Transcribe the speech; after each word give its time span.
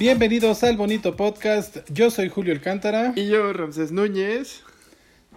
Bienvenidos 0.00 0.64
al 0.64 0.78
bonito 0.78 1.14
podcast. 1.14 1.76
Yo 1.90 2.10
soy 2.10 2.30
Julio 2.30 2.54
Alcántara. 2.54 3.12
Y 3.16 3.28
yo, 3.28 3.52
Ramsés 3.52 3.92
Núñez. 3.92 4.62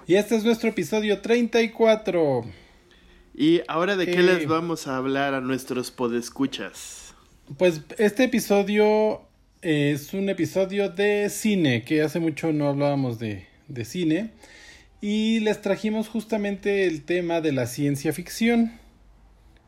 Y 0.07 0.15
este 0.15 0.37
es 0.37 0.45
nuestro 0.45 0.69
episodio 0.69 1.19
34. 1.19 2.45
¿Y 3.35 3.59
ahora 3.67 3.97
de 3.97 4.05
qué 4.05 4.21
eh, 4.21 4.23
les 4.23 4.47
vamos 4.47 4.87
a 4.87 4.95
hablar 4.95 5.33
a 5.33 5.41
nuestros 5.41 5.91
podescuchas? 5.91 7.13
Pues 7.57 7.81
este 7.97 8.23
episodio 8.23 9.23
es 9.61 10.13
un 10.13 10.29
episodio 10.29 10.87
de 10.87 11.29
cine, 11.29 11.83
que 11.83 12.01
hace 12.01 12.21
mucho 12.21 12.53
no 12.53 12.69
hablábamos 12.69 13.19
de, 13.19 13.45
de 13.67 13.83
cine. 13.83 14.31
Y 15.01 15.41
les 15.41 15.61
trajimos 15.61 16.07
justamente 16.07 16.87
el 16.87 17.03
tema 17.03 17.41
de 17.41 17.51
la 17.51 17.67
ciencia 17.67 18.13
ficción, 18.13 18.79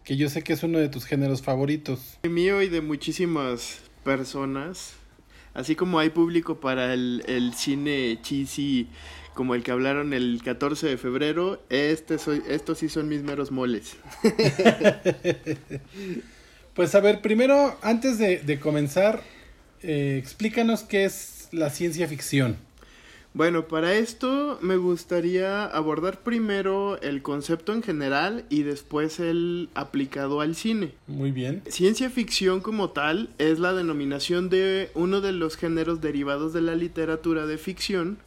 que 0.05 0.15
yo 0.15 0.29
sé 0.29 0.41
que 0.41 0.53
es 0.53 0.63
uno 0.63 0.79
de 0.79 0.87
tus 0.87 1.03
géneros 1.03 1.41
favoritos. 1.41 2.17
Mío 2.23 2.61
y 2.61 2.69
de 2.69 2.79
muchísimas 2.79 3.81
personas. 4.05 4.93
Así 5.53 5.75
como 5.75 5.99
hay 5.99 6.09
público 6.09 6.61
para 6.61 6.93
el, 6.93 7.23
el 7.27 7.53
cine 7.53 8.19
cheesy 8.21 8.87
como 9.35 9.53
el 9.53 9.61
que 9.61 9.71
hablaron 9.71 10.13
el 10.13 10.41
14 10.43 10.87
de 10.87 10.97
febrero, 10.97 11.61
este 11.69 12.17
soy, 12.17 12.41
estos 12.47 12.79
sí 12.79 12.89
son 12.89 13.09
mis 13.09 13.21
meros 13.21 13.51
moles. 13.51 13.97
pues 16.73 16.95
a 16.95 17.01
ver, 17.01 17.21
primero, 17.21 17.77
antes 17.83 18.17
de, 18.17 18.59
comenzar, 18.59 19.21
eh, 19.83 20.17
explícanos 20.17 20.83
qué 20.83 21.03
es 21.03 21.49
la 21.51 21.69
ciencia 21.69 22.07
ficción. 22.07 22.57
Bueno, 23.35 23.67
para 23.67 23.95
esto 23.95 24.57
me 24.61 24.77
gustaría 24.77 25.65
abordar 25.65 26.23
primero 26.23 26.97
el 27.01 27.21
concepto 27.21 27.73
en 27.73 27.83
general 27.83 28.45
y 28.49 28.63
después 28.63 29.19
el 29.19 29.67
aplicado 29.75 30.39
al 30.39 30.55
cine. 30.55 30.93
Muy 31.05 31.33
bien. 31.33 31.61
Ciencia 31.67 32.09
ficción 32.09 32.61
como 32.61 32.91
tal 32.91 33.27
es 33.37 33.59
la 33.59 33.73
denominación 33.73 34.47
de 34.47 34.89
uno 34.93 35.19
de 35.19 35.33
los 35.33 35.57
géneros 35.57 35.99
derivados 35.99 36.53
de 36.53 36.61
la 36.61 36.75
literatura 36.75 37.45
de 37.45 37.57
ficción, 37.57 38.19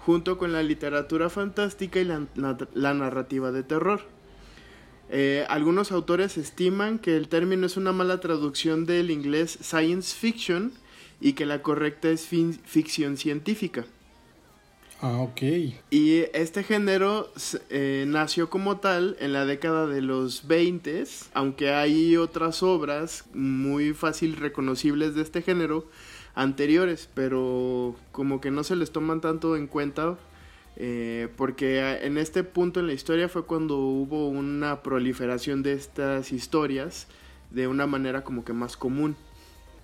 junto 0.00 0.36
con 0.36 0.52
la 0.52 0.64
literatura 0.64 1.30
fantástica 1.30 2.00
y 2.00 2.04
la, 2.04 2.94
narrativa 2.94 3.52
de 3.52 3.62
terror. 3.62 4.00
Eh, 5.10 5.46
algunos 5.48 5.92
autores 5.92 6.36
estiman 6.38 6.98
que 6.98 7.16
el 7.16 7.28
término 7.28 7.66
es 7.66 7.76
una 7.76 7.92
mala 7.92 8.18
traducción 8.18 8.84
del 8.84 9.12
inglés 9.12 9.60
science 9.62 10.12
fiction 10.12 10.72
y 11.20 11.34
que 11.34 11.46
la 11.46 11.62
correcta 11.62 12.10
es 12.10 12.26
ficción 12.26 13.16
científica. 13.16 13.84
Ah, 15.00 15.18
ok. 15.18 15.42
Y 15.90 16.24
este 16.32 16.62
género 16.62 17.30
eh, 17.70 18.04
nació 18.08 18.48
como 18.48 18.78
tal 18.78 19.16
en 19.20 19.32
la 19.32 19.44
década 19.44 19.86
de 19.86 20.00
los 20.00 20.46
20, 20.46 21.04
aunque 21.34 21.70
hay 21.70 22.16
otras 22.16 22.62
obras 22.62 23.24
muy 23.34 23.92
fácil 23.92 24.36
reconocibles 24.36 25.14
de 25.14 25.22
este 25.22 25.42
género 25.42 25.86
anteriores, 26.34 27.08
pero 27.14 27.94
como 28.12 28.40
que 28.40 28.50
no 28.50 28.64
se 28.64 28.76
les 28.76 28.90
toman 28.90 29.20
tanto 29.20 29.56
en 29.56 29.66
cuenta 29.66 30.16
eh, 30.76 31.28
porque 31.36 31.80
en 32.02 32.18
este 32.18 32.44
punto 32.44 32.80
en 32.80 32.86
la 32.86 32.92
historia 32.92 33.28
fue 33.28 33.46
cuando 33.46 33.78
hubo 33.78 34.28
una 34.28 34.82
proliferación 34.82 35.62
de 35.62 35.72
estas 35.72 36.32
historias 36.32 37.06
de 37.50 37.66
una 37.66 37.86
manera 37.86 38.24
como 38.24 38.44
que 38.44 38.52
más 38.52 38.76
común. 38.76 39.16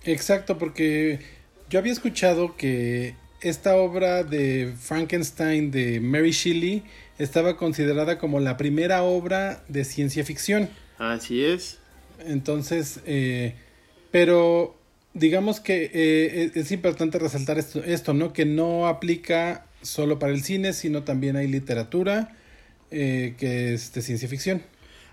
Exacto, 0.03 0.57
porque 0.57 1.19
yo 1.69 1.79
había 1.79 1.91
escuchado 1.91 2.55
que 2.55 3.15
esta 3.43 3.75
obra 3.75 4.23
de 4.23 4.73
Frankenstein 4.79 5.71
de 5.71 5.99
Mary 5.99 6.31
Shelley 6.31 6.83
estaba 7.17 7.57
considerada 7.57 8.17
como 8.17 8.39
la 8.39 8.57
primera 8.57 9.03
obra 9.03 9.63
de 9.67 9.85
ciencia 9.85 10.23
ficción. 10.25 10.69
Así 10.97 11.43
es. 11.43 11.79
Entonces, 12.25 12.99
eh, 13.05 13.55
pero 14.11 14.75
digamos 15.13 15.59
que 15.59 15.91
eh, 15.93 16.51
es 16.55 16.71
importante 16.71 17.19
resaltar 17.19 17.57
esto, 17.59 17.83
esto, 17.83 18.13
¿no? 18.13 18.33
Que 18.33 18.45
no 18.45 18.87
aplica 18.87 19.65
solo 19.81 20.19
para 20.19 20.33
el 20.33 20.43
cine, 20.43 20.73
sino 20.73 21.03
también 21.03 21.35
hay 21.35 21.47
literatura 21.47 22.35
eh, 22.91 23.35
que 23.37 23.73
es 23.73 23.93
de 23.93 24.01
ciencia 24.01 24.27
ficción. 24.27 24.61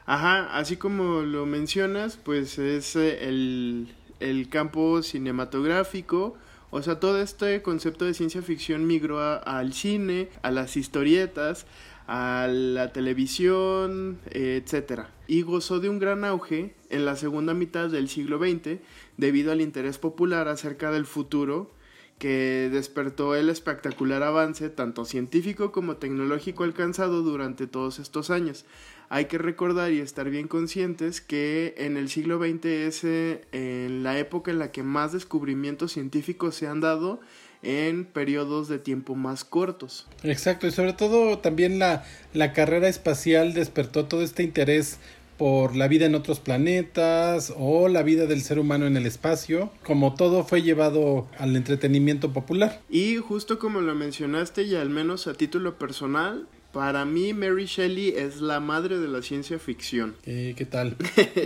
Ajá, 0.07 0.57
así 0.57 0.77
como 0.77 1.23
lo 1.23 1.47
mencionas, 1.47 2.19
pues 2.23 2.59
es 2.59 2.97
el, 2.97 3.89
el 4.19 4.49
campo 4.49 5.03
cinematográfico, 5.03 6.37
o 6.71 6.83
sea, 6.83 7.01
todo 7.01 7.21
este 7.21 7.63
concepto 7.63 8.05
de 8.05 8.15
ciencia 8.15 8.43
ficción 8.43 8.87
migró 8.87 9.21
al 9.21 9.73
cine, 9.73 10.29
a 10.43 10.51
las 10.51 10.77
historietas, 10.77 11.67
a 12.07 12.49
la 12.49 12.93
televisión, 12.93 14.19
etc. 14.31 15.03
Y 15.27 15.43
gozó 15.43 15.81
de 15.81 15.89
un 15.89 15.99
gran 15.99 16.25
auge 16.25 16.75
en 16.89 17.05
la 17.05 17.17
segunda 17.17 17.55
mitad 17.55 17.89
del 17.89 18.09
siglo 18.09 18.39
XX 18.39 18.81
debido 19.17 19.53
al 19.53 19.61
interés 19.61 19.99
popular 19.99 20.49
acerca 20.49 20.91
del 20.91 21.07
futuro 21.07 21.71
que 22.19 22.69
despertó 22.71 23.35
el 23.35 23.49
espectacular 23.49 24.23
avance 24.23 24.69
tanto 24.69 25.07
científico 25.07 25.73
como 25.73 25.97
tecnológico 25.97 26.65
alcanzado 26.65 27.23
durante 27.23 27.67
todos 27.67 27.99
estos 27.99 28.31
años. 28.31 28.67
Hay 29.13 29.25
que 29.25 29.39
recordar 29.39 29.91
y 29.91 29.99
estar 29.99 30.31
bien 30.31 30.47
conscientes 30.47 31.21
que 31.21 31.75
en 31.79 31.97
el 31.97 32.09
siglo 32.09 32.39
XX 32.39 32.65
es 32.65 33.03
eh, 33.03 33.43
en 33.51 34.05
la 34.05 34.17
época 34.17 34.53
en 34.53 34.61
la 34.61 34.71
que 34.71 34.85
más 34.85 35.13
descubrimientos 35.13 35.91
científicos 35.91 36.55
se 36.55 36.69
han 36.69 36.81
dado 36.81 37.21
en 37.65 38.05
periodos 38.05 38.69
de 38.69 38.79
tiempo 38.79 39.17
más 39.17 39.43
cortos. 39.43 40.07
Exacto, 40.23 40.69
y 40.69 40.71
sobre 40.71 40.93
todo 40.93 41.41
también 41.41 41.81
la, 41.81 42.05
la 42.35 42.53
carrera 42.53 42.87
espacial 42.87 43.53
despertó 43.53 44.07
todo 44.07 44.23
este 44.23 44.45
interés 44.45 45.01
por 45.39 45.75
la 45.75 45.89
vida 45.89 46.07
en 46.07 46.15
otros 46.15 46.39
planetas 46.39 47.53
o 47.57 47.89
la 47.89 48.05
vida 48.05 48.27
del 48.27 48.43
ser 48.43 48.61
humano 48.61 48.87
en 48.87 48.97
el 48.97 49.07
espacio, 49.07 49.73
como 49.83 50.15
todo 50.15 50.45
fue 50.45 50.63
llevado 50.63 51.27
al 51.37 51.57
entretenimiento 51.57 52.33
popular. 52.33 52.81
Y 52.89 53.17
justo 53.17 53.59
como 53.59 53.81
lo 53.81 53.97
mencionaste 53.97 54.63
y 54.63 54.77
al 54.77 54.89
menos 54.89 55.27
a 55.27 55.35
título 55.35 55.79
personal, 55.79 56.47
para 56.73 57.05
mí, 57.05 57.35
Mary 57.35 57.67
Shelley 57.67 58.11
es 58.11 58.41
la 58.41 58.61
madre 58.61 58.99
de 58.99 59.09
la 59.09 59.23
ciencia 59.23 59.59
ficción. 59.59 60.15
Eh, 60.25 60.55
¿Qué 60.57 60.65
tal? 60.65 60.97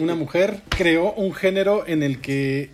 Una 0.00 0.14
mujer 0.14 0.62
creó 0.68 1.12
un 1.12 1.32
género 1.32 1.84
en 1.86 2.02
el 2.02 2.20
que 2.20 2.70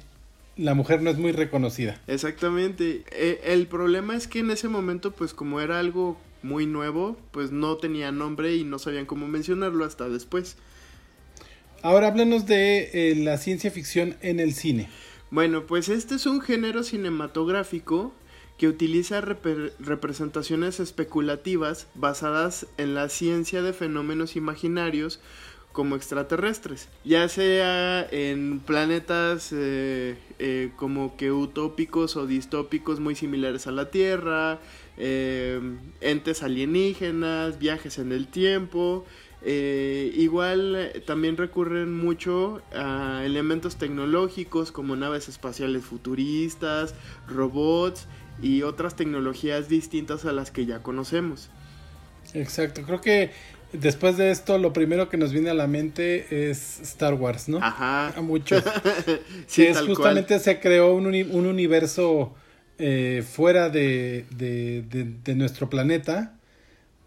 la 0.56 0.74
mujer 0.74 1.02
no 1.02 1.10
es 1.10 1.18
muy 1.18 1.32
reconocida. 1.32 2.00
Exactamente. 2.06 3.04
Eh, 3.12 3.40
el 3.44 3.66
problema 3.66 4.16
es 4.16 4.28
que 4.28 4.40
en 4.40 4.50
ese 4.50 4.68
momento, 4.68 5.12
pues 5.12 5.32
como 5.32 5.60
era 5.60 5.78
algo 5.78 6.18
muy 6.42 6.66
nuevo, 6.66 7.16
pues 7.30 7.50
no 7.52 7.76
tenía 7.76 8.12
nombre 8.12 8.54
y 8.54 8.64
no 8.64 8.78
sabían 8.78 9.06
cómo 9.06 9.28
mencionarlo 9.28 9.84
hasta 9.84 10.08
después. 10.08 10.56
Ahora 11.82 12.08
háblanos 12.08 12.46
de 12.46 12.90
eh, 12.92 13.14
la 13.16 13.38
ciencia 13.38 13.70
ficción 13.70 14.16
en 14.20 14.40
el 14.40 14.52
cine. 14.52 14.88
Bueno, 15.30 15.66
pues 15.66 15.88
este 15.88 16.16
es 16.16 16.26
un 16.26 16.40
género 16.40 16.82
cinematográfico 16.82 18.12
que 18.60 18.68
utiliza 18.68 19.22
representaciones 19.22 20.80
especulativas 20.80 21.86
basadas 21.94 22.66
en 22.76 22.94
la 22.94 23.08
ciencia 23.08 23.62
de 23.62 23.72
fenómenos 23.72 24.36
imaginarios 24.36 25.18
como 25.72 25.96
extraterrestres, 25.96 26.90
ya 27.02 27.26
sea 27.30 28.06
en 28.10 28.60
planetas 28.60 29.48
eh, 29.54 30.18
eh, 30.38 30.72
como 30.76 31.16
que 31.16 31.32
utópicos 31.32 32.16
o 32.16 32.26
distópicos 32.26 33.00
muy 33.00 33.14
similares 33.14 33.66
a 33.66 33.70
la 33.70 33.90
Tierra, 33.90 34.58
eh, 34.98 35.58
entes 36.02 36.42
alienígenas, 36.42 37.58
viajes 37.58 37.98
en 37.98 38.12
el 38.12 38.26
tiempo, 38.26 39.06
igual 39.42 41.02
también 41.06 41.38
recurren 41.38 41.96
mucho 41.96 42.60
a 42.74 43.22
elementos 43.24 43.76
tecnológicos 43.76 44.70
como 44.70 44.96
naves 44.96 45.30
espaciales 45.30 45.82
futuristas, 45.82 46.94
robots 47.26 48.06
y 48.42 48.62
otras 48.62 48.96
tecnologías 48.96 49.68
distintas 49.68 50.24
a 50.24 50.32
las 50.32 50.50
que 50.50 50.66
ya 50.66 50.82
conocemos. 50.82 51.50
Exacto, 52.34 52.82
creo 52.82 53.00
que 53.00 53.30
después 53.72 54.16
de 54.16 54.30
esto 54.30 54.58
lo 54.58 54.72
primero 54.72 55.08
que 55.08 55.16
nos 55.16 55.32
viene 55.32 55.50
a 55.50 55.54
la 55.54 55.66
mente 55.66 56.50
es 56.50 56.80
Star 56.80 57.14
Wars, 57.14 57.48
¿no? 57.48 57.58
Ajá. 57.58 58.08
A 58.08 58.20
muchos. 58.20 58.62
sí, 59.46 59.64
es 59.64 59.80
justamente 59.80 60.38
se 60.38 60.60
creó 60.60 60.94
un, 60.94 61.06
un 61.06 61.46
universo 61.46 62.34
eh, 62.78 63.22
fuera 63.28 63.68
de, 63.68 64.24
de, 64.30 64.82
de, 65.22 65.34
nuestro 65.34 65.68
planeta 65.68 66.38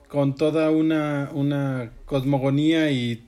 con 0.07 0.36
toda 0.36 0.69
una, 0.69 1.31
una 1.33 1.91
cosmogonía 2.06 2.91
y 2.91 3.24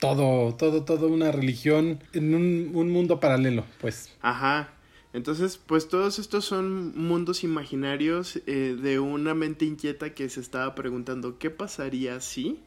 todo, 0.00 0.54
todo, 0.56 0.82
todo 0.82 1.06
una 1.06 1.30
religión 1.30 2.00
en 2.12 2.34
un, 2.34 2.72
un 2.74 2.90
mundo 2.90 3.20
paralelo, 3.20 3.64
pues. 3.80 4.12
Ajá. 4.20 4.70
Entonces, 5.12 5.58
pues 5.58 5.88
todos 5.88 6.18
estos 6.18 6.44
son 6.44 6.96
mundos 6.96 7.44
imaginarios 7.44 8.40
eh, 8.46 8.76
de 8.80 8.98
una 8.98 9.34
mente 9.34 9.66
inquieta 9.66 10.14
que 10.14 10.28
se 10.28 10.40
estaba 10.40 10.74
preguntando 10.74 11.38
qué 11.38 11.50
pasaría 11.50 12.20
si 12.20 12.58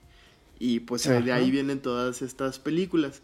y 0.59 0.81
pues 0.81 1.03
de 1.03 1.31
ahí 1.31 1.51
vienen 1.51 1.81
todas 1.81 2.21
estas 2.21 2.59
películas. 2.59 3.21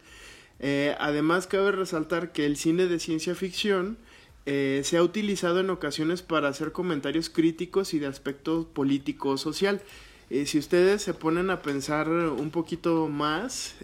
Eh, 0.59 0.95
además 0.99 1.47
cabe 1.47 1.71
resaltar 1.71 2.31
que 2.31 2.45
el 2.45 2.57
cine 2.57 2.87
de 2.87 2.99
ciencia 2.99 3.35
ficción 3.35 3.97
eh, 4.45 4.81
se 4.83 4.97
ha 4.97 5.03
utilizado 5.03 5.59
en 5.59 5.69
ocasiones 5.69 6.23
para 6.23 6.49
hacer 6.49 6.71
comentarios 6.71 7.29
críticos 7.29 7.93
y 7.93 7.99
de 7.99 8.07
aspecto 8.07 8.67
político 8.73 9.37
social. 9.37 9.81
Si 10.45 10.57
ustedes 10.57 11.01
se 11.01 11.13
ponen 11.13 11.49
a 11.49 11.61
pensar 11.61 12.07
un 12.09 12.51
poquito 12.51 13.07
más, 13.09 13.75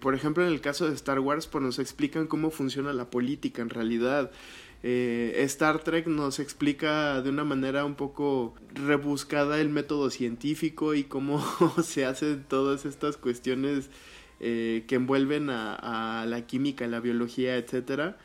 por 0.00 0.14
ejemplo 0.14 0.46
en 0.46 0.52
el 0.52 0.60
caso 0.60 0.88
de 0.88 0.94
Star 0.94 1.20
Wars, 1.20 1.46
pues 1.46 1.64
nos 1.64 1.78
explican 1.78 2.26
cómo 2.26 2.50
funciona 2.50 2.92
la 2.92 3.10
política 3.10 3.62
en 3.62 3.70
realidad. 3.70 4.30
Eh, 4.84 5.34
Star 5.44 5.84
Trek 5.84 6.08
nos 6.08 6.40
explica 6.40 7.22
de 7.22 7.30
una 7.30 7.44
manera 7.44 7.84
un 7.84 7.94
poco 7.94 8.54
rebuscada 8.74 9.60
el 9.60 9.68
método 9.68 10.10
científico 10.10 10.94
y 10.94 11.04
cómo 11.04 11.40
se 11.84 12.04
hacen 12.04 12.44
todas 12.48 12.84
estas 12.84 13.16
cuestiones 13.16 13.90
eh, 14.40 14.84
que 14.88 14.96
envuelven 14.96 15.50
a, 15.50 16.26
la 16.26 16.46
química, 16.46 16.86
la 16.88 16.98
biología, 16.98 17.56
etcétera. 17.56 18.18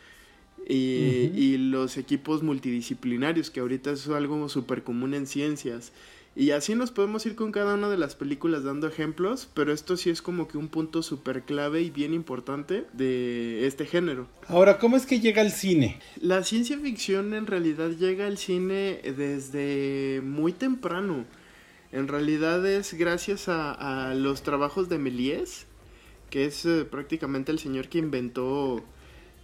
Y, 0.68 1.32
y, 1.34 1.58
los 1.58 1.98
equipos 1.98 2.44
multidisciplinarios, 2.44 3.52
que 3.52 3.62
ahorita 3.62 3.92
es 3.92 4.08
algo 4.10 4.50
súper 4.50 4.84
común 4.84 5.14
en 5.14 5.28
ciencias. 5.28 5.94
Y 6.40 6.52
así 6.52 6.76
nos 6.76 6.92
podemos 6.92 7.26
ir 7.26 7.34
con 7.34 7.52
cada 7.52 7.74
una 7.74 7.90
de 7.90 7.98
las 7.98 8.14
películas 8.14 8.64
dando 8.64 8.88
ejemplos, 8.88 9.50
pero 9.56 9.74
esto 9.74 9.98
sí 9.98 10.12
es 10.12 10.22
como 10.22 10.48
que 10.48 10.60
un 10.60 10.68
punto 10.68 11.02
súper 11.02 11.42
clave 11.42 11.82
y 11.82 11.90
bien 11.90 12.14
importante 12.14 12.86
de 12.94 13.66
este 13.66 13.88
género. 13.88 14.28
Ahora, 14.48 14.78
¿cómo 14.78 14.98
es 14.98 15.08
que 15.08 15.20
llega 15.20 15.42
al 15.42 15.52
cine? 15.52 16.00
La 16.22 16.44
ciencia 16.44 16.78
ficción 16.78 17.34
en 17.34 17.48
realidad 17.48 17.90
llega 17.90 18.28
al 18.28 18.38
cine 18.38 19.02
desde 19.18 20.22
muy 20.24 20.54
temprano. 20.54 21.26
En 21.92 22.08
realidad 22.08 22.64
es 22.68 22.94
gracias 22.94 23.46
a, 23.48 24.14
los 24.14 24.44
trabajos 24.44 24.90
de 24.90 25.00
Méliès, 25.00 25.66
que 26.30 26.46
es 26.46 26.68
eh, 26.68 26.86
prácticamente 26.86 27.52
el 27.52 27.58
señor 27.58 27.88
que 27.88 27.98
inventó 27.98 28.84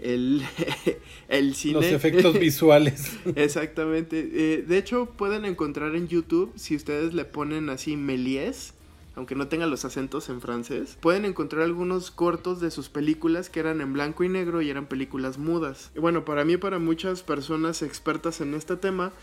el, 0.04 0.44
el 1.30 1.56
cine. 1.56 1.76
Los 1.76 1.86
efectos 1.86 2.40
visuales. 2.40 3.18
Exactamente. 3.36 4.30
Eh, 4.34 4.64
de 4.68 4.78
hecho, 4.78 5.08
pueden 5.18 5.46
encontrar 5.46 5.96
en 5.96 6.08
YouTube, 6.08 6.52
si 6.56 6.76
ustedes 6.76 7.14
le 7.14 7.26
ponen 7.26 7.70
así 7.70 7.98
Méliès, 7.98 8.74
aunque 9.16 9.36
no 9.36 9.48
tenga 9.48 9.68
los 9.68 9.86
acentos 9.86 10.30
en 10.30 10.42
francés, 10.42 10.98
pueden 11.00 11.26
encontrar 11.26 11.64
algunos 11.64 12.12
cortos 12.12 12.60
de 12.60 12.72
sus 12.72 12.90
películas 12.90 13.50
que 13.50 13.60
eran 13.60 13.80
en 13.80 13.94
blanco 13.94 14.24
y 14.24 14.30
negro 14.30 14.62
y 14.62 14.70
eran 14.70 14.88
películas 14.88 15.38
mudas. 15.38 15.92
Y 15.96 16.00
bueno, 16.00 16.26
para 16.26 16.46
mí, 16.46 16.58
para 16.58 16.80
muchas 16.80 17.22
personas 17.22 17.82
expertas 17.84 18.42
en 18.42 18.56
este 18.56 18.76
tema, 18.76 19.14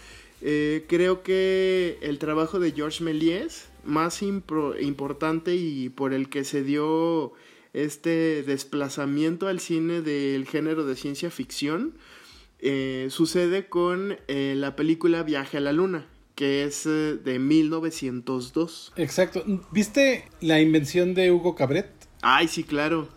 eh, 0.42 0.84
creo 0.88 1.22
que 1.22 1.98
el 2.02 2.18
trabajo 2.18 2.60
de 2.60 2.72
Georges 2.72 3.00
Méliès, 3.00 3.68
más 3.84 4.22
importante 4.22 5.56
y 5.56 5.88
por 5.88 6.12
el 6.12 6.28
que 6.28 6.44
se 6.44 6.62
dio 6.62 7.32
este 7.72 8.42
desplazamiento 8.42 9.48
al 9.48 9.60
cine 9.60 10.00
del 10.00 10.46
género 10.46 10.84
de 10.84 10.96
ciencia 10.96 11.30
ficción 11.30 11.94
eh, 12.62 13.08
sucede 13.10 13.68
con 13.68 14.18
eh, 14.28 14.54
la 14.56 14.76
película 14.76 15.22
Viaje 15.22 15.56
a 15.56 15.60
la 15.60 15.72
Luna, 15.72 16.06
que 16.34 16.64
es 16.64 16.84
eh, 16.84 17.16
de 17.22 17.38
1902. 17.38 18.92
Exacto. 18.96 19.44
¿Viste 19.70 20.24
la 20.40 20.60
invención 20.60 21.14
de 21.14 21.32
Hugo 21.32 21.54
Cabret? 21.54 21.90
Ay, 22.20 22.48
sí, 22.48 22.64
claro. 22.64 23.08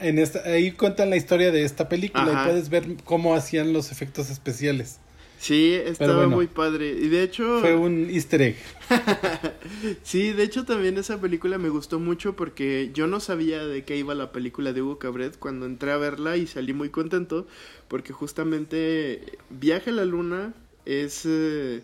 En 0.00 0.18
esta, 0.18 0.40
ahí 0.40 0.72
cuentan 0.72 1.10
la 1.10 1.16
historia 1.16 1.52
de 1.52 1.64
esta 1.64 1.88
película 1.88 2.42
y 2.42 2.46
puedes 2.46 2.70
ver 2.70 2.96
cómo 3.04 3.34
hacían 3.34 3.72
los 3.72 3.92
efectos 3.92 4.30
especiales. 4.30 5.00
Sí, 5.38 5.72
estaba 5.72 6.26
muy 6.26 6.48
padre. 6.48 6.90
Y 6.90 7.08
de 7.08 7.22
hecho... 7.22 7.60
Fue 7.60 7.76
un 7.76 8.10
easter 8.10 8.42
egg. 8.42 8.56
sí, 10.02 10.32
de 10.32 10.42
hecho 10.42 10.64
también 10.64 10.98
esa 10.98 11.20
película 11.20 11.58
me 11.58 11.68
gustó 11.68 12.00
mucho 12.00 12.34
porque 12.34 12.90
yo 12.92 13.06
no 13.06 13.20
sabía 13.20 13.64
de 13.66 13.84
qué 13.84 13.96
iba 13.96 14.14
la 14.14 14.32
película 14.32 14.72
de 14.72 14.82
Hugo 14.82 14.98
Cabret 14.98 15.38
cuando 15.38 15.66
entré 15.66 15.92
a 15.92 15.96
verla 15.96 16.36
y 16.36 16.46
salí 16.46 16.72
muy 16.72 16.90
contento 16.90 17.46
porque 17.86 18.12
justamente 18.12 19.22
Viaje 19.50 19.90
a 19.90 19.94
la 19.94 20.04
Luna 20.04 20.54
es... 20.84 21.22
Eh, 21.24 21.82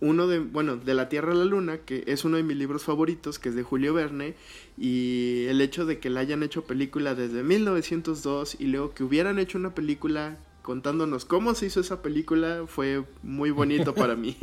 uno 0.00 0.26
de, 0.26 0.40
bueno, 0.40 0.76
de 0.76 0.94
la 0.94 1.08
Tierra 1.08 1.32
a 1.32 1.36
la 1.36 1.44
Luna, 1.44 1.78
que 1.78 2.04
es 2.06 2.24
uno 2.24 2.36
de 2.36 2.42
mis 2.42 2.56
libros 2.56 2.84
favoritos, 2.84 3.38
que 3.38 3.48
es 3.48 3.54
de 3.54 3.62
Julio 3.62 3.94
Verne, 3.94 4.34
y 4.76 5.46
el 5.46 5.60
hecho 5.60 5.86
de 5.86 5.98
que 5.98 6.10
la 6.10 6.20
hayan 6.20 6.42
hecho 6.42 6.64
película 6.64 7.14
desde 7.14 7.42
1902 7.42 8.56
y 8.58 8.66
luego 8.66 8.94
que 8.94 9.04
hubieran 9.04 9.38
hecho 9.38 9.58
una 9.58 9.74
película 9.74 10.38
contándonos 10.62 11.24
cómo 11.24 11.54
se 11.54 11.66
hizo 11.66 11.80
esa 11.80 12.02
película 12.02 12.64
fue 12.66 13.04
muy 13.22 13.50
bonito 13.50 13.94
para 13.94 14.16
mí. 14.16 14.36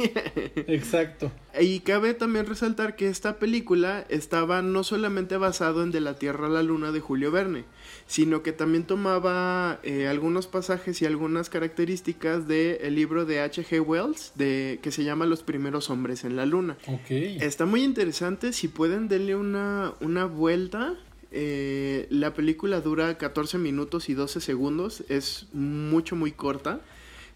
Exacto. 0.67 1.31
Y 1.59 1.79
cabe 1.79 2.13
también 2.13 2.45
resaltar 2.45 2.95
que 2.95 3.07
esta 3.07 3.39
película 3.39 4.05
estaba 4.09 4.61
no 4.61 4.83
solamente 4.83 5.37
basado 5.37 5.81
en 5.81 5.91
De 5.91 6.01
la 6.01 6.19
Tierra 6.19 6.47
a 6.47 6.49
la 6.49 6.63
Luna 6.63 6.91
de 6.91 6.99
Julio 6.99 7.31
Verne, 7.31 7.65
sino 8.05 8.43
que 8.43 8.51
también 8.51 8.83
tomaba 8.83 9.79
eh, 9.83 10.07
algunos 10.07 10.47
pasajes 10.47 11.01
y 11.01 11.05
algunas 11.05 11.49
características 11.49 12.47
del 12.47 12.95
libro 12.95 13.25
de 13.25 13.41
H.G. 13.41 13.81
Wells 13.81 14.33
de, 14.35 14.79
que 14.81 14.91
se 14.91 15.03
llama 15.03 15.25
Los 15.25 15.43
primeros 15.43 15.89
hombres 15.89 16.23
en 16.23 16.35
la 16.35 16.45
luna. 16.45 16.77
Okay. 16.85 17.37
Está 17.41 17.65
muy 17.65 17.83
interesante, 17.83 18.53
si 18.53 18.67
pueden 18.67 19.07
denle 19.07 19.35
una, 19.35 19.93
una 20.01 20.25
vuelta 20.25 20.97
eh, 21.31 22.07
la 22.09 22.33
película 22.33 22.81
dura 22.81 23.17
14 23.17 23.57
minutos 23.57 24.09
y 24.09 24.13
12 24.13 24.41
segundos, 24.41 25.03
es 25.09 25.47
mucho, 25.53 26.15
muy 26.15 26.31
corta, 26.31 26.81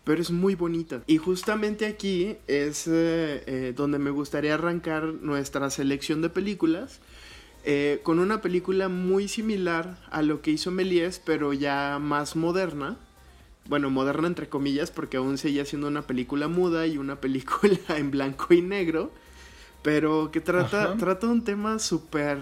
pero 0.04 0.22
es 0.22 0.32
muy 0.32 0.56
bonita. 0.56 1.04
Y 1.08 1.18
justamente 1.18 1.86
aquí 1.86 2.36
es 2.48 2.88
eh, 2.88 3.44
eh, 3.46 3.74
donde 3.76 4.00
me 4.00 4.10
gustaría 4.10 4.56
arrancar 4.56 5.06
nuestra 5.06 5.70
selección 5.70 6.22
de 6.22 6.30
películas. 6.30 7.00
con 8.04 8.20
una 8.20 8.42
película 8.42 8.90
muy 8.90 9.28
similar 9.30 9.98
a 10.12 10.22
lo 10.22 10.42
que 10.42 10.52
hizo 10.52 10.70
Méliès, 10.72 11.20
pero 11.24 11.54
ya 11.54 11.98
más 12.00 12.36
moderna. 12.36 12.98
Bueno, 13.70 13.90
moderna 13.90 14.28
entre 14.28 14.50
comillas, 14.50 14.92
porque 14.92 15.16
aún 15.16 15.38
seguía 15.38 15.64
siendo 15.64 15.88
una 15.88 16.02
película 16.02 16.50
muda 16.50 16.86
y 16.88 16.98
una 16.98 17.22
película 17.22 17.80
en 17.96 18.12
blanco 18.12 18.54
y 18.54 18.62
negro. 18.62 19.12
Pero 19.82 20.32
que 20.32 20.42
trata, 20.42 20.96
trata 20.98 21.28
un 21.28 21.44
tema 21.44 21.78
súper 21.78 22.40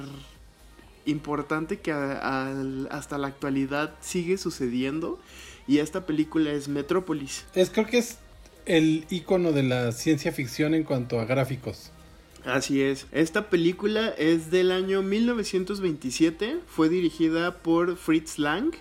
importante 1.05 1.79
que 1.79 1.91
hasta 1.91 3.17
la 3.17 3.27
actualidad 3.27 3.93
sigue 4.01 4.37
sucediendo 4.37 5.19
y 5.67 5.79
esta 5.79 6.05
película 6.05 6.51
es 6.51 6.67
Metrópolis. 6.67 7.45
Es 7.55 7.69
creo 7.69 7.87
que 7.87 7.99
es 7.99 8.17
el 8.65 9.05
icono 9.09 9.51
de 9.51 9.63
la 9.63 9.91
ciencia 9.91 10.31
ficción 10.31 10.73
en 10.73 10.83
cuanto 10.83 11.19
a 11.19 11.25
gráficos. 11.25 11.91
Así 12.45 12.81
es. 12.81 13.05
Esta 13.11 13.49
película 13.49 14.09
es 14.17 14.49
del 14.49 14.71
año 14.71 15.03
1927, 15.03 16.57
fue 16.67 16.89
dirigida 16.89 17.57
por 17.57 17.97
Fritz 17.97 18.39
Lang 18.39 18.73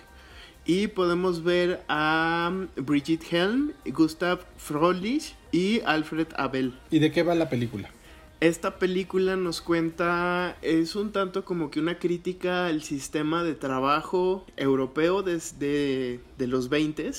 y 0.65 0.87
podemos 0.87 1.43
ver 1.43 1.81
a 1.87 2.51
Brigitte 2.75 3.25
Helm, 3.31 3.73
Gustav 3.85 4.39
Frohlich 4.57 5.35
y 5.51 5.81
Alfred 5.81 6.27
Abel. 6.35 6.73
¿Y 6.89 6.99
de 6.99 7.11
qué 7.11 7.23
va 7.23 7.35
la 7.35 7.49
película? 7.49 7.89
Esta 8.41 8.79
película 8.79 9.35
nos 9.35 9.61
cuenta, 9.61 10.57
es 10.63 10.95
un 10.95 11.11
tanto 11.11 11.45
como 11.45 11.69
que 11.69 11.79
una 11.79 11.99
crítica 11.99 12.65
al 12.65 12.81
sistema 12.81 13.43
de 13.43 13.53
trabajo 13.53 14.47
europeo 14.57 15.21
desde 15.21 16.21
de 16.39 16.47
los 16.47 16.67
20 16.67 17.11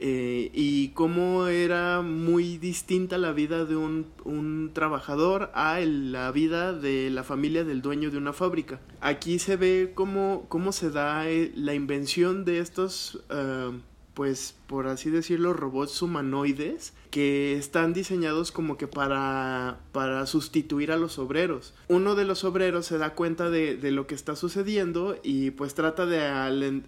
eh, 0.00 0.50
y 0.54 0.88
cómo 0.94 1.48
era 1.48 2.00
muy 2.00 2.56
distinta 2.56 3.18
la 3.18 3.32
vida 3.32 3.66
de 3.66 3.76
un, 3.76 4.70
trabajador 4.72 5.50
a 5.52 5.80
la 5.80 6.32
vida 6.32 6.72
de 6.72 7.10
la 7.10 7.24
familia 7.24 7.64
del 7.64 7.82
dueño 7.82 8.10
de 8.10 8.16
una 8.16 8.32
fábrica. 8.32 8.80
Aquí 9.02 9.38
se 9.38 9.58
ve 9.58 9.92
cómo, 9.94 10.46
cómo 10.48 10.72
se 10.72 10.88
da 10.88 11.28
eh, 11.28 11.52
la 11.56 11.74
invención 11.74 12.46
de 12.46 12.60
estos... 12.60 13.22
Eh, 13.28 13.72
pues 14.18 14.56
por 14.66 14.88
así 14.88 15.10
decirlo, 15.10 15.52
robots 15.52 16.02
humanoides 16.02 16.92
que 17.12 17.56
están 17.56 17.92
diseñados 17.92 18.50
como 18.50 18.76
que 18.76 18.88
para, 18.88 19.78
para 19.92 20.26
sustituir 20.26 20.90
a 20.90 20.96
los 20.96 21.20
obreros. 21.20 21.72
Uno 21.86 22.16
de 22.16 22.24
los 22.24 22.42
obreros 22.42 22.84
se 22.84 22.98
da 22.98 23.14
cuenta 23.14 23.48
de, 23.48 23.76
de 23.76 23.92
lo 23.92 24.08
que 24.08 24.16
está 24.16 24.34
sucediendo 24.34 25.16
y 25.22 25.52
pues 25.52 25.74
trata 25.74 26.04
de 26.04 26.26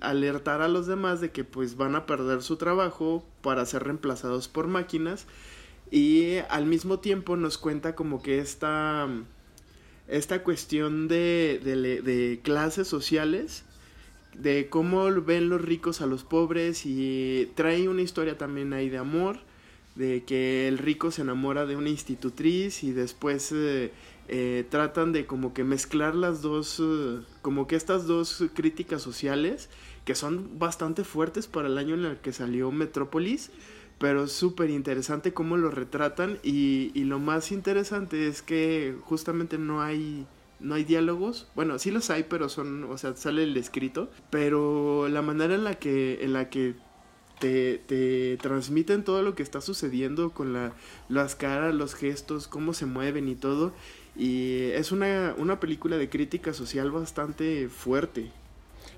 alertar 0.00 0.60
a 0.60 0.66
los 0.66 0.88
demás 0.88 1.20
de 1.20 1.30
que 1.30 1.44
pues 1.44 1.76
van 1.76 1.94
a 1.94 2.04
perder 2.04 2.42
su 2.42 2.56
trabajo 2.56 3.24
para 3.42 3.64
ser 3.64 3.84
reemplazados 3.84 4.48
por 4.48 4.66
máquinas 4.66 5.28
y 5.88 6.38
al 6.48 6.66
mismo 6.66 6.98
tiempo 6.98 7.36
nos 7.36 7.58
cuenta 7.58 7.94
como 7.94 8.22
que 8.22 8.40
esta, 8.40 9.08
esta 10.08 10.42
cuestión 10.42 11.06
de, 11.06 11.60
de, 11.62 12.02
de 12.02 12.40
clases 12.42 12.88
sociales 12.88 13.66
de 14.34 14.68
cómo 14.68 15.10
ven 15.22 15.48
los 15.48 15.60
ricos 15.60 16.00
a 16.00 16.06
los 16.06 16.24
pobres 16.24 16.86
y 16.86 17.50
trae 17.54 17.88
una 17.88 18.02
historia 18.02 18.38
también 18.38 18.72
ahí 18.72 18.88
de 18.88 18.98
amor, 18.98 19.38
de 19.96 20.24
que 20.24 20.68
el 20.68 20.78
rico 20.78 21.10
se 21.10 21.22
enamora 21.22 21.66
de 21.66 21.76
una 21.76 21.90
institutriz 21.90 22.84
y 22.84 22.92
después 22.92 23.52
eh, 23.52 23.92
eh, 24.28 24.64
tratan 24.70 25.12
de 25.12 25.26
como 25.26 25.52
que 25.52 25.64
mezclar 25.64 26.14
las 26.14 26.42
dos, 26.42 26.80
eh, 26.80 27.20
como 27.42 27.66
que 27.66 27.76
estas 27.76 28.06
dos 28.06 28.44
críticas 28.54 29.02
sociales 29.02 29.68
que 30.04 30.14
son 30.14 30.58
bastante 30.58 31.04
fuertes 31.04 31.46
para 31.46 31.68
el 31.68 31.76
año 31.76 31.94
en 31.94 32.04
el 32.04 32.16
que 32.18 32.32
salió 32.32 32.70
Metrópolis, 32.70 33.50
pero 33.98 34.24
es 34.24 34.32
súper 34.32 34.70
interesante 34.70 35.34
cómo 35.34 35.56
lo 35.56 35.70
retratan 35.70 36.38
y, 36.42 36.90
y 36.94 37.04
lo 37.04 37.18
más 37.18 37.52
interesante 37.52 38.26
es 38.26 38.40
que 38.40 38.96
justamente 39.02 39.58
no 39.58 39.82
hay 39.82 40.26
no 40.60 40.74
hay 40.74 40.84
diálogos. 40.84 41.48
Bueno, 41.54 41.78
sí 41.78 41.90
los 41.90 42.10
hay, 42.10 42.24
pero 42.24 42.48
son, 42.48 42.84
o 42.84 42.98
sea, 42.98 43.16
sale 43.16 43.44
el 43.44 43.56
escrito. 43.56 44.10
Pero 44.30 45.08
la 45.08 45.22
manera 45.22 45.54
en 45.54 45.64
la 45.64 45.74
que, 45.74 46.22
en 46.22 46.32
la 46.32 46.50
que 46.50 46.74
te, 47.38 47.78
te 47.78 48.36
transmiten 48.36 49.02
todo 49.02 49.22
lo 49.22 49.34
que 49.34 49.42
está 49.42 49.60
sucediendo 49.60 50.30
con 50.30 50.52
la, 50.52 50.72
las 51.08 51.34
caras, 51.34 51.74
los 51.74 51.94
gestos, 51.94 52.46
cómo 52.46 52.74
se 52.74 52.86
mueven 52.86 53.28
y 53.28 53.34
todo. 53.34 53.72
Y 54.16 54.70
es 54.72 54.92
una, 54.92 55.34
una 55.38 55.60
película 55.60 55.96
de 55.96 56.08
crítica 56.08 56.52
social 56.52 56.90
bastante 56.90 57.68
fuerte. 57.68 58.30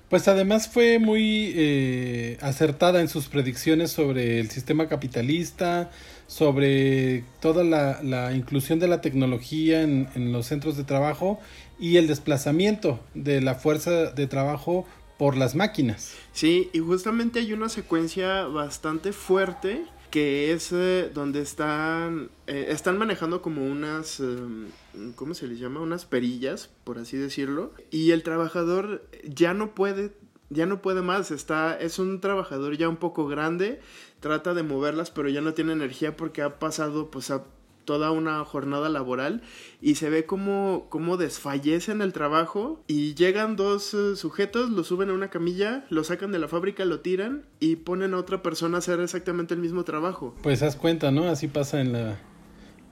Pues 0.09 0.27
además 0.27 0.67
fue 0.67 0.99
muy 0.99 1.53
eh, 1.55 2.37
acertada 2.41 3.01
en 3.01 3.07
sus 3.07 3.29
predicciones 3.29 3.91
sobre 3.91 4.39
el 4.39 4.51
sistema 4.51 4.87
capitalista, 4.87 5.89
sobre 6.27 7.23
toda 7.41 7.63
la, 7.63 8.33
inclusión 8.33 8.79
de 8.79 8.87
la 8.87 9.01
tecnología 9.01 9.81
en, 9.81 10.07
en, 10.15 10.31
los 10.31 10.47
centros 10.47 10.77
de 10.77 10.83
trabajo 10.83 11.39
y 11.79 11.97
el 11.97 12.07
desplazamiento 12.07 12.99
de 13.13 13.41
la 13.41 13.55
fuerza 13.55 14.11
de 14.11 14.27
trabajo 14.27 14.85
por 15.17 15.37
las 15.37 15.55
máquinas. 15.55 16.15
Sí, 16.31 16.69
y 16.73 16.79
justamente 16.79 17.39
hay 17.39 17.53
una 17.53 17.69
secuencia 17.69 18.45
bastante 18.45 19.13
fuerte 19.13 19.83
que 20.13 20.53
es 20.53 20.71
eh, 20.71 21.09
donde 21.11 21.41
están, 21.41 22.29
eh, 22.45 22.67
están 22.69 22.99
manejando 22.99 23.41
como 23.41 23.65
unas, 23.65 24.19
em, 24.19 24.67
¿cómo 25.15 25.33
se 25.33 25.47
les 25.47 25.57
llama? 25.57 25.79
Unas 25.79 26.05
perillas, 26.05 26.69
por 26.83 26.99
así 26.99 27.17
decirlo. 27.17 27.73
Y 27.89 28.11
el 28.11 28.21
trabajador 28.21 29.09
ya 29.23 29.55
no 29.55 29.73
puede, 29.73 30.11
ya 30.51 30.67
no 30.67 30.83
puede 30.83 31.01
más, 31.01 31.31
está, 31.31 31.75
es 31.79 31.97
un 31.97 32.21
trabajador 32.21 32.77
ya 32.77 32.89
un 32.89 32.97
poco 32.97 33.25
grande, 33.25 33.81
trata 34.23 34.53
de 34.53 34.63
moverlas, 34.63 35.11
pero 35.11 35.27
ya 35.27 35.41
no 35.41 35.53
tiene 35.53 35.73
energía 35.73 36.15
porque 36.15 36.41
ha 36.41 36.57
pasado, 36.57 37.11
pues, 37.11 37.29
a 37.29 37.43
toda 37.83 38.11
una 38.11 38.41
jornada 38.45 38.87
laboral 38.87 39.41
y 39.81 39.95
se 39.95 40.09
ve 40.09 40.25
como, 40.25 40.87
como 40.89 41.17
desfallece 41.17 41.91
en 41.91 42.01
el 42.01 42.13
trabajo 42.13 42.81
y 42.87 43.13
llegan 43.15 43.57
dos 43.57 43.93
eh, 43.93 44.15
sujetos, 44.15 44.69
lo 44.69 44.85
suben 44.85 45.09
a 45.09 45.13
una 45.13 45.29
camilla, 45.29 45.85
lo 45.89 46.05
sacan 46.05 46.31
de 46.31 46.39
la 46.39 46.47
fábrica, 46.47 46.85
lo 46.85 47.01
tiran 47.01 47.45
y 47.59 47.75
ponen 47.75 48.13
a 48.13 48.17
otra 48.17 48.41
persona 48.41 48.77
a 48.77 48.79
hacer 48.79 49.01
exactamente 49.01 49.53
el 49.53 49.59
mismo 49.59 49.83
trabajo. 49.83 50.33
Pues 50.41 50.63
haz 50.63 50.77
cuenta, 50.77 51.11
¿no? 51.11 51.27
Así 51.27 51.49
pasa 51.49 51.81
en 51.81 51.91
la... 51.91 52.21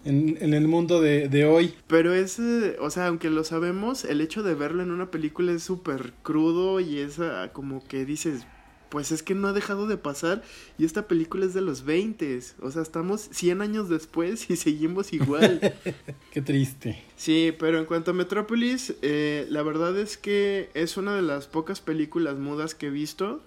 En, 0.03 0.35
en 0.41 0.55
el 0.55 0.67
mundo 0.67 0.99
de, 0.99 1.29
de, 1.29 1.45
hoy. 1.45 1.75
Pero 1.85 2.11
es, 2.11 2.39
eh, 2.39 2.75
o 2.81 2.89
sea, 2.89 3.05
aunque 3.05 3.29
lo 3.29 3.43
sabemos, 3.43 4.03
el 4.03 4.19
hecho 4.19 4.41
de 4.41 4.55
verlo 4.55 4.81
en 4.81 4.89
una 4.89 5.11
película 5.11 5.51
es 5.51 5.61
súper 5.61 6.13
crudo 6.23 6.79
y 6.79 6.97
es 6.97 7.19
ah, 7.19 7.51
como 7.53 7.87
que 7.87 8.03
dices, 8.03 8.47
pues 8.91 9.13
es 9.13 9.23
que 9.23 9.33
no 9.33 9.47
ha 9.47 9.53
dejado 9.53 9.87
de 9.87 9.95
pasar 9.95 10.43
y 10.77 10.83
esta 10.83 11.07
película 11.07 11.45
es 11.45 11.53
de 11.53 11.61
los 11.61 11.85
20, 11.85 12.39
o 12.61 12.69
sea, 12.71 12.81
estamos 12.81 13.29
100 13.31 13.61
años 13.61 13.87
después 13.89 14.49
y 14.49 14.57
seguimos 14.57 15.13
igual. 15.13 15.73
Qué 16.31 16.41
triste. 16.41 17.01
Sí, 17.15 17.55
pero 17.57 17.79
en 17.79 17.85
cuanto 17.85 18.11
a 18.11 18.13
Metrópolis, 18.13 18.93
eh, 19.01 19.47
la 19.49 19.63
verdad 19.63 19.97
es 19.97 20.17
que 20.17 20.69
es 20.73 20.97
una 20.97 21.15
de 21.15 21.21
las 21.21 21.47
pocas 21.47 21.79
películas 21.79 22.37
mudas 22.37 22.75
que 22.75 22.87
he 22.87 22.89
visto. 22.89 23.41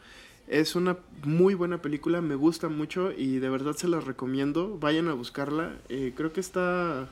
Es 0.48 0.76
una 0.76 0.96
muy 1.24 1.54
buena 1.54 1.82
película, 1.82 2.22
me 2.22 2.36
gusta 2.36 2.68
mucho 2.68 3.12
y 3.12 3.38
de 3.38 3.50
verdad 3.50 3.74
se 3.74 3.86
la 3.86 4.00
recomiendo. 4.00 4.78
Vayan 4.78 5.08
a 5.08 5.12
buscarla. 5.12 5.74
Eh, 5.90 6.12
creo 6.16 6.32
que 6.32 6.40
está... 6.40 7.08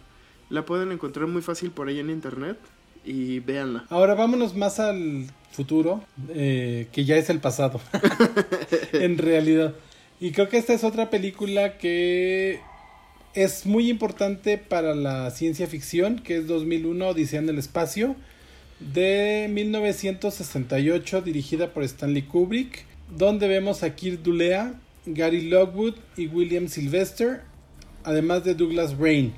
La 0.49 0.65
pueden 0.65 0.91
encontrar 0.91 1.27
muy 1.29 1.43
fácil 1.43 1.71
por 1.71 1.89
ahí 1.89 1.99
en 1.99 2.11
internet 2.11 2.59
y 3.05 3.41
véanla. 3.41 3.87
Ahora 3.91 4.15
vámonos 4.15 4.55
más 4.55 4.81
al 4.81 5.27
futuro, 5.53 6.03
eh, 6.35 6.89
que 6.93 7.05
ya 7.05 7.17
es 7.17 7.31
el 7.31 7.41
pasado, 7.41 7.81
en 8.93 9.19
realidad. 9.19 9.75
Y 10.21 10.33
creo 10.33 10.49
que 10.49 10.59
esta 10.59 10.73
es 10.73 10.85
otra 10.85 11.11
película 11.11 11.79
que 11.79 12.61
es 13.35 13.67
muy 13.67 13.89
importante 13.89 14.59
para 14.59 14.95
la 14.95 15.31
ciencia 15.31 15.67
ficción, 15.67 16.19
que 16.19 16.39
es 16.39 16.47
2001, 16.47 17.09
Odisea 17.09 17.41
en 17.41 17.49
el 17.49 17.59
Espacio, 17.59 18.17
de 18.81 19.49
1968, 19.51 21.23
dirigida 21.23 21.73
por 21.73 21.85
Stanley 21.85 22.23
Kubrick, 22.23 22.85
donde 23.17 23.49
vemos 23.49 23.83
a 23.83 23.95
Kirk 23.95 24.23
Dulea, 24.23 24.75
Gary 25.07 25.43
Lockwood 25.43 25.95
y 26.17 26.27
William 26.27 26.69
Sylvester, 26.69 27.43
además 28.05 28.45
de 28.45 28.55
Douglas 28.55 28.97
Rain 28.97 29.35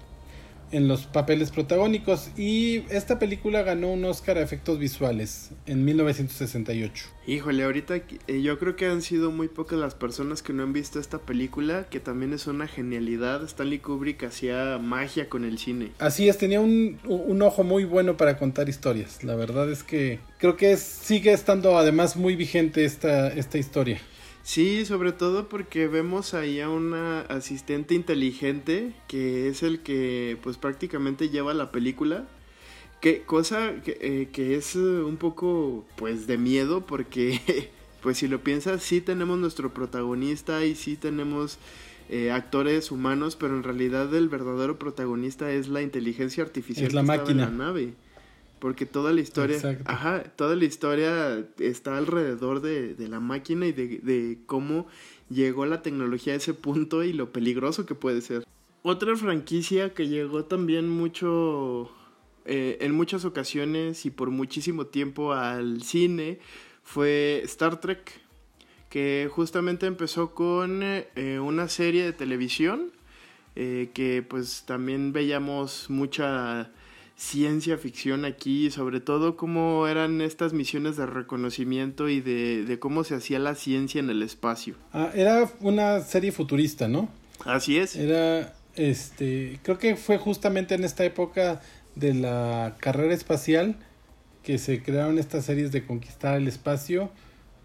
en 0.72 0.88
los 0.88 1.06
papeles 1.06 1.50
protagónicos 1.50 2.30
y 2.36 2.84
esta 2.90 3.18
película 3.18 3.62
ganó 3.62 3.92
un 3.92 4.04
Oscar 4.04 4.38
a 4.38 4.42
efectos 4.42 4.78
visuales 4.78 5.50
en 5.66 5.84
1968. 5.84 7.06
Híjole, 7.26 7.64
ahorita 7.64 7.96
eh, 7.96 8.42
yo 8.42 8.58
creo 8.58 8.76
que 8.76 8.86
han 8.86 9.00
sido 9.00 9.30
muy 9.30 9.48
pocas 9.48 9.78
las 9.78 9.94
personas 9.94 10.42
que 10.42 10.52
no 10.52 10.62
han 10.62 10.72
visto 10.72 11.00
esta 11.00 11.18
película, 11.18 11.86
que 11.88 12.00
también 12.00 12.32
es 12.32 12.46
una 12.46 12.66
genialidad. 12.66 13.42
Stanley 13.44 13.78
Kubrick 13.78 14.24
hacía 14.24 14.78
magia 14.78 15.28
con 15.28 15.44
el 15.44 15.58
cine. 15.58 15.92
Así 15.98 16.28
es, 16.28 16.36
tenía 16.36 16.60
un, 16.60 16.98
un 17.04 17.42
ojo 17.42 17.64
muy 17.64 17.84
bueno 17.84 18.16
para 18.16 18.36
contar 18.36 18.68
historias. 18.68 19.24
La 19.24 19.36
verdad 19.36 19.70
es 19.70 19.82
que 19.82 20.20
creo 20.38 20.56
que 20.56 20.76
sigue 20.76 21.32
estando 21.32 21.78
además 21.78 22.16
muy 22.16 22.36
vigente 22.36 22.84
esta, 22.84 23.28
esta 23.28 23.58
historia. 23.58 24.00
Sí, 24.44 24.84
sobre 24.84 25.12
todo 25.12 25.48
porque 25.48 25.88
vemos 25.88 26.34
ahí 26.34 26.60
a 26.60 26.68
una 26.68 27.22
asistente 27.22 27.94
inteligente 27.94 28.92
que 29.08 29.48
es 29.48 29.62
el 29.62 29.80
que 29.80 30.36
pues 30.42 30.58
prácticamente 30.58 31.30
lleva 31.30 31.54
la 31.54 31.72
película. 31.72 32.28
Que, 33.00 33.22
cosa 33.22 33.82
que, 33.82 33.98
eh, 34.00 34.28
que 34.32 34.54
es 34.54 34.76
un 34.76 35.16
poco 35.16 35.84
pues 35.96 36.26
de 36.26 36.38
miedo 36.38 36.86
porque 36.86 37.70
pues 38.02 38.18
si 38.18 38.28
lo 38.28 38.42
piensas 38.42 38.82
sí 38.82 39.00
tenemos 39.00 39.38
nuestro 39.38 39.72
protagonista 39.72 40.64
y 40.64 40.74
sí 40.74 40.96
tenemos 40.96 41.58
eh, 42.10 42.30
actores 42.30 42.90
humanos, 42.90 43.36
pero 43.36 43.56
en 43.56 43.62
realidad 43.62 44.14
el 44.14 44.28
verdadero 44.28 44.78
protagonista 44.78 45.50
es 45.50 45.68
la 45.68 45.80
inteligencia 45.80 46.44
artificial 46.44 46.86
es 46.86 46.92
la 46.92 47.02
máquina. 47.02 47.44
en 47.44 47.58
la 47.58 47.64
nave 47.64 47.94
porque 48.64 48.86
toda 48.86 49.12
la 49.12 49.20
historia, 49.20 49.58
ajá, 49.84 50.22
toda 50.36 50.56
la 50.56 50.64
historia 50.64 51.46
está 51.58 51.98
alrededor 51.98 52.62
de, 52.62 52.96
la 53.10 53.20
máquina 53.20 53.66
y 53.66 53.72
de, 53.72 54.38
cómo 54.46 54.86
llegó 55.28 55.66
la 55.66 55.82
tecnología 55.82 56.32
a 56.32 56.36
ese 56.36 56.54
punto 56.54 57.04
y 57.04 57.12
lo 57.12 57.30
peligroso 57.30 57.84
que 57.84 57.94
puede 57.94 58.22
ser. 58.22 58.42
Otra 58.80 59.16
franquicia 59.16 59.92
que 59.92 60.08
llegó 60.08 60.46
también 60.46 60.88
mucho, 60.88 61.90
eh, 62.46 62.78
en 62.80 62.94
muchas 62.94 63.26
ocasiones 63.26 64.06
y 64.06 64.10
por 64.10 64.30
muchísimo 64.30 64.86
tiempo 64.86 65.34
al 65.34 65.82
cine 65.82 66.38
fue 66.82 67.42
Star 67.44 67.82
Trek, 67.82 68.12
que 68.88 69.28
justamente 69.30 69.84
empezó 69.84 70.34
con 70.34 70.80
eh, 70.82 71.38
una 71.38 71.68
serie 71.68 72.02
de 72.02 72.14
televisión 72.14 72.92
eh, 73.56 73.90
que 73.92 74.22
pues 74.22 74.64
también 74.64 75.12
veíamos 75.12 75.90
mucha 75.90 76.72
ciencia 77.16 77.78
ficción 77.78 78.24
aquí, 78.24 78.70
sobre 78.70 79.00
todo 79.00 79.36
cómo 79.36 79.86
eran 79.86 80.20
estas 80.20 80.52
misiones 80.52 80.96
de 80.96 81.06
reconocimiento 81.06 82.08
y 82.08 82.20
de, 82.20 82.78
cómo 82.80 83.04
se 83.04 83.14
hacía 83.14 83.38
la 83.38 83.54
ciencia 83.54 84.00
en 84.00 84.10
el 84.10 84.22
espacio. 84.22 84.74
Ah, 84.92 85.10
era 85.14 85.50
una 85.60 86.00
serie 86.00 86.32
futurista, 86.32 86.88
¿no? 86.88 87.08
Así 87.44 87.78
es. 87.78 87.96
Era, 87.96 88.54
este, 88.74 89.60
creo 89.62 89.78
que 89.78 89.96
fue 89.96 90.18
justamente 90.18 90.74
en 90.74 90.84
esta 90.84 91.04
época 91.04 91.60
de 91.94 92.14
la 92.14 92.76
carrera 92.80 93.14
espacial 93.14 93.76
que 94.42 94.58
se 94.58 94.82
crearon 94.82 95.18
estas 95.18 95.44
series 95.44 95.72
de 95.72 95.86
conquistar 95.86 96.36
el 96.36 96.48
espacio 96.48 97.10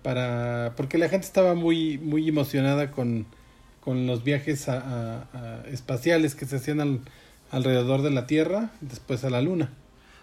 para, 0.02 0.74
porque 0.78 0.98
la 0.98 1.10
gente 1.10 1.26
estaba 1.26 1.56
muy, 1.56 1.98
muy 1.98 2.28
emocionada 2.28 2.92
con, 2.92 3.26
con 3.82 4.08
los 4.08 4.24
viajes 4.24 4.70
a, 4.70 5.64
espaciales 5.68 6.36
que 6.36 6.46
se 6.46 6.56
hacían 6.56 6.80
al 6.80 7.02
alrededor 7.52 8.02
de 8.02 8.12
la 8.12 8.28
Tierra, 8.28 8.72
después 8.82 9.24
a 9.24 9.30
la 9.30 9.42
Luna. 9.42 9.70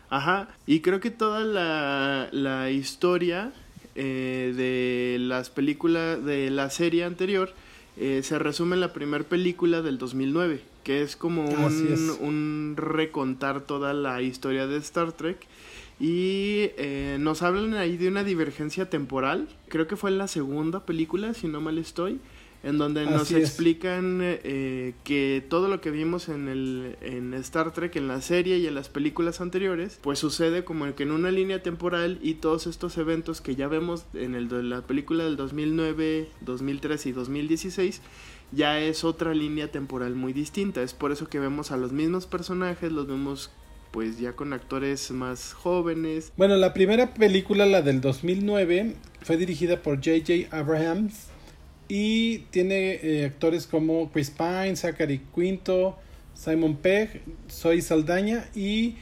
Ajá, 0.09 0.49
y 0.67 0.81
creo 0.81 1.01
que 1.01 1.11
toda 1.11 1.41
la, 1.41 2.29
la 2.33 2.71
historia 2.71 3.53
eh, 3.97 4.53
de 4.55 5.19
las 5.19 5.51
películas, 5.51 6.25
de 6.25 6.51
la 6.51 6.71
serie 6.71 7.05
anterior, 7.05 7.53
eh, 7.97 8.21
se 8.23 8.39
resume 8.39 8.75
en 8.75 8.81
la 8.81 8.93
primera 8.93 9.25
película 9.25 9.81
del 9.81 9.99
2009, 9.99 10.61
que 10.85 11.03
es 11.03 11.17
como 11.17 11.49
un, 11.49 12.17
un, 12.21 12.75
recontar 12.77 13.63
toda 13.63 13.95
la 13.95 14.21
historia 14.21 14.67
de 14.67 14.77
Star 14.77 15.13
Trek. 15.13 15.39
Y 15.99 16.71
eh, 16.77 17.17
nos 17.19 17.43
hablan 17.43 17.73
ahí 17.73 17.97
de 17.97 18.09
una 18.09 18.23
divergencia 18.23 18.91
temporal, 18.91 19.49
creo 19.69 19.87
que 19.87 19.97
fue 19.97 20.11
en 20.11 20.19
la 20.19 20.29
segunda 20.29 20.85
película, 20.85 21.33
si 21.33 21.49
no 21.49 21.63
mal 21.63 21.79
estoy, 21.79 22.21
en 22.67 22.79
donde 22.79 23.07
nos 23.07 23.31
explican 23.31 24.19
eh, 24.23 24.95
que 25.05 25.45
todo 25.49 25.69
lo 25.69 25.81
que 25.81 25.93
vimos 25.93 26.29
en, 26.29 26.49
el, 26.49 26.97
en 27.01 27.33
Star 27.35 27.73
Trek, 27.73 27.95
en 27.95 28.09
la 28.09 28.21
serie 28.21 28.59
y 28.59 28.67
en 28.67 28.75
las 28.75 28.89
películas 28.89 29.41
anteriores, 29.41 30.01
pues 30.03 30.19
sucede 30.19 30.65
como 30.65 30.93
que 30.97 31.05
en 31.05 31.13
una 31.13 31.31
línea 31.31 31.63
temporal 31.63 32.19
y 32.23 32.35
todos 32.35 32.67
estos 32.67 32.99
eventos 32.99 33.41
que 33.41 33.55
ya 33.55 33.69
vemos 33.69 34.07
en 34.15 34.35
el 34.35 34.49
de 34.49 34.65
la 34.65 34.83
película 34.83 35.23
del 35.23 35.37
2009, 35.37 36.29
2013 36.41 37.09
y 37.09 37.13
2016 37.13 38.03
ya 38.51 38.81
es 38.81 39.05
otra 39.05 39.33
línea 39.33 39.71
temporal 39.71 40.17
muy 40.17 40.33
distinta. 40.33 40.83
Es 40.83 40.93
por 40.93 41.13
eso 41.13 41.29
que 41.29 41.39
vemos 41.39 41.71
a 41.71 41.77
los 41.77 41.93
mismos 41.93 42.27
personajes, 42.27 42.91
los 42.91 43.07
vemos 43.07 43.53
pues 43.93 44.19
ya 44.19 44.33
con 44.33 44.53
actores 44.53 45.13
más 45.13 45.53
jóvenes. 45.53 46.33
Bueno, 46.37 46.57
la 46.57 46.75
primera 46.75 47.15
película, 47.15 47.65
la 47.65 47.83
del 47.83 48.01
2009, 48.01 48.97
fue 49.23 49.37
dirigida 49.37 49.83
por 49.83 49.97
J.J. 49.97 50.57
Abrahams 50.57 51.29
y 51.89 52.39
tiene 52.51 53.01
eh, 53.03 53.25
actores 53.27 53.67
como 53.67 54.11
Chris 54.11 54.31
Pine, 54.31 54.77
Zachary 54.77 55.21
Quinto, 55.35 55.97
Simon 56.35 56.77
Pegg, 56.77 57.23
Zoe 57.51 57.81
Saldaña 57.81 58.49
y 58.55 58.97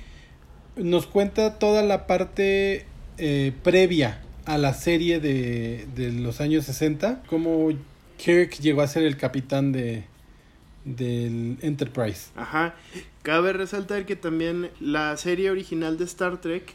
nos 0.76 1.06
cuenta 1.06 1.58
toda 1.58 1.82
la 1.82 2.06
parte 2.06 2.86
eh, 3.18 3.52
previa 3.62 4.20
a 4.44 4.58
la 4.58 4.74
serie 4.74 5.20
de, 5.20 5.86
de, 5.94 6.12
los 6.12 6.40
años 6.40 6.64
60, 6.66 7.22
como 7.26 7.70
Kirk 8.18 8.58
llegó 8.60 8.82
a 8.82 8.86
ser 8.86 9.04
el 9.04 9.16
capitán 9.16 9.72
de 9.72 10.04
del 10.84 11.56
Enterprise. 11.62 12.30
Ajá. 12.36 12.74
Cabe 13.22 13.52
resaltar 13.52 14.04
que 14.06 14.16
también 14.16 14.70
la 14.80 15.16
serie 15.16 15.50
original 15.50 15.96
de 15.96 16.04
Star 16.04 16.40
Trek 16.40 16.74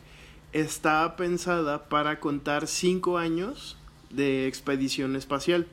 está 0.52 1.16
pensada 1.16 1.88
para 1.90 2.20
contar 2.20 2.68
cinco 2.68 3.18
años 3.18 3.78
de 4.10 4.48
expedición 4.48 5.16
espacial. 5.16 5.68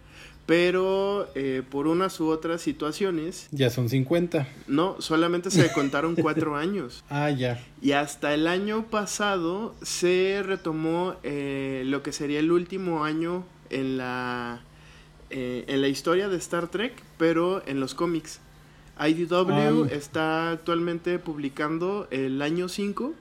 Pero 0.46 1.28
eh, 1.34 1.62
por 1.68 1.88
unas 1.88 2.20
u 2.20 2.28
otras 2.28 2.62
situaciones... 2.62 3.48
Ya 3.50 3.68
son 3.68 3.88
50. 3.88 4.46
No, 4.68 4.96
solamente 5.00 5.50
se 5.50 5.72
contaron 5.72 6.14
cuatro 6.20 6.56
años. 6.56 7.04
Ah, 7.10 7.30
ya. 7.30 7.60
Y 7.82 7.92
hasta 7.92 8.32
el 8.32 8.46
año 8.46 8.86
pasado 8.86 9.74
se 9.82 10.42
retomó 10.44 11.16
eh, 11.24 11.82
lo 11.86 12.02
que 12.04 12.12
sería 12.12 12.38
el 12.38 12.52
último 12.52 13.04
año 13.04 13.44
en 13.70 13.98
la, 13.98 14.60
eh, 15.30 15.64
en 15.66 15.80
la 15.80 15.88
historia 15.88 16.28
de 16.28 16.36
Star 16.36 16.68
Trek, 16.68 16.92
pero 17.18 17.66
en 17.66 17.80
los 17.80 17.94
cómics. 17.94 18.40
IDW 18.98 19.86
está 19.90 20.52
actualmente 20.52 21.18
publicando 21.18 22.08
el 22.10 22.40
año 22.40 22.68
5 22.68 23.12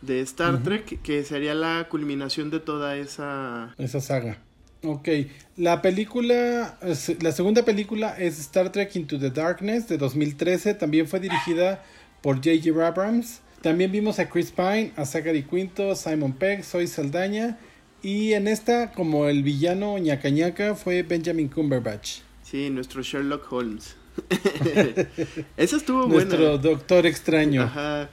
de 0.00 0.20
Star 0.20 0.62
Trek, 0.62 1.02
que 1.02 1.22
sería 1.24 1.54
la 1.54 1.86
culminación 1.88 2.50
de 2.50 2.60
toda 2.60 2.96
esa... 2.96 3.74
Esa 3.78 4.00
saga. 4.00 4.38
Ok, 4.84 5.08
la 5.56 5.80
película, 5.80 6.76
la 7.20 7.32
segunda 7.32 7.64
película 7.64 8.16
es 8.18 8.40
Star 8.40 8.72
Trek 8.72 8.96
Into 8.96 9.16
the 9.16 9.30
Darkness 9.30 9.86
de 9.86 9.96
2013, 9.96 10.74
también 10.74 11.06
fue 11.06 11.20
dirigida 11.20 11.84
por 12.20 12.36
J.J. 12.36 12.84
Abrams. 12.84 13.42
También 13.60 13.92
vimos 13.92 14.18
a 14.18 14.28
Chris 14.28 14.50
Pine, 14.50 14.92
a 14.96 15.04
Zachary 15.04 15.44
Quinto, 15.44 15.94
Simon 15.94 16.32
Pegg, 16.32 16.64
Soy 16.64 16.88
Saldaña 16.88 17.58
y 18.02 18.32
en 18.32 18.48
esta 18.48 18.90
como 18.90 19.28
el 19.28 19.44
villano 19.44 19.96
ñaca 19.98 20.30
ñaca 20.30 20.74
fue 20.74 21.04
Benjamin 21.04 21.48
Cumberbatch. 21.48 22.18
Sí, 22.42 22.68
nuestro 22.68 23.02
Sherlock 23.02 23.52
Holmes. 23.52 23.94
Esa 25.56 25.76
estuvo 25.76 26.08
buena. 26.08 26.24
Nuestro 26.24 26.58
doctor 26.58 27.06
extraño. 27.06 27.62
Ajá. 27.62 28.10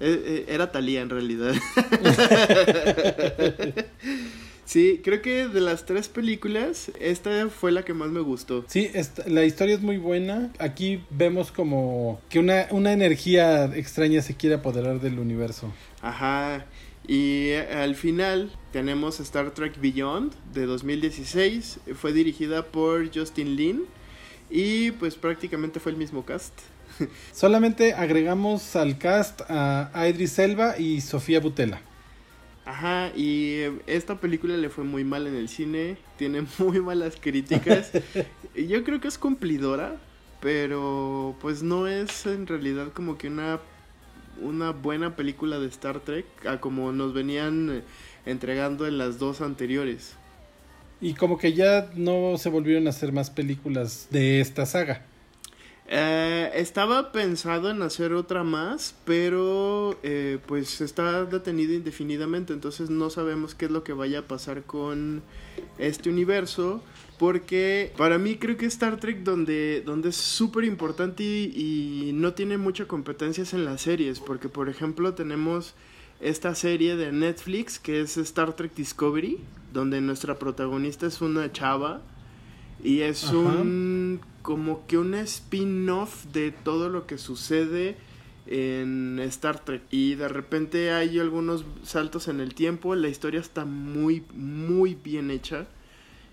Eh, 0.00 0.22
eh, 0.26 0.44
era 0.48 0.72
Talía 0.72 1.00
en 1.00 1.10
realidad. 1.10 1.54
sí, 4.72 5.00
creo 5.02 5.22
que 5.22 5.48
de 5.48 5.60
las 5.60 5.84
tres 5.84 6.08
películas, 6.08 6.90
esta 7.00 7.48
fue 7.48 7.72
la 7.72 7.84
que 7.84 7.94
más 7.94 8.10
me 8.10 8.20
gustó. 8.20 8.64
Sí, 8.68 8.90
la 9.26 9.44
historia 9.44 9.74
es 9.74 9.82
muy 9.82 9.98
buena. 9.98 10.50
Aquí 10.58 11.02
vemos 11.10 11.52
como 11.52 12.20
que 12.28 12.38
una, 12.38 12.66
una 12.70 12.92
energía 12.92 13.66
extraña 13.76 14.22
se 14.22 14.34
quiere 14.34 14.56
apoderar 14.56 15.00
del 15.00 15.18
universo. 15.18 15.72
Ajá. 16.00 16.66
Y 17.06 17.52
al 17.52 17.96
final 17.96 18.50
tenemos 18.72 19.18
Star 19.20 19.52
Trek 19.52 19.80
Beyond 19.80 20.32
de 20.54 20.66
2016. 20.66 21.80
Fue 21.94 22.12
dirigida 22.12 22.66
por 22.66 23.12
Justin 23.12 23.56
Lin. 23.56 23.84
Y 24.50 24.92
pues 24.92 25.16
prácticamente 25.16 25.80
fue 25.80 25.92
el 25.92 25.98
mismo 25.98 26.24
cast. 26.24 26.52
Solamente 27.32 27.94
agregamos 27.94 28.76
al 28.76 28.98
cast 28.98 29.40
a 29.48 29.90
Idris 30.08 30.38
Elba 30.38 30.78
y 30.78 31.00
Sofía 31.00 31.40
Butela. 31.40 31.80
Ajá, 32.64 33.10
y 33.16 33.54
eh, 33.54 33.72
esta 33.86 34.20
película 34.20 34.56
le 34.56 34.68
fue 34.68 34.84
muy 34.84 35.02
mal 35.02 35.26
en 35.26 35.34
el 35.34 35.48
cine, 35.48 35.96
tiene 36.16 36.46
muy 36.58 36.80
malas 36.80 37.16
críticas. 37.20 37.92
y 38.54 38.66
yo 38.66 38.84
creo 38.84 39.00
que 39.00 39.08
es 39.08 39.18
cumplidora, 39.18 39.96
pero 40.40 41.36
pues 41.40 41.62
no 41.62 41.86
es 41.86 42.26
en 42.26 42.46
realidad 42.46 42.92
como 42.92 43.18
que 43.18 43.28
una 43.28 43.60
una 44.40 44.70
buena 44.70 45.14
película 45.14 45.58
de 45.58 45.68
Star 45.68 46.00
Trek 46.00 46.24
a 46.46 46.60
como 46.60 46.92
nos 46.92 47.12
venían 47.12 47.70
eh, 47.70 47.82
entregando 48.26 48.86
en 48.86 48.98
las 48.98 49.18
dos 49.18 49.40
anteriores. 49.40 50.14
Y 51.00 51.14
como 51.14 51.36
que 51.36 51.52
ya 51.52 51.90
no 51.96 52.38
se 52.38 52.48
volvieron 52.48 52.86
a 52.86 52.90
hacer 52.90 53.12
más 53.12 53.30
películas 53.30 54.08
de 54.10 54.40
esta 54.40 54.66
saga. 54.66 55.04
Eh, 55.94 56.50
estaba 56.54 57.12
pensado 57.12 57.70
en 57.70 57.82
hacer 57.82 58.14
otra 58.14 58.44
más, 58.44 58.94
pero 59.04 59.98
eh, 60.02 60.38
pues 60.46 60.80
está 60.80 61.26
detenido 61.26 61.74
indefinidamente, 61.74 62.54
entonces 62.54 62.88
no 62.88 63.10
sabemos 63.10 63.54
qué 63.54 63.66
es 63.66 63.70
lo 63.70 63.84
que 63.84 63.92
vaya 63.92 64.20
a 64.20 64.22
pasar 64.22 64.62
con 64.62 65.22
este 65.76 66.08
universo. 66.08 66.82
Porque 67.18 67.92
para 67.98 68.16
mí 68.16 68.36
creo 68.36 68.56
que 68.56 68.64
Star 68.64 68.98
Trek 69.00 69.18
donde, 69.18 69.82
donde 69.84 70.08
es 70.08 70.16
súper 70.16 70.64
importante 70.64 71.22
y, 71.22 72.12
no 72.14 72.32
tiene 72.32 72.56
mucha 72.56 72.88
competencias 72.88 73.52
en 73.52 73.66
las 73.66 73.82
series. 73.82 74.18
Porque 74.18 74.48
por 74.48 74.70
ejemplo 74.70 75.12
tenemos 75.12 75.74
esta 76.20 76.54
serie 76.54 76.96
de 76.96 77.12
Netflix 77.12 77.78
que 77.78 78.00
es 78.00 78.16
Star 78.16 78.56
Trek 78.56 78.74
Discovery, 78.74 79.40
donde 79.74 80.00
nuestra 80.00 80.38
protagonista 80.38 81.06
es 81.06 81.20
una 81.20 81.52
chava 81.52 82.00
y 82.82 83.00
es 83.00 83.24
un 83.24 84.20
como 84.42 84.86
que 84.86 84.98
un 84.98 85.14
spin-off 85.14 86.26
de 86.32 86.50
todo 86.50 86.88
lo 86.88 87.06
que 87.06 87.16
sucede 87.16 87.96
en 88.46 89.20
Star 89.20 89.64
Trek 89.64 89.82
y 89.90 90.16
de 90.16 90.28
repente 90.28 90.90
hay 90.90 91.18
algunos 91.20 91.64
saltos 91.84 92.26
en 92.28 92.40
el 92.40 92.54
tiempo, 92.54 92.94
la 92.94 93.08
historia 93.08 93.40
está 93.40 93.64
muy 93.64 94.24
muy 94.34 94.96
bien 94.96 95.30
hecha. 95.30 95.66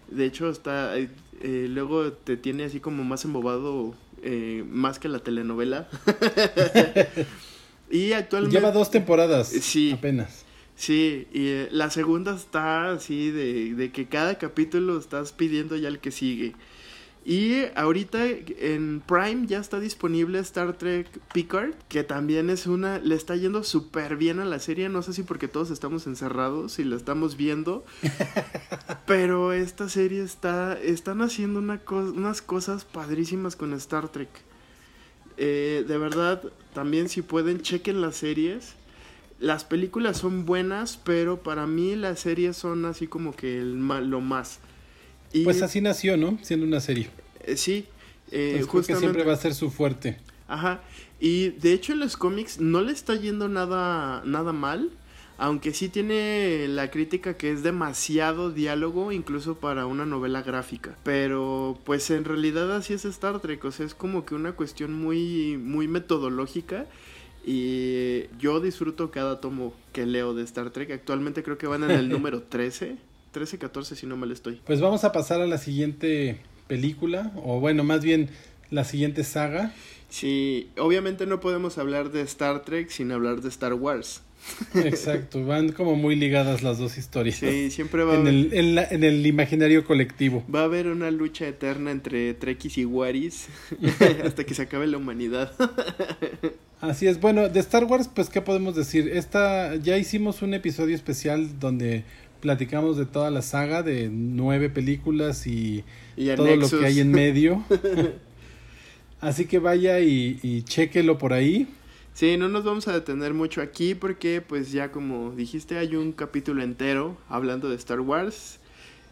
De 0.09 0.25
hecho 0.25 0.49
está 0.49 0.97
eh, 0.97 1.67
luego 1.69 2.11
te 2.11 2.35
tiene 2.35 2.63
así 2.63 2.79
como 2.79 3.03
más 3.03 3.25
embobado 3.25 3.93
eh, 4.23 4.63
más 4.67 4.99
que 4.99 5.07
la 5.07 5.19
telenovela. 5.19 5.87
y 7.91 8.13
actualmente 8.13 8.57
lleva 8.57 8.71
dos 8.71 8.91
temporadas. 8.91 9.47
Sí. 9.47 9.91
Apenas. 9.91 10.45
Sí, 10.79 11.27
y 11.33 11.47
eh, 11.49 11.67
la 11.71 11.89
segunda 11.89 12.33
está 12.33 12.91
así 12.91 13.31
de, 13.31 13.75
de, 13.75 13.91
que 13.91 14.07
cada 14.07 14.37
capítulo 14.37 14.97
estás 14.97 15.33
pidiendo 15.33 15.75
ya 15.75 15.89
el 15.89 15.99
que 15.99 16.09
sigue. 16.09 16.55
Y 17.25 17.65
ahorita 17.75 18.25
en 18.25 19.03
Prime 19.05 19.45
ya 19.45 19.59
está 19.59 19.81
disponible 19.81 20.39
Star 20.39 20.77
Trek 20.77 21.05
Picard, 21.33 21.73
que 21.89 22.05
también 22.05 22.49
es 22.49 22.65
una, 22.65 22.97
le 22.99 23.15
está 23.15 23.35
yendo 23.35 23.65
súper 23.65 24.15
bien 24.15 24.39
a 24.39 24.45
la 24.45 24.57
serie, 24.59 24.87
no 24.87 25.01
sé 25.01 25.11
si 25.11 25.23
porque 25.23 25.49
todos 25.49 25.69
estamos 25.69 26.07
encerrados 26.07 26.79
y 26.79 26.85
la 26.85 26.95
estamos 26.95 27.35
viendo, 27.35 27.83
pero 29.05 29.51
esta 29.51 29.89
serie 29.89 30.23
está, 30.23 30.79
están 30.81 31.21
haciendo 31.21 31.59
una 31.59 31.81
unas 31.89 32.41
cosas 32.41 32.85
padrísimas 32.85 33.57
con 33.57 33.73
Star 33.73 34.07
Trek. 34.07 34.29
Eh, 35.35 35.83
de 35.85 35.97
verdad, 35.97 36.41
también 36.73 37.09
si 37.09 37.21
pueden, 37.21 37.59
chequen 37.63 37.99
las 37.99 38.15
series 38.15 38.78
las 39.39 39.63
películas 39.63 40.17
son 40.17 40.45
buenas, 40.45 40.99
pero 41.03 41.41
para 41.41 41.65
mí 41.65 41.95
las 41.95 42.19
series 42.19 42.57
son 42.57 42.85
así 42.85 43.07
como 43.07 43.35
que 43.35 43.59
el, 43.59 43.79
lo 44.09 44.21
más. 44.21 44.59
Y, 45.31 45.43
pues 45.43 45.61
así 45.61 45.81
nació, 45.81 46.17
¿no? 46.17 46.37
Siendo 46.41 46.65
una 46.65 46.79
serie. 46.79 47.09
Eh, 47.41 47.55
sí. 47.55 47.85
Eh, 48.31 48.63
justamente. 48.67 48.93
Que 48.93 48.99
siempre 48.99 49.23
va 49.23 49.33
a 49.33 49.37
ser 49.37 49.53
su 49.53 49.71
fuerte. 49.71 50.17
Ajá. 50.47 50.81
Y 51.19 51.49
de 51.49 51.73
hecho 51.73 51.93
en 51.93 51.99
los 51.99 52.17
cómics 52.17 52.59
no 52.59 52.81
le 52.81 52.91
está 52.91 53.15
yendo 53.15 53.47
nada, 53.47 54.21
nada 54.25 54.53
mal. 54.53 54.89
Aunque 55.41 55.73
sí 55.73 55.87
tiene 55.87 56.67
la 56.67 56.91
crítica 56.91 57.37
que 57.37 57.49
es 57.49 57.63
demasiado 57.63 58.51
diálogo, 58.51 59.13
incluso 59.13 59.55
para 59.55 59.85
una 59.85 60.05
novela 60.05 60.41
gráfica. 60.41 60.97
Pero 61.03 61.79
pues 61.85 62.09
en 62.09 62.25
realidad 62.25 62.75
así 62.75 62.93
es 62.93 63.05
Star 63.05 63.39
Trek. 63.39 63.63
O 63.63 63.71
sea, 63.71 63.85
es 63.85 63.93
como 63.93 64.25
que 64.25 64.35
una 64.35 64.51
cuestión 64.51 64.93
muy, 64.93 65.57
muy 65.57 65.87
metodológica 65.87 66.87
y 67.45 68.25
yo 68.37 68.59
disfruto 68.59 69.11
cada 69.11 69.39
tomo 69.39 69.73
que 69.93 70.05
leo 70.05 70.33
de 70.33 70.43
Star 70.43 70.71
Trek. 70.71 70.91
Actualmente 70.91 71.43
creo 71.43 71.57
que 71.57 71.67
van 71.67 71.83
en 71.83 71.91
el 71.91 72.09
número 72.09 72.43
13, 72.43 72.97
13, 73.31 73.57
14 73.57 73.95
si 73.95 74.05
no 74.05 74.17
mal 74.17 74.31
estoy. 74.31 74.61
Pues 74.65 74.81
vamos 74.81 75.03
a 75.03 75.11
pasar 75.11 75.41
a 75.41 75.47
la 75.47 75.57
siguiente 75.57 76.41
película, 76.67 77.31
o 77.35 77.59
bueno, 77.59 77.83
más 77.83 78.03
bien 78.03 78.29
la 78.69 78.83
siguiente 78.83 79.23
saga. 79.23 79.73
Sí, 80.09 80.69
obviamente 80.77 81.25
no 81.25 81.39
podemos 81.39 81.77
hablar 81.77 82.11
de 82.11 82.21
Star 82.21 82.63
Trek 82.63 82.89
sin 82.89 83.11
hablar 83.11 83.41
de 83.41 83.49
Star 83.49 83.73
Wars. 83.73 84.21
Exacto, 84.75 85.45
van 85.45 85.71
como 85.71 85.95
muy 85.95 86.15
ligadas 86.15 86.63
las 86.63 86.77
dos 86.77 86.97
historias. 86.97 87.37
Sí, 87.37 87.71
siempre 87.71 88.03
va 88.03 88.15
en 88.15 88.27
a. 88.27 88.29
El, 88.29 88.77
en, 88.77 89.03
el 89.03 89.25
imaginario 89.25 89.85
colectivo. 89.85 90.43
Va 90.53 90.61
a 90.61 90.63
haber 90.63 90.87
una 90.87 91.11
lucha 91.11 91.47
eterna 91.47 91.91
entre 91.91 92.33
Trekkies 92.33 92.77
y 92.77 92.85
Waris 92.85 93.47
hasta 94.23 94.43
que 94.43 94.53
se 94.53 94.63
acabe 94.63 94.87
la 94.87 94.97
humanidad. 94.97 95.51
Así 96.81 97.07
es, 97.07 97.19
bueno, 97.19 97.49
de 97.49 97.59
Star 97.59 97.83
Wars, 97.85 98.09
pues, 98.13 98.29
¿qué 98.29 98.41
podemos 98.41 98.75
decir? 98.75 99.09
Esta, 99.09 99.75
ya 99.75 99.97
hicimos 99.97 100.41
un 100.41 100.53
episodio 100.53 100.95
especial 100.95 101.59
donde 101.59 102.05
platicamos 102.39 102.97
de 102.97 103.05
toda 103.05 103.29
la 103.31 103.41
saga 103.41 103.83
de 103.83 104.09
nueve 104.09 104.69
películas 104.69 105.45
y, 105.45 105.83
todo 106.35 106.55
lo 106.55 106.69
que 106.69 106.85
hay 106.85 107.01
en 107.01 107.11
medio. 107.11 107.63
Así 109.21 109.45
que 109.45 109.59
vaya 109.59 109.99
y, 109.99 110.39
y 110.41 110.61
chéquelo 110.63 111.17
por 111.17 111.33
ahí. 111.33 111.67
Sí, 112.13 112.37
no 112.37 112.49
nos 112.49 112.63
vamos 112.63 112.87
a 112.87 112.93
detener 112.93 113.33
mucho 113.33 113.61
aquí 113.61 113.95
porque 113.95 114.41
pues 114.41 114.71
ya 114.71 114.91
como 114.91 115.31
dijiste 115.31 115.77
hay 115.77 115.95
un 115.95 116.11
capítulo 116.11 116.63
entero 116.63 117.17
hablando 117.29 117.69
de 117.69 117.75
Star 117.75 118.01
Wars. 118.01 118.59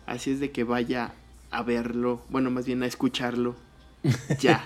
Así 0.05 0.31
es 0.31 0.39
de 0.39 0.51
que 0.51 0.63
vaya 0.63 1.13
a 1.51 1.63
verlo, 1.63 2.21
bueno, 2.29 2.51
más 2.51 2.65
bien 2.65 2.83
a 2.83 2.85
escucharlo. 2.85 3.55
Ya. 4.39 4.65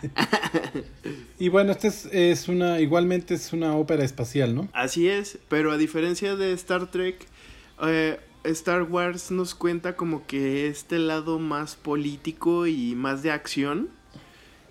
y 1.39 1.49
bueno, 1.49 1.71
esta 1.71 1.87
es, 1.87 2.47
una, 2.47 2.79
igualmente 2.79 3.33
es 3.33 3.53
una 3.53 3.75
ópera 3.75 4.03
espacial, 4.03 4.53
¿no? 4.53 4.67
Así 4.73 5.07
es, 5.07 5.39
pero 5.49 5.71
a 5.71 5.77
diferencia 5.77 6.35
de 6.35 6.53
Star 6.53 6.91
Trek, 6.91 7.27
eh, 7.83 8.19
Star 8.43 8.83
Wars 8.83 9.31
nos 9.31 9.55
cuenta 9.55 9.95
como 9.95 10.25
que 10.25 10.67
este 10.67 10.99
lado 10.99 11.39
más 11.39 11.75
político 11.75 12.67
y 12.67 12.95
más 12.95 13.23
de 13.23 13.31
acción. 13.31 13.89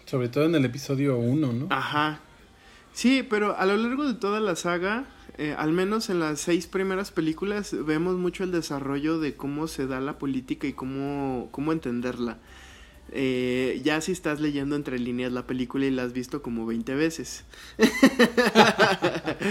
Sobre 0.06 0.28
todo 0.28 0.44
en 0.44 0.54
el 0.54 0.64
episodio 0.64 1.18
1, 1.18 1.52
¿no? 1.52 1.66
Ajá, 1.70 2.20
Sí, 3.00 3.22
pero 3.22 3.56
a 3.56 3.64
lo 3.64 3.78
largo 3.78 4.06
de 4.06 4.12
toda 4.12 4.40
la 4.40 4.56
saga, 4.56 5.06
eh, 5.38 5.54
al 5.56 5.72
menos 5.72 6.10
en 6.10 6.20
las 6.20 6.38
seis 6.38 6.66
primeras 6.66 7.10
películas, 7.10 7.74
vemos 7.86 8.16
mucho 8.16 8.44
el 8.44 8.52
desarrollo 8.52 9.18
de 9.18 9.36
cómo 9.36 9.68
se 9.68 9.86
da 9.86 10.00
la 10.00 10.18
política 10.18 10.66
y 10.66 10.74
cómo, 10.74 11.48
cómo 11.50 11.72
entenderla. 11.72 12.36
Eh, 13.10 13.80
ya 13.82 14.02
si 14.02 14.12
estás 14.12 14.38
leyendo 14.38 14.76
entre 14.76 14.98
líneas 14.98 15.32
la 15.32 15.46
película 15.46 15.86
y 15.86 15.90
la 15.90 16.02
has 16.02 16.12
visto 16.12 16.42
como 16.42 16.66
20 16.66 16.94
veces. 16.94 17.46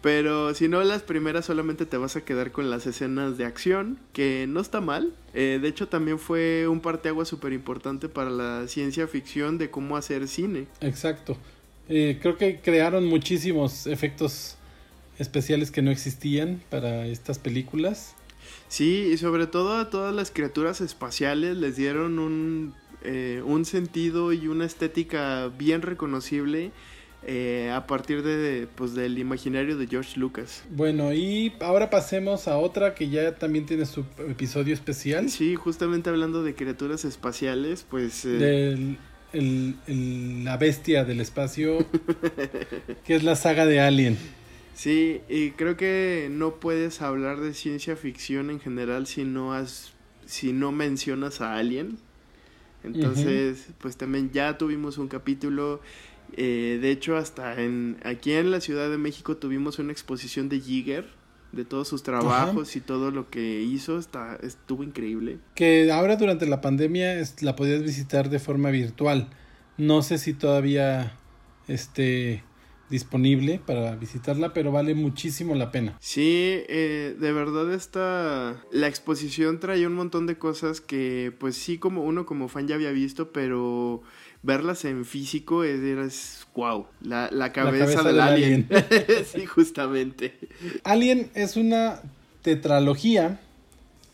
Pero 0.00 0.54
si 0.54 0.68
no, 0.68 0.80
las 0.84 1.02
primeras 1.02 1.46
solamente 1.46 1.86
te 1.86 1.96
vas 1.96 2.14
a 2.14 2.24
quedar 2.24 2.52
con 2.52 2.70
las 2.70 2.86
escenas 2.86 3.36
de 3.36 3.44
acción, 3.44 3.98
que 4.12 4.46
no 4.48 4.60
está 4.60 4.80
mal. 4.80 5.12
Eh, 5.32 5.58
de 5.60 5.66
hecho, 5.66 5.88
también 5.88 6.20
fue 6.20 6.68
un 6.68 6.80
parteaguas 6.80 7.26
súper 7.26 7.54
importante 7.54 8.08
para 8.08 8.30
la 8.30 8.68
ciencia 8.68 9.08
ficción 9.08 9.58
de 9.58 9.68
cómo 9.68 9.96
hacer 9.96 10.28
cine. 10.28 10.68
Exacto. 10.80 11.36
Eh, 11.88 12.18
creo 12.20 12.36
que 12.36 12.60
crearon 12.60 13.06
muchísimos 13.06 13.86
efectos 13.86 14.56
especiales 15.18 15.70
que 15.70 15.82
no 15.82 15.90
existían 15.90 16.62
para 16.70 17.06
estas 17.06 17.38
películas. 17.38 18.14
Sí, 18.68 19.10
y 19.12 19.16
sobre 19.18 19.46
todo 19.46 19.76
a 19.76 19.90
todas 19.90 20.14
las 20.14 20.30
criaturas 20.30 20.80
espaciales 20.80 21.56
les 21.56 21.76
dieron 21.76 22.18
un 22.18 22.74
eh, 23.06 23.42
un 23.44 23.66
sentido 23.66 24.32
y 24.32 24.48
una 24.48 24.64
estética 24.64 25.48
bien 25.58 25.82
reconocible 25.82 26.70
eh, 27.26 27.70
a 27.70 27.86
partir 27.86 28.22
de, 28.22 28.66
pues, 28.74 28.94
del 28.94 29.18
imaginario 29.18 29.76
de 29.76 29.86
George 29.86 30.18
Lucas. 30.18 30.64
Bueno, 30.70 31.12
y 31.12 31.52
ahora 31.60 31.90
pasemos 31.90 32.48
a 32.48 32.56
otra 32.56 32.94
que 32.94 33.10
ya 33.10 33.34
también 33.34 33.66
tiene 33.66 33.84
su 33.84 34.06
episodio 34.26 34.72
especial. 34.72 35.28
Sí, 35.28 35.54
justamente 35.54 36.08
hablando 36.08 36.42
de 36.42 36.54
criaturas 36.54 37.04
espaciales, 37.04 37.84
pues... 37.88 38.24
Eh, 38.24 38.96
la 39.34 40.56
bestia 40.56 41.04
del 41.04 41.20
espacio, 41.20 41.86
que 43.04 43.14
es 43.16 43.22
la 43.22 43.36
saga 43.36 43.66
de 43.66 43.80
Alien. 43.80 44.16
Sí, 44.74 45.20
y 45.28 45.50
creo 45.52 45.76
que 45.76 46.28
no 46.30 46.56
puedes 46.56 47.00
hablar 47.00 47.40
de 47.40 47.54
ciencia 47.54 47.96
ficción 47.96 48.50
en 48.50 48.60
general 48.60 49.06
si 49.06 49.24
no 49.24 49.52
has, 49.54 49.92
si 50.26 50.52
no 50.52 50.72
mencionas 50.72 51.40
a 51.40 51.56
Alien. 51.56 51.98
Entonces, 52.82 53.68
pues 53.78 53.96
también 53.96 54.30
ya 54.32 54.58
tuvimos 54.58 54.98
un 54.98 55.08
capítulo. 55.08 55.80
Eh, 56.36 56.78
de 56.82 56.90
hecho, 56.90 57.16
hasta 57.16 57.60
en 57.60 57.98
aquí 58.04 58.32
en 58.32 58.50
la 58.50 58.60
Ciudad 58.60 58.90
de 58.90 58.98
México 58.98 59.36
tuvimos 59.36 59.78
una 59.78 59.92
exposición 59.92 60.48
de 60.48 60.60
Jigger, 60.60 61.06
de 61.54 61.64
todos 61.64 61.88
sus 61.88 62.02
trabajos 62.02 62.76
y 62.76 62.80
todo 62.80 63.10
lo 63.10 63.30
que 63.30 63.62
hizo, 63.62 63.98
está, 63.98 64.36
estuvo 64.42 64.82
increíble. 64.82 65.38
Que 65.54 65.90
ahora 65.92 66.16
durante 66.16 66.46
la 66.46 66.60
pandemia 66.60 67.22
la 67.40 67.56
podías 67.56 67.82
visitar 67.82 68.30
de 68.30 68.38
forma 68.38 68.70
virtual. 68.70 69.28
No 69.76 70.02
sé 70.02 70.18
si 70.18 70.34
todavía 70.34 71.16
este 71.68 72.42
disponible 72.90 73.60
para 73.64 73.96
visitarla, 73.96 74.52
pero 74.52 74.70
vale 74.70 74.94
muchísimo 74.94 75.54
la 75.54 75.70
pena. 75.72 75.96
Sí, 76.00 76.62
eh, 76.68 77.16
de 77.18 77.32
verdad 77.32 77.72
esta 77.72 78.62
la 78.70 78.88
exposición 78.88 79.58
trae 79.58 79.86
un 79.86 79.94
montón 79.94 80.26
de 80.26 80.38
cosas 80.38 80.80
que 80.80 81.32
pues 81.38 81.56
sí 81.56 81.78
como 81.78 82.04
uno 82.04 82.26
como 82.26 82.48
fan 82.48 82.68
ya 82.68 82.74
había 82.74 82.90
visto, 82.90 83.32
pero 83.32 84.02
verlas 84.44 84.84
en 84.84 85.04
físico 85.04 85.64
es, 85.64 86.46
wow, 86.54 86.86
la, 87.00 87.52
cabeza, 87.52 88.02
del, 88.02 88.20
alien. 88.20 88.68
sí, 89.32 89.46
justamente. 89.46 90.38
Alien 90.84 91.30
es 91.34 91.56
una 91.56 92.00
tetralogía, 92.42 93.40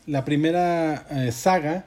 la 0.07 0.25
primera 0.25 1.07
eh, 1.11 1.33
saga 1.33 1.85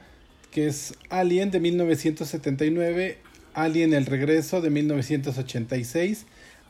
que 0.51 0.67
es 0.67 0.93
Alien 1.09 1.49
de 1.49 1.59
1979, 1.59 3.17
Alien 3.55 3.93
el 3.95 4.05
regreso 4.05 4.61
de 4.61 4.69
1986 4.69 6.27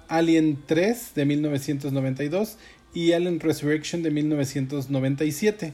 Alien 0.07 0.59
3 0.65 1.15
de 1.15 1.25
1992 1.25 2.57
y 2.93 3.13
Alien 3.13 3.39
Resurrection 3.39 4.03
de 4.03 4.11
1997. 4.11 5.73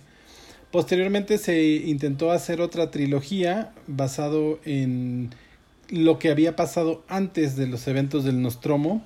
Posteriormente 0.72 1.38
se 1.38 1.62
intentó 1.62 2.32
hacer 2.32 2.62
otra 2.62 2.92
trilogía 2.92 3.74
basado 3.88 4.60
en 4.66 5.32
lo 5.90 6.20
que 6.20 6.30
había 6.30 6.56
pasado 6.56 7.04
antes 7.08 7.56
de 7.56 7.68
los 7.68 7.88
eventos 7.88 8.24
del 8.24 8.42
Nostromo 8.42 9.06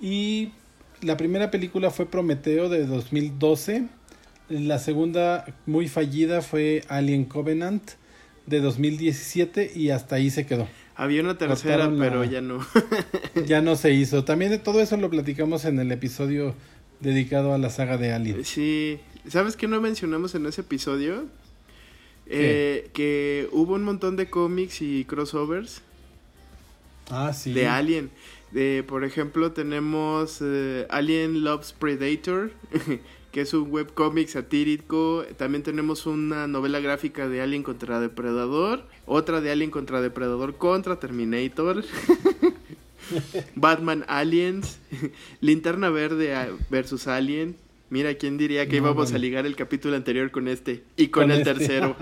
y 0.00 0.50
la 1.00 1.16
primera 1.16 1.50
película 1.50 1.90
fue 1.90 2.06
Prometeo 2.06 2.68
de 2.68 2.86
2012, 2.86 3.88
la 4.48 4.78
segunda 4.78 5.46
muy 5.66 5.88
fallida 5.88 6.42
fue 6.42 6.84
Alien 6.88 7.24
Covenant 7.24 7.82
de 8.46 8.60
2017 8.60 9.72
y 9.74 9.90
hasta 9.90 10.16
ahí 10.16 10.30
se 10.30 10.46
quedó. 10.46 10.68
Había 10.94 11.22
una 11.22 11.38
tercera, 11.38 11.90
pero 11.98 12.24
ya 12.24 12.40
no. 12.40 12.58
ya 13.46 13.62
no 13.62 13.76
se 13.76 13.92
hizo. 13.94 14.24
También 14.24 14.50
de 14.50 14.58
todo 14.58 14.80
eso 14.80 14.96
lo 14.96 15.08
platicamos 15.10 15.64
en 15.64 15.78
el 15.78 15.90
episodio 15.90 16.54
dedicado 17.00 17.54
a 17.54 17.58
la 17.58 17.70
saga 17.70 17.96
de 17.96 18.12
Alien. 18.12 18.44
Sí. 18.44 19.00
¿Sabes 19.28 19.56
qué 19.56 19.68
no 19.68 19.80
mencionamos 19.80 20.34
en 20.34 20.46
ese 20.46 20.60
episodio? 20.60 21.26
Eh, 22.26 22.90
que 22.92 23.48
hubo 23.52 23.74
un 23.74 23.84
montón 23.84 24.16
de 24.16 24.28
cómics 24.28 24.82
y 24.82 25.04
crossovers. 25.04 25.82
Ah, 27.10 27.32
sí. 27.32 27.52
De 27.52 27.66
Alien. 27.66 28.10
De, 28.50 28.84
por 28.86 29.04
ejemplo, 29.04 29.52
tenemos 29.52 30.38
eh, 30.42 30.86
Alien 30.90 31.42
Loves 31.42 31.72
Predator, 31.72 32.52
que 33.32 33.40
es 33.40 33.54
un 33.54 33.70
webcómic 33.70 34.28
satírico. 34.28 35.24
También 35.38 35.62
tenemos 35.62 36.06
una 36.06 36.46
novela 36.46 36.80
gráfica 36.80 37.28
de 37.28 37.40
Alien 37.40 37.62
contra 37.62 37.98
Depredador, 37.98 38.84
otra 39.06 39.40
de 39.40 39.50
Alien 39.50 39.70
contra 39.70 40.00
Depredador 40.00 40.56
contra 40.56 41.00
Terminator. 41.00 41.84
Batman 43.54 44.04
Aliens, 44.08 44.78
Linterna 45.40 45.90
Verde 45.90 46.34
versus 46.70 47.06
Alien. 47.08 47.56
Mira, 47.90 48.14
¿quién 48.14 48.38
diría 48.38 48.66
que 48.68 48.76
íbamos 48.76 49.12
a 49.12 49.18
ligar 49.18 49.44
el 49.44 49.54
capítulo 49.54 49.96
anterior 49.96 50.30
con 50.30 50.48
este? 50.48 50.82
Y 50.96 51.08
con, 51.08 51.30
el 51.30 51.40
este. 51.40 51.54
tercero. 51.54 51.96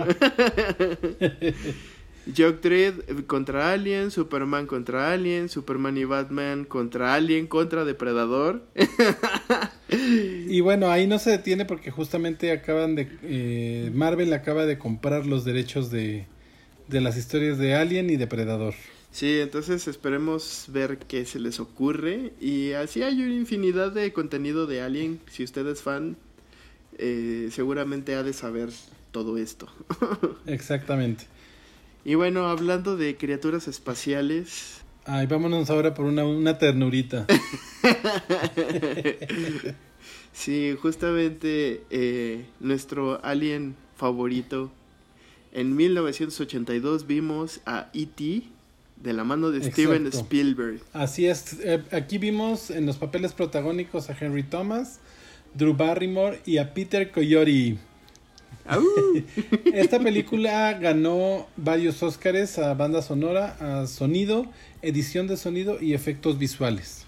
Dread 2.26 2.94
contra 3.26 3.72
Alien, 3.72 4.10
Superman 4.10 4.66
contra 4.66 5.12
Alien, 5.12 5.48
Superman 5.48 5.96
y 5.96 6.04
Batman 6.04 6.64
contra 6.64 7.14
Alien, 7.14 7.46
contra 7.46 7.84
Depredador. 7.84 8.62
y 9.88 10.60
bueno, 10.60 10.90
ahí 10.90 11.06
no 11.06 11.18
se 11.18 11.30
detiene 11.30 11.64
porque 11.64 11.90
justamente 11.90 12.52
acaban 12.52 12.94
de... 12.94 13.08
Eh, 13.22 13.90
Marvel 13.94 14.32
acaba 14.32 14.66
de 14.66 14.78
comprar 14.78 15.26
los 15.26 15.44
derechos 15.44 15.90
de, 15.90 16.26
de 16.88 17.00
las 17.00 17.16
historias 17.16 17.58
de 17.58 17.74
Alien 17.74 18.10
y 18.10 18.16
Depredador. 18.16 18.74
Sí, 19.12 19.40
entonces 19.40 19.88
esperemos 19.88 20.66
ver 20.68 20.98
qué 20.98 21.24
se 21.24 21.40
les 21.40 21.58
ocurre. 21.58 22.32
Y 22.40 22.72
así 22.72 23.02
hay 23.02 23.22
una 23.22 23.34
infinidad 23.34 23.92
de 23.92 24.12
contenido 24.12 24.66
de 24.66 24.82
Alien. 24.82 25.20
Si 25.30 25.42
usted 25.42 25.66
es 25.66 25.82
fan, 25.82 26.16
eh, 26.98 27.48
seguramente 27.50 28.14
ha 28.14 28.22
de 28.22 28.32
saber 28.32 28.70
todo 29.10 29.36
esto. 29.36 29.68
Exactamente. 30.46 31.24
Y 32.04 32.14
bueno, 32.14 32.48
hablando 32.48 32.96
de 32.96 33.16
criaturas 33.16 33.68
espaciales. 33.68 34.80
Ay, 35.04 35.26
vámonos 35.26 35.68
ahora 35.70 35.94
por 35.94 36.06
una, 36.06 36.24
una 36.24 36.58
ternurita. 36.58 37.26
sí, 40.32 40.76
justamente 40.80 41.84
eh, 41.90 42.46
nuestro 42.60 43.22
alien 43.24 43.76
favorito. 43.96 44.70
En 45.52 45.76
1982 45.76 47.06
vimos 47.06 47.60
a 47.66 47.90
E.T. 47.92 48.44
de 48.96 49.12
la 49.12 49.24
mano 49.24 49.50
de 49.50 49.70
Steven 49.70 50.06
Spielberg. 50.06 50.80
Así 50.92 51.26
es, 51.26 51.58
eh, 51.60 51.82
aquí 51.92 52.18
vimos 52.18 52.70
en 52.70 52.86
los 52.86 52.96
papeles 52.96 53.32
protagónicos 53.32 54.08
a 54.08 54.16
Henry 54.18 54.44
Thomas, 54.44 55.00
Drew 55.54 55.74
Barrymore 55.74 56.40
y 56.46 56.58
a 56.58 56.72
Peter 56.72 57.10
Coyote. 57.10 57.78
Esta 59.74 59.98
película 59.98 60.72
ganó 60.74 61.46
varios 61.56 62.02
Óscares 62.02 62.58
a 62.58 62.74
banda 62.74 63.02
sonora, 63.02 63.56
a 63.60 63.86
sonido, 63.86 64.46
edición 64.82 65.26
de 65.26 65.36
sonido 65.36 65.80
y 65.80 65.94
efectos 65.94 66.38
visuales. 66.38 67.06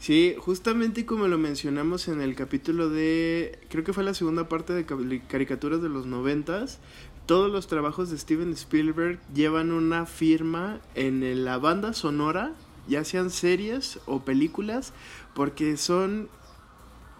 Sí, 0.00 0.36
justamente 0.38 1.04
como 1.06 1.26
lo 1.26 1.38
mencionamos 1.38 2.06
en 2.06 2.20
el 2.20 2.36
capítulo 2.36 2.88
de, 2.88 3.58
creo 3.68 3.82
que 3.82 3.92
fue 3.92 4.04
la 4.04 4.14
segunda 4.14 4.48
parte 4.48 4.72
de 4.72 4.84
caricaturas 5.26 5.82
de 5.82 5.88
los 5.88 6.06
noventas, 6.06 6.78
todos 7.26 7.50
los 7.50 7.66
trabajos 7.66 8.08
de 8.10 8.16
Steven 8.16 8.52
Spielberg 8.52 9.18
llevan 9.34 9.72
una 9.72 10.06
firma 10.06 10.80
en 10.94 11.44
la 11.44 11.58
banda 11.58 11.92
sonora, 11.92 12.52
ya 12.88 13.04
sean 13.04 13.30
series 13.30 13.98
o 14.06 14.20
películas, 14.20 14.92
porque 15.34 15.76
son 15.76 16.28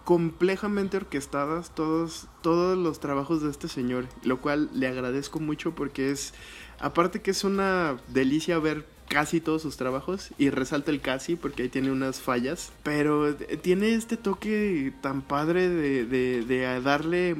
complejamente 0.08 0.96
orquestadas 0.96 1.74
todos, 1.74 2.28
todos 2.40 2.78
los 2.78 2.98
trabajos 2.98 3.42
de 3.42 3.50
este 3.50 3.68
señor, 3.68 4.06
lo 4.22 4.40
cual 4.40 4.70
le 4.72 4.86
agradezco 4.86 5.38
mucho 5.38 5.74
porque 5.74 6.10
es, 6.10 6.32
aparte 6.78 7.20
que 7.20 7.30
es 7.30 7.44
una 7.44 7.98
delicia 8.08 8.58
ver 8.58 8.86
casi 9.10 9.42
todos 9.42 9.60
sus 9.60 9.76
trabajos 9.76 10.30
y 10.38 10.48
resalta 10.48 10.92
el 10.92 11.02
casi 11.02 11.36
porque 11.36 11.64
ahí 11.64 11.68
tiene 11.68 11.92
unas 11.92 12.22
fallas, 12.22 12.72
pero 12.82 13.34
tiene 13.36 13.92
este 13.92 14.16
toque 14.16 14.94
tan 15.02 15.20
padre 15.20 15.68
de, 15.68 16.06
de, 16.06 16.80
darle 16.80 17.36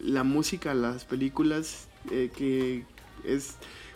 la 0.00 0.24
música 0.24 0.72
a 0.72 0.74
las 0.74 1.04
películas 1.04 1.86
eh, 2.10 2.28
que 2.36 2.82
es 3.22 3.54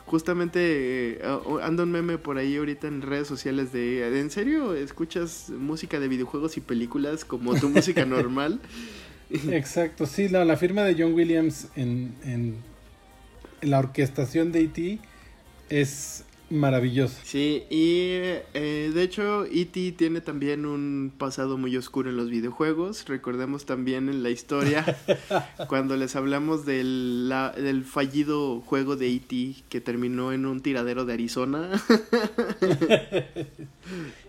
justamente 0.09 0.59
eh, 0.61 1.21
anda 1.63 1.85
un 1.85 1.93
meme 1.93 2.19
por 2.19 2.39
ahí 2.39 2.57
ahorita 2.57 2.89
en 2.89 3.03
redes 3.03 3.29
sociales 3.29 3.73
de, 3.73 4.19
¿en 4.19 4.31
serio 4.31 4.75
escuchas 4.75 5.51
música 5.51 6.01
de 6.01 6.09
videojuegos 6.09 6.57
y 6.57 6.61
películas 6.61 7.25
como 7.25 7.55
tu 7.55 7.69
música 7.69 8.05
normal? 8.07 8.61
Exacto, 9.31 10.07
sí, 10.07 10.29
la, 10.29 10.45
la 10.45 10.57
firma 10.57 10.83
de 10.83 10.97
John 10.99 11.13
Williams 11.13 11.69
en, 11.77 12.15
en, 12.25 12.57
la 13.61 13.79
orquestación 13.79 14.53
de 14.53 14.63
E.T. 14.63 14.99
es 15.69 16.25
maravilloso. 16.51 17.17
Sí, 17.25 17.65
y 17.71 18.11
eh, 18.55 18.91
de 18.95 19.03
hecho 19.03 19.45
E.T. 19.45 19.93
tiene 19.93 20.21
también 20.21 20.67
un 20.67 21.13
pasado 21.17 21.59
muy 21.59 21.77
oscuro 21.77 22.11
en 22.11 22.17
los 22.17 22.31
videojuegos. 22.31 23.07
Recordemos 23.07 23.67
también 23.67 24.09
en 24.09 24.23
la 24.23 24.31
historia 24.31 24.85
cuando 25.69 25.97
les 25.97 26.17
hablamos 26.17 26.65
del, 26.65 27.33
del 27.57 27.85
fallido 27.85 28.61
juego 28.61 28.97
de 28.97 29.15
E.T. 29.15 29.55
que 29.69 29.81
terminó 29.81 30.33
en 30.33 30.47
un 30.47 30.61
tiradero 30.61 31.05
de 31.05 31.15
Arizona. 31.15 31.71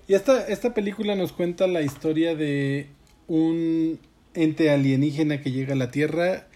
y 0.08 0.14
esta, 0.14 0.48
esta 0.48 0.74
película 0.74 1.16
nos 1.16 1.32
cuenta 1.32 1.68
la 1.68 1.82
historia 1.82 2.36
de 2.36 2.88
un 3.28 4.00
ente 4.34 4.70
alienígena 4.70 5.42
que 5.42 5.52
llega 5.52 5.74
a 5.74 5.78
la 5.78 5.92
Tierra 5.92 6.48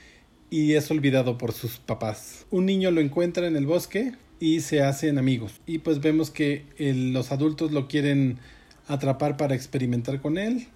y 0.49 0.73
es 0.73 0.91
olvidado 0.91 1.38
por 1.38 1.52
sus 1.52 1.78
papás. 1.78 2.45
Un 2.52 2.65
niño 2.65 2.91
lo 2.91 3.02
encuentra 3.02 3.47
en 3.47 3.56
el 3.56 3.65
bosque 3.65 4.13
y 4.43 4.60
se 4.60 4.84
hacen 4.84 5.17
amigos. 5.17 5.62
Y 5.65 5.77
pues 5.77 6.01
vemos 6.01 6.29
que 6.29 6.65
los 6.77 7.32
adultos 7.32 7.71
lo 7.71 7.88
quieren 7.88 8.39
atrapar 8.89 9.38
para 9.38 9.56
experimentar 9.56 10.21
con 10.21 10.38
él 10.38 10.67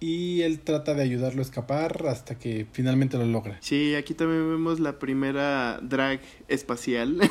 y 0.00 0.42
él 0.42 0.58
trata 0.58 0.94
de 0.94 1.02
ayudarlo 1.02 1.38
a 1.38 1.44
escapar 1.44 2.06
hasta 2.08 2.36
que 2.36 2.66
finalmente 2.72 3.16
lo 3.16 3.24
logra. 3.24 3.56
Sí, 3.60 3.94
aquí 3.94 4.14
también 4.14 4.50
vemos 4.50 4.80
la 4.80 4.98
primera 4.98 5.78
drag 5.80 6.22
espacial. 6.48 7.20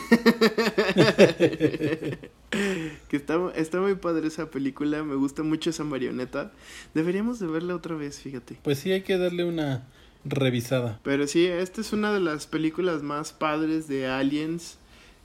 que 3.10 3.17
está, 3.17 3.52
está 3.54 3.82
muy 3.82 3.96
padre 3.96 4.30
esa 4.30 4.50
película, 4.50 5.04
me 5.04 5.15
gusta 5.15 5.43
mucho 5.43 5.69
esa 5.69 5.84
marioneta. 5.84 6.54
Deberíamos 6.93 7.39
de 7.39 7.48
verla 7.48 7.76
otra 7.76 7.96
vez, 7.96 8.22
fíjate. 8.22 8.58
Pues 8.63 8.80
sí, 8.80 8.93
hay 8.93 9.02
que 9.02 9.17
darle 9.17 9.43
una 9.43 9.86
revisada. 10.24 11.02
Pero 11.04 11.28
sí, 11.28 11.46
esta 11.46 11.82
es 11.82 11.91
una 11.91 12.13
de 12.13 12.22
las 12.22 12.48
películas 12.48 13.04
más 13.04 13.34
padres 13.34 13.89
de 13.89 14.08
Aliens 14.08 14.78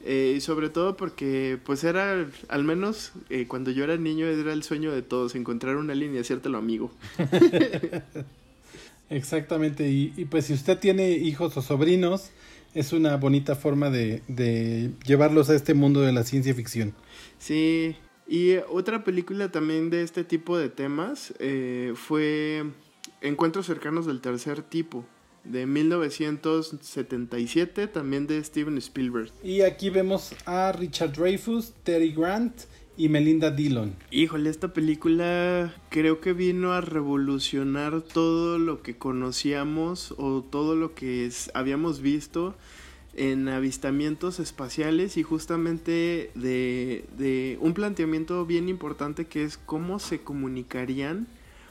eh, 0.05 0.35
y 0.37 0.41
sobre 0.41 0.69
todo 0.69 0.97
porque, 0.97 1.59
pues 1.65 1.85
era, 1.85 2.27
al 2.49 2.65
menos 2.65 3.13
eh, 3.31 3.47
cuando 3.47 3.71
yo 3.71 3.85
era 3.85 3.97
niño, 3.97 4.27
era 4.27 4.53
el 4.53 4.63
sueño 4.63 4.93
de 4.93 5.03
todos, 5.03 5.35
encontrar 5.35 5.77
una 5.77 5.95
línea 5.95 6.19
y 6.19 6.21
hacértelo 6.21 6.59
amigo. 6.59 6.93
Exactamente, 9.11 9.89
y, 9.89 10.13
y, 10.17 10.27
pues 10.27 10.47
si 10.47 10.53
usted 10.53 10.79
tiene 10.79 11.13
hijos 11.13 11.57
o 11.57 11.63
sobrinos, 11.63 12.31
es 12.75 12.93
una 12.93 13.17
bonita 13.17 13.57
forma 13.57 13.91
de, 13.91 14.23
de 14.29 14.91
llevarlos 15.07 15.49
a 15.49 15.55
este 15.55 15.75
mundo 15.75 16.03
de 16.03 16.13
la 16.13 16.25
ciencia 16.25 16.55
ficción. 16.55 16.95
Sí, 17.39 17.97
y 18.29 18.57
otra 18.69 19.05
película 19.05 19.51
también 19.51 19.89
de 19.89 20.03
este 20.03 20.23
tipo 20.23 20.59
de 20.59 20.69
temas 20.69 21.33
eh, 21.39 21.95
fue 21.97 22.67
Encuentros 23.21 23.67
cercanos 23.67 24.07
del 24.07 24.21
tercer 24.21 24.63
tipo 24.63 25.05
de 25.45 25.67
1977, 25.67 27.87
también 27.89 28.27
de 28.27 28.43
Steven 28.43 28.79
Spielberg. 28.79 29.31
Y 29.43 29.61
aquí 29.63 29.91
vemos 29.91 30.35
a 30.45 30.73
Richard 30.73 31.13
Dreyfuss, 31.13 31.73
Terry 31.85 32.13
Grant 32.13 32.63
y 32.97 33.09
Melinda 33.09 33.51
Dillon. 33.51 33.95
Híjole, 34.11 34.51
esta 34.51 34.75
película 34.75 35.73
creo 35.89 36.21
que 36.21 36.33
vino 36.33 36.73
a 36.73 36.81
revolucionar 36.81 38.03
todo 38.03 38.59
lo 38.59 38.83
que 38.83 38.97
conocíamos 38.97 40.15
o 40.19 40.43
todo 40.43 40.75
lo 40.75 40.95
que 40.95 41.31
habíamos 41.55 42.01
visto 42.01 42.57
en 43.15 43.49
avistamientos 43.49 44.41
espaciales 44.41 45.17
y 45.17 45.23
justamente 45.23 46.31
de, 46.35 47.05
de 47.17 47.59
un 47.61 47.75
planteamiento 47.75 48.45
bien 48.47 48.69
importante 48.69 49.27
que 49.27 49.45
es 49.45 49.59
cómo 49.59 49.99
se 49.99 50.21
comunicarían 50.21 51.27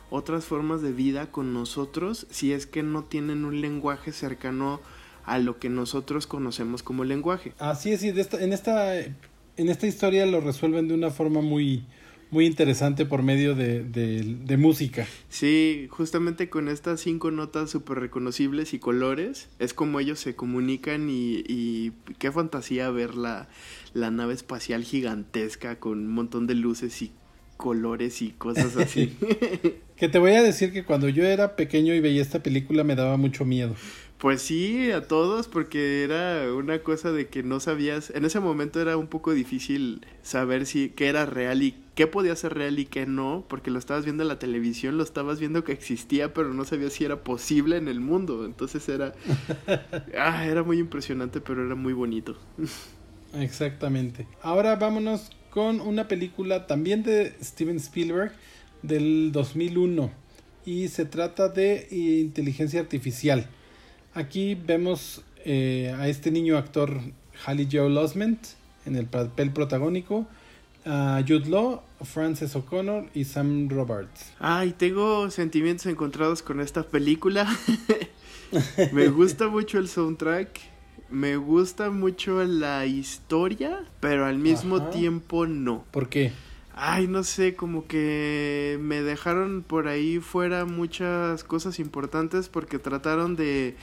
otras 0.10 0.46
formas 0.46 0.82
de 0.82 0.92
vida 0.92 1.32
con 1.32 1.54
nosotros 1.54 2.28
si 2.30 2.54
es 2.54 2.66
que 2.66 2.84
no 2.84 3.04
tienen 3.04 3.46
un 3.46 3.62
lenguaje 3.62 4.12
cercano 4.12 4.82
a 5.26 5.40
lo 5.40 5.60
que 5.60 5.70
nosotros 5.70 6.26
conocemos 6.28 6.84
como 6.84 7.04
lenguaje. 7.04 7.54
Así 7.60 7.92
es, 7.92 8.04
y 8.04 8.10
en, 8.10 8.20
esta, 8.20 8.42
en 8.42 9.70
esta 9.70 9.88
historia 9.88 10.26
lo 10.26 10.40
resuelven 10.40 10.88
de 10.88 10.94
una 10.94 11.12
forma 11.12 11.42
muy, 11.42 11.84
muy 12.32 12.46
interesante 12.46 13.06
por 13.06 13.24
medio 13.24 13.56
de, 13.56 13.84
de, 13.84 14.58
música. 14.58 15.08
Sí, 15.30 15.88
justamente 15.90 16.50
con 16.50 16.68
estas 16.68 17.02
cinco 17.02 17.32
notas 17.32 17.70
súper 17.70 18.00
reconocibles 18.00 18.74
y 18.74 18.80
colores, 18.80 19.50
es 19.60 19.74
como 19.74 20.00
ellos 20.00 20.20
se 20.20 20.36
comunican 20.36 21.10
y, 21.10 21.44
y 21.48 21.92
qué 22.20 22.32
fantasía 22.32 22.90
ver 22.90 23.16
la, 23.16 23.48
la 23.94 24.12
nave 24.12 24.34
espacial 24.34 24.84
gigantesca 24.84 25.80
con 25.80 26.00
un 26.00 26.12
montón 26.12 26.48
de 26.48 26.56
luces 26.56 27.02
y 27.02 27.12
colores 27.58 28.22
y 28.22 28.30
cosas 28.30 28.78
así. 28.78 29.18
que 29.98 30.08
te 30.08 30.20
voy 30.20 30.34
a 30.34 30.44
decir 30.44 30.72
que 30.72 30.86
cuando 30.86 31.10
yo 31.10 31.26
era 31.26 31.56
pequeño 31.56 31.94
y 31.94 32.00
veía 32.00 32.22
esta 32.22 32.42
película 32.42 32.84
me 32.84 32.96
daba 32.96 33.18
mucho 33.18 33.44
miedo. 33.44 33.76
Pues 34.18 34.42
sí, 34.42 34.92
a 34.92 35.08
todos, 35.08 35.48
porque 35.48 36.04
era 36.04 36.52
una 36.52 36.80
cosa 36.80 37.12
de 37.12 37.28
que 37.28 37.44
no 37.44 37.60
sabías, 37.60 38.10
en 38.10 38.26
ese 38.26 38.40
momento 38.40 38.82
era 38.82 38.98
un 38.98 39.06
poco 39.06 39.32
difícil 39.32 40.08
saber 40.24 40.66
si 40.66 40.90
qué 40.90 41.08
era 41.08 41.28
real 41.28 41.62
y 41.62 41.76
qué 41.94 42.08
podía 42.08 42.36
ser 42.36 42.56
real 42.56 42.80
y 42.80 42.86
qué 42.86 43.06
no, 43.06 43.46
porque 43.48 43.70
lo 43.70 43.78
estabas 43.78 44.06
viendo 44.06 44.24
en 44.24 44.30
la 44.30 44.40
televisión, 44.40 44.98
lo 44.98 45.04
estabas 45.04 45.40
viendo 45.40 45.64
que 45.64 45.72
existía, 45.72 46.34
pero 46.34 46.52
no 46.52 46.66
sabías 46.66 46.94
si 46.94 47.06
era 47.06 47.24
posible 47.24 47.78
en 47.78 47.88
el 47.88 48.00
mundo. 48.00 48.44
Entonces 48.46 48.90
era, 48.90 49.14
ah, 50.18 50.48
era 50.48 50.64
muy 50.64 50.80
impresionante, 50.80 51.40
pero 51.40 51.64
era 51.64 51.76
muy 51.76 51.94
bonito. 51.94 52.36
Exactamente. 53.34 54.26
Ahora 54.42 54.78
vámonos 54.78 55.30
con 55.58 55.82
una 55.82 56.08
película 56.08 56.68
también 56.68 57.02
de 57.02 57.34
Steven 57.42 57.78
Spielberg 57.78 58.32
del 58.84 59.32
2001 59.32 60.12
y 60.68 60.88
se 60.88 61.04
trata 61.06 61.50
de 61.50 61.88
inteligencia 61.90 62.80
artificial. 62.80 63.48
Aquí 64.14 64.54
vemos 64.54 65.24
eh, 65.46 65.96
a 65.98 66.10
este 66.10 66.30
niño 66.30 66.60
actor 66.60 67.00
Hallie 67.44 67.68
Joe 67.72 67.90
Losment 67.90 68.38
en 68.86 68.98
el 68.98 69.08
papel 69.08 69.50
protagónico, 69.50 70.28
a 70.86 71.24
Jude 71.28 71.50
Law, 71.50 71.82
Frances 72.04 72.56
O'Connor 72.56 73.10
y 73.16 73.24
Sam 73.24 73.68
Roberts. 73.68 74.34
Ay, 74.38 74.76
tengo 74.78 75.32
sentimientos 75.32 75.88
encontrados 75.88 76.44
con 76.44 76.62
esta 76.62 76.84
película. 76.84 77.48
Me 78.94 79.08
gusta 79.08 79.48
mucho 79.48 79.80
el 79.80 79.88
soundtrack 79.88 80.77
me 81.10 81.38
gusta 81.38 81.90
mucho 81.90 82.44
la 82.44 82.86
historia, 82.86 83.84
pero 84.00 84.26
al 84.26 84.38
mismo 84.38 84.90
tiempo 84.90 85.48
no. 85.48 85.86
¿Por 85.92 86.10
qué? 86.10 86.32
Ay, 86.76 87.08
no 87.08 87.24
sé, 87.24 87.56
como 87.56 87.88
que 87.88 88.78
me 88.82 89.02
dejaron 89.02 89.64
por 89.68 89.88
ahí 89.88 90.20
fuera 90.20 90.66
muchas 90.66 91.44
cosas 91.44 91.80
importantes 91.80 92.50
porque 92.50 92.78
trataron 92.78 93.36
de, 93.36 93.76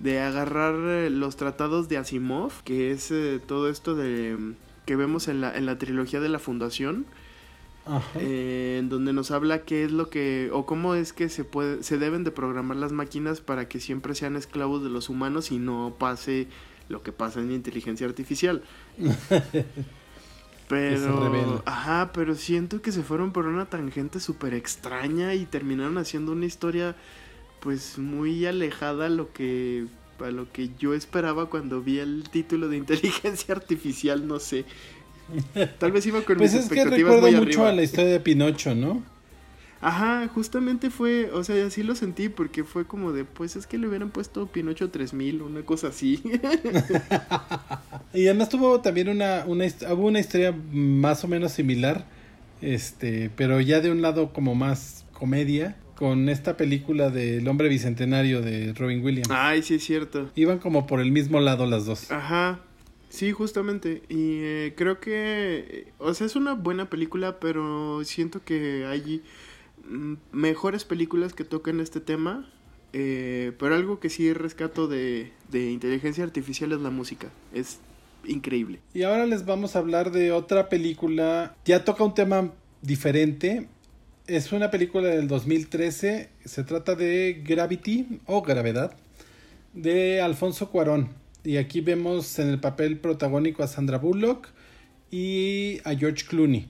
de 0.00 0.20
agarrar 0.20 0.74
eh, 0.74 1.10
los 1.10 1.36
tratados 1.36 1.88
de 1.88 1.98
Asimov, 1.98 2.62
que 2.64 2.90
es 2.90 3.10
eh, 3.12 3.40
todo 3.46 3.68
esto 3.68 3.94
de 3.94 4.36
que 4.84 4.96
vemos 4.96 5.28
en 5.28 5.40
la, 5.40 5.56
en 5.56 5.66
la 5.66 5.78
trilogía 5.78 6.20
de 6.20 6.28
la 6.28 6.40
Fundación. 6.40 7.06
Eh, 8.14 8.76
en 8.78 8.88
donde 8.88 9.12
nos 9.12 9.30
habla 9.30 9.62
qué 9.62 9.84
es 9.84 9.90
lo 9.90 10.10
que 10.10 10.50
o 10.52 10.64
cómo 10.64 10.94
es 10.94 11.12
que 11.12 11.28
se 11.28 11.44
puede 11.44 11.82
se 11.82 11.98
deben 11.98 12.22
de 12.22 12.30
programar 12.30 12.76
las 12.76 12.92
máquinas 12.92 13.40
para 13.40 13.68
que 13.68 13.80
siempre 13.80 14.14
sean 14.14 14.36
esclavos 14.36 14.84
de 14.84 14.90
los 14.90 15.08
humanos 15.08 15.50
y 15.50 15.58
no 15.58 15.96
pase 15.98 16.46
lo 16.90 17.02
que 17.02 17.12
pasa 17.12 17.40
en 17.40 17.52
inteligencia 17.52 18.06
artificial. 18.06 18.62
pero, 20.68 21.62
ajá, 21.64 22.10
pero 22.12 22.34
siento 22.34 22.82
que 22.82 22.92
se 22.92 23.02
fueron 23.02 23.32
por 23.32 23.46
una 23.46 23.66
tangente 23.66 24.20
súper 24.20 24.52
extraña 24.52 25.34
y 25.34 25.46
terminaron 25.46 25.96
haciendo 25.96 26.32
una 26.32 26.46
historia 26.46 26.96
pues 27.60 27.98
muy 27.98 28.44
alejada 28.44 29.06
a 29.06 29.08
lo 29.08 29.32
que 29.32 29.86
a 30.18 30.30
lo 30.30 30.52
que 30.52 30.70
yo 30.78 30.92
esperaba 30.92 31.48
cuando 31.48 31.80
vi 31.80 31.98
el 31.98 32.24
título 32.30 32.68
de 32.68 32.76
inteligencia 32.76 33.54
artificial, 33.54 34.26
no 34.26 34.38
sé. 34.38 34.66
Tal 35.78 35.92
vez 35.92 36.04
iba 36.06 36.20
con 36.22 36.36
pues 36.36 36.52
mis 36.52 36.60
es 36.60 36.66
expectativas 36.66 37.14
que 37.14 37.20
recuerda 37.20 37.40
mucho 37.40 37.66
a 37.66 37.72
la 37.72 37.82
historia 37.82 38.10
de 38.10 38.20
Pinocho, 38.20 38.74
¿no? 38.74 39.02
Ajá, 39.80 40.28
justamente 40.28 40.90
fue, 40.90 41.30
o 41.32 41.42
sea, 41.42 41.64
así 41.66 41.82
lo 41.82 41.94
sentí 41.94 42.28
porque 42.28 42.64
fue 42.64 42.86
como 42.86 43.12
de, 43.12 43.24
pues 43.24 43.56
es 43.56 43.66
que 43.66 43.78
le 43.78 43.88
hubieran 43.88 44.10
puesto 44.10 44.46
Pinocho 44.46 44.90
3000, 44.90 45.40
una 45.40 45.62
cosa 45.62 45.88
así. 45.88 46.22
y 48.14 48.26
además 48.26 48.50
tuvo 48.50 48.80
también 48.80 49.08
una, 49.08 49.44
una, 49.46 49.64
hubo 49.92 50.06
una 50.06 50.20
historia 50.20 50.54
más 50.70 51.24
o 51.24 51.28
menos 51.28 51.52
similar, 51.52 52.06
este, 52.60 53.30
pero 53.36 53.60
ya 53.60 53.80
de 53.80 53.90
un 53.90 54.02
lado 54.02 54.34
como 54.34 54.54
más 54.54 55.06
comedia, 55.12 55.76
con 56.00 56.30
esta 56.30 56.56
película 56.56 57.10
del 57.10 57.46
hombre 57.46 57.68
bicentenario 57.68 58.40
de 58.40 58.72
Robin 58.72 59.04
Williams. 59.04 59.28
Ay, 59.30 59.62
sí 59.62 59.74
es 59.74 59.84
cierto. 59.84 60.30
Iban 60.34 60.58
como 60.58 60.86
por 60.86 60.98
el 61.00 61.12
mismo 61.12 61.40
lado 61.40 61.66
las 61.66 61.84
dos. 61.84 62.10
Ajá. 62.10 62.60
Sí, 63.10 63.32
justamente. 63.32 64.02
Y 64.08 64.38
eh, 64.38 64.74
creo 64.78 64.98
que, 64.98 65.92
o 65.98 66.14
sea, 66.14 66.26
es 66.26 66.36
una 66.36 66.54
buena 66.54 66.88
película, 66.88 67.38
pero 67.38 68.02
siento 68.04 68.42
que 68.42 68.86
allí 68.86 69.22
mejores 70.32 70.84
películas 70.84 71.32
que 71.32 71.44
tocan 71.44 71.80
este 71.80 72.00
tema, 72.00 72.50
eh, 72.92 73.52
pero 73.58 73.74
algo 73.74 74.00
que 74.00 74.10
sí 74.10 74.32
rescato 74.32 74.88
de, 74.88 75.32
de 75.50 75.70
inteligencia 75.70 76.24
artificial 76.24 76.72
es 76.72 76.80
la 76.80 76.90
música. 76.90 77.28
Es 77.52 77.78
increíble. 78.26 78.80
Y 78.94 79.02
ahora 79.02 79.26
les 79.26 79.44
vamos 79.44 79.76
a 79.76 79.80
hablar 79.80 80.10
de 80.10 80.32
otra 80.32 80.68
película, 80.68 81.56
ya 81.64 81.84
toca 81.84 82.04
un 82.04 82.14
tema 82.14 82.52
diferente. 82.82 83.68
Es 84.26 84.52
una 84.52 84.70
película 84.70 85.08
del 85.08 85.26
2013, 85.26 86.30
se 86.44 86.64
trata 86.64 86.94
de 86.94 87.42
Gravity 87.44 88.20
o 88.26 88.42
Gravedad 88.42 88.96
de 89.72 90.20
Alfonso 90.20 90.70
Cuarón. 90.70 91.10
Y 91.44 91.56
aquí 91.56 91.80
vemos 91.80 92.38
en 92.38 92.48
el 92.48 92.60
papel 92.60 92.98
protagónico 92.98 93.62
a 93.62 93.66
Sandra 93.66 93.98
Bullock 93.98 94.48
y 95.10 95.78
a 95.84 95.94
George 95.94 96.26
Clooney. 96.26 96.68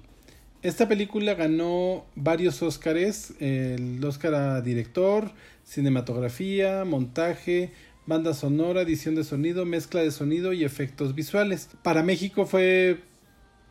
Esta 0.62 0.86
película 0.88 1.32
ganó 1.34 2.04
varios 2.16 2.62
Óscares, 2.62 3.32
el 3.40 4.04
Óscar 4.04 4.34
a 4.34 4.60
director, 4.60 5.32
cinematografía, 5.64 6.84
montaje, 6.84 7.72
banda 8.04 8.34
sonora, 8.34 8.82
edición 8.82 9.14
de 9.14 9.24
sonido, 9.24 9.64
mezcla 9.64 10.02
de 10.02 10.10
sonido 10.10 10.52
y 10.52 10.64
efectos 10.64 11.14
visuales. 11.14 11.70
Para 11.82 12.02
México 12.02 12.44
fue 12.44 13.00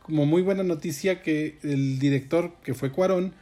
como 0.02 0.26
muy 0.26 0.42
buena 0.42 0.64
noticia 0.64 1.22
que 1.22 1.58
el 1.62 2.00
director, 2.00 2.54
que 2.64 2.74
fue 2.74 2.90
Cuarón, 2.90 3.34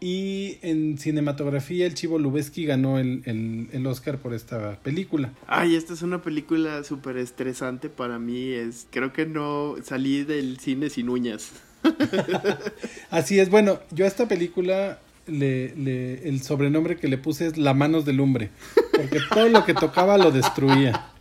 y 0.00 0.58
en 0.62 0.98
cinematografía 0.98 1.86
el 1.86 1.94
Chivo 1.94 2.18
Lubeski 2.18 2.64
ganó 2.64 2.98
el, 2.98 3.22
el, 3.26 3.68
el, 3.72 3.86
Oscar 3.86 4.18
por 4.18 4.34
esta 4.34 4.80
película. 4.80 5.32
Ay, 5.46 5.76
esta 5.76 5.92
es 5.94 6.02
una 6.02 6.22
película 6.22 6.82
súper 6.82 7.16
estresante 7.16 7.88
para 7.88 8.18
mí. 8.18 8.50
Es, 8.50 8.88
creo 8.90 9.12
que 9.12 9.26
no 9.26 9.76
salí 9.84 10.24
del 10.24 10.58
cine 10.58 10.90
sin 10.90 11.08
uñas. 11.08 11.52
Así 13.10 13.38
es, 13.38 13.50
bueno, 13.50 13.80
yo 13.90 14.04
a 14.04 14.08
esta 14.08 14.28
película 14.28 14.98
le, 15.26 15.74
le, 15.76 16.28
el 16.28 16.42
sobrenombre 16.42 16.96
que 16.96 17.08
le 17.08 17.18
puse 17.18 17.46
es 17.46 17.56
La 17.58 17.74
manos 17.74 18.04
de 18.04 18.12
lumbre, 18.12 18.50
porque 18.92 19.20
todo 19.32 19.48
lo 19.48 19.64
que 19.64 19.74
tocaba 19.74 20.18
lo 20.18 20.30
destruía. 20.30 21.12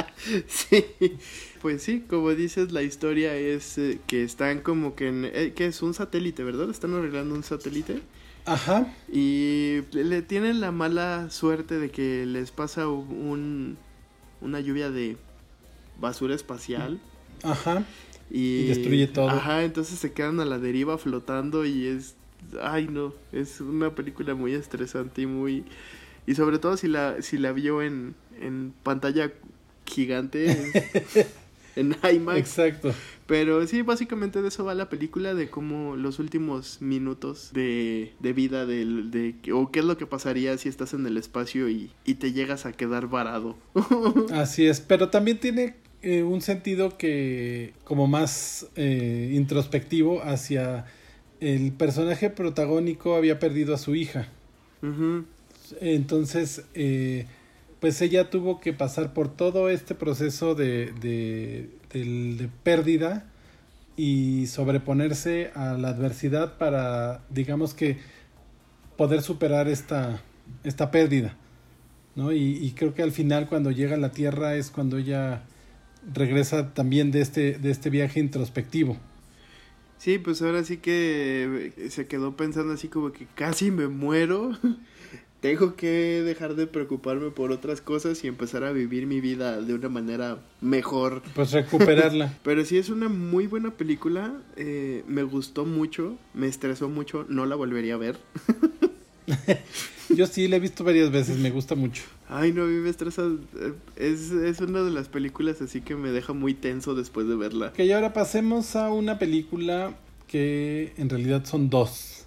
Sí, 0.48 0.84
pues 1.62 1.84
sí, 1.84 2.04
como 2.08 2.32
dices, 2.32 2.72
la 2.72 2.82
historia 2.82 3.36
es 3.36 3.78
eh, 3.78 4.00
que 4.08 4.24
están 4.24 4.62
como 4.62 4.96
que 4.96 5.08
en, 5.08 5.26
eh, 5.26 5.54
que 5.56 5.68
es 5.68 5.82
un 5.82 5.94
satélite, 5.94 6.44
¿verdad? 6.44 6.70
Están 6.70 6.94
arreglando 6.96 7.36
un 7.36 7.44
satélite. 7.44 8.02
Ajá. 8.46 8.88
Y 9.12 9.82
le 9.92 10.22
tienen 10.22 10.62
la 10.62 10.72
mala 10.72 11.30
suerte 11.30 11.78
de 11.80 11.90
que 11.90 12.26
les 12.26 12.52
pasa 12.52 12.88
un, 12.88 13.78
una 14.42 14.60
lluvia 14.60 14.90
de 14.90 15.18
basura 16.00 16.34
espacial. 16.34 17.00
Ajá. 17.44 17.84
Y, 18.30 18.68
destruye 18.68 19.08
todo. 19.08 19.30
Ajá, 19.30 19.64
entonces 19.64 20.00
se 20.00 20.12
quedan 20.14 20.40
a 20.40 20.46
la 20.46 20.60
deriva 20.60 20.98
flotando 20.98 21.66
y 21.66 21.88
es... 21.88 22.16
Ay, 22.62 22.88
no, 22.88 23.14
es 23.32 23.62
una 23.62 23.96
película 23.96 24.36
muy 24.36 24.54
estresante 24.54 25.24
y 25.24 25.26
muy... 25.26 25.64
Y 26.26 26.36
sobre 26.36 26.60
todo 26.60 26.76
si 26.76 26.88
la, 26.88 27.22
si 27.22 27.38
la 27.38 27.54
vio 27.54 27.82
en, 27.82 28.14
en 28.42 28.74
pantalla 28.84 29.32
gigante, 29.86 30.74
en 31.76 31.96
IMAX. 32.14 32.38
Exacto. 32.38 32.94
Pero 33.28 33.66
sí, 33.68 33.82
básicamente 33.82 34.42
de 34.42 34.48
eso 34.48 34.64
va 34.64 34.74
la 34.74 34.90
película, 34.90 35.34
de 35.34 35.50
cómo 35.50 35.96
los 35.98 36.20
últimos 36.20 36.82
minutos 36.82 37.52
de, 37.54 38.14
de 38.20 38.34
vida, 38.34 38.66
de, 38.66 38.86
de, 38.86 39.54
o 39.54 39.70
qué 39.70 39.80
es 39.80 39.86
lo 39.86 39.98
que 39.98 40.06
pasaría 40.06 40.58
si 40.58 40.70
estás 40.70 40.94
en 40.94 41.06
el 41.06 41.18
espacio 41.18 41.70
y, 41.70 41.92
y 42.06 42.16
te 42.16 42.32
llegas 42.32 42.66
a 42.66 42.72
quedar 42.72 43.08
varado. 43.08 43.58
Así 44.34 44.66
es, 44.66 44.80
pero 44.80 45.10
también 45.10 45.40
tiene 45.40 45.76
eh, 46.10 46.24
un 46.24 46.40
sentido 46.40 46.98
que 46.98 47.74
como 47.84 48.08
más 48.08 48.68
eh, 48.78 49.34
introspectivo 49.34 50.24
hacia 50.24 50.86
el 51.42 51.74
personaje 51.74 52.30
protagónico 52.30 53.18
había 53.18 53.40
perdido 53.40 53.76
a 53.76 53.78
su 53.78 53.94
hija. 53.94 54.30
Entonces, 55.82 56.64
eh, 56.76 57.26
pues 57.82 58.02
ella 58.02 58.30
tuvo 58.30 58.62
que 58.62 58.72
pasar 58.72 59.12
por 59.12 59.28
todo 59.28 59.70
este 59.70 59.96
proceso 59.96 60.56
de, 60.56 60.94
de, 60.94 61.70
de, 61.92 62.50
pérdida 62.64 63.26
y 63.98 64.48
sobreponerse 64.48 65.52
a 65.56 65.74
la 65.74 65.90
adversidad 65.90 66.58
para, 66.58 67.20
digamos 67.30 67.74
que, 67.74 67.98
poder 68.96 69.22
superar 69.22 69.68
esta, 69.68 70.22
esta 70.64 70.90
pérdida. 70.90 71.36
¿no? 72.16 72.32
Y, 72.32 72.66
y 72.66 72.72
creo 72.78 72.94
que 72.94 73.04
al 73.04 73.12
final 73.12 73.50
cuando 73.50 73.72
llega 73.72 73.96
a 73.96 74.00
la 74.00 74.12
Tierra 74.14 74.56
es 74.56 74.72
cuando 74.72 75.00
ella 75.00 75.44
regresa 76.14 76.74
también 76.74 77.12
de 77.12 77.22
este, 77.22 77.58
de 77.58 77.72
este 77.72 77.90
viaje 77.90 78.20
introspectivo. 78.20 78.98
Sí, 79.98 80.20
pues 80.20 80.42
ahora 80.42 80.64
sí 80.64 80.78
que 80.78 81.74
se 81.90 82.08
quedó 82.08 82.36
pensando 82.36 82.74
así 82.74 82.88
como 82.88 83.12
que 83.12 83.28
casi 83.36 83.72
me 83.72 83.88
muero. 83.88 84.52
Tengo 85.42 85.76
que 85.76 86.24
dejar 86.24 86.56
de 86.56 86.66
preocuparme 86.66 87.30
por 87.30 87.52
otras 87.52 87.80
cosas 87.80 88.24
y 88.24 88.28
empezar 88.28 88.64
a 88.64 88.72
vivir 88.72 89.06
mi 89.06 89.22
vida 89.22 89.62
de 89.62 89.76
una 89.76 89.88
manera 89.88 90.40
mejor. 90.62 91.22
Pues 91.36 91.52
recuperarla. 91.52 92.34
Pero 92.44 92.66
sí 92.66 92.78
es 92.78 92.90
una 92.90 93.08
muy 93.08 93.46
buena 93.46 93.72
película. 93.72 94.34
Eh, 94.56 95.04
me 95.08 95.22
gustó 95.22 95.66
mucho, 95.66 96.18
me 96.34 96.48
estresó 96.48 96.90
mucho, 96.90 97.26
no 97.30 97.46
la 97.46 97.56
volvería 97.56 97.94
a 97.94 97.98
ver. 97.98 98.18
Yo 100.10 100.26
sí 100.28 100.48
la 100.48 100.58
he 100.58 100.60
visto 100.60 100.84
varias 100.84 101.12
veces, 101.12 101.38
me 101.38 101.52
gusta 101.52 101.76
mucho. 101.76 102.04
Ay, 102.30 102.52
no, 102.54 102.64
a 102.64 102.66
mí 102.66 102.80
me 102.80 102.90
estresa. 102.90 103.24
Es, 103.96 104.32
es 104.32 104.60
una 104.62 104.84
de 104.84 104.92
las 104.92 105.08
películas 105.08 105.62
así 105.62 105.82
que 105.82 105.96
me 105.96 106.12
deja 106.12 106.34
muy 106.34 106.54
tenso 106.54 106.96
después 106.96 107.28
de 107.28 107.36
verla. 107.36 107.74
Que 107.74 107.86
y 107.86 107.92
ahora 107.92 108.14
pasemos 108.14 108.76
a 108.76 108.92
una 108.92 109.20
película 109.20 109.96
que 110.28 110.94
en 110.98 111.10
realidad 111.10 111.46
son 111.46 111.70
dos. 111.70 112.26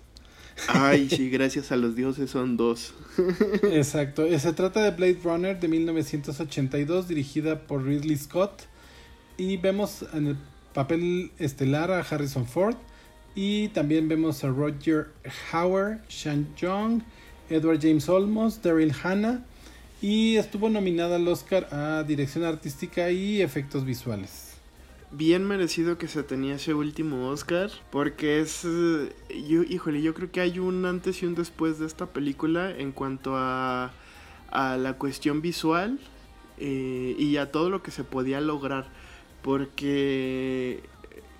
Ay, 0.68 1.08
sí, 1.08 1.30
gracias 1.30 1.72
a 1.72 1.76
los 1.76 1.96
dioses 1.96 2.30
son 2.30 2.56
dos. 2.56 2.94
Exacto. 3.62 4.24
Eh, 4.24 4.38
se 4.38 4.52
trata 4.52 4.82
de 4.82 4.90
Blade 4.90 5.18
Runner 5.22 5.58
de 5.58 5.68
1982, 5.68 7.08
dirigida 7.08 7.60
por 7.66 7.84
Ridley 7.84 8.16
Scott. 8.16 8.62
Y 9.36 9.56
vemos 9.56 10.04
en 10.12 10.28
el 10.28 10.36
papel 10.74 11.32
estelar 11.38 11.90
a 11.90 12.00
Harrison 12.00 12.46
Ford. 12.46 12.76
Y 13.34 13.68
también 13.68 14.08
vemos 14.08 14.42
a 14.44 14.48
Roger 14.48 15.08
Hauer, 15.52 16.00
Shan 16.08 16.48
Jong, 16.60 17.02
Edward 17.50 17.80
James 17.82 18.08
Olmos, 18.08 18.62
Daryl 18.62 18.94
Hannah. 19.02 19.44
Y 20.00 20.36
estuvo 20.36 20.70
nominada 20.70 21.16
al 21.16 21.28
Oscar 21.28 21.68
a 21.72 22.04
Dirección 22.04 22.44
Artística 22.44 23.10
y 23.10 23.42
Efectos 23.42 23.84
Visuales 23.84 24.50
bien 25.12 25.44
merecido 25.44 25.98
que 25.98 26.06
se 26.06 26.22
tenía 26.22 26.54
ese 26.54 26.72
último 26.74 27.28
Oscar 27.28 27.70
porque 27.90 28.40
es 28.40 28.64
eh, 28.64 29.12
yo 29.48 29.62
híjole 29.64 30.02
yo 30.02 30.14
creo 30.14 30.30
que 30.30 30.40
hay 30.40 30.58
un 30.58 30.84
antes 30.84 31.22
y 31.22 31.26
un 31.26 31.34
después 31.34 31.78
de 31.78 31.86
esta 31.86 32.06
película 32.06 32.70
en 32.70 32.92
cuanto 32.92 33.36
a, 33.36 33.90
a 34.50 34.76
la 34.76 34.94
cuestión 34.94 35.42
visual 35.42 35.98
eh, 36.58 37.16
y 37.18 37.36
a 37.38 37.50
todo 37.50 37.70
lo 37.70 37.82
que 37.82 37.90
se 37.90 38.04
podía 38.04 38.40
lograr 38.40 38.86
porque 39.42 40.80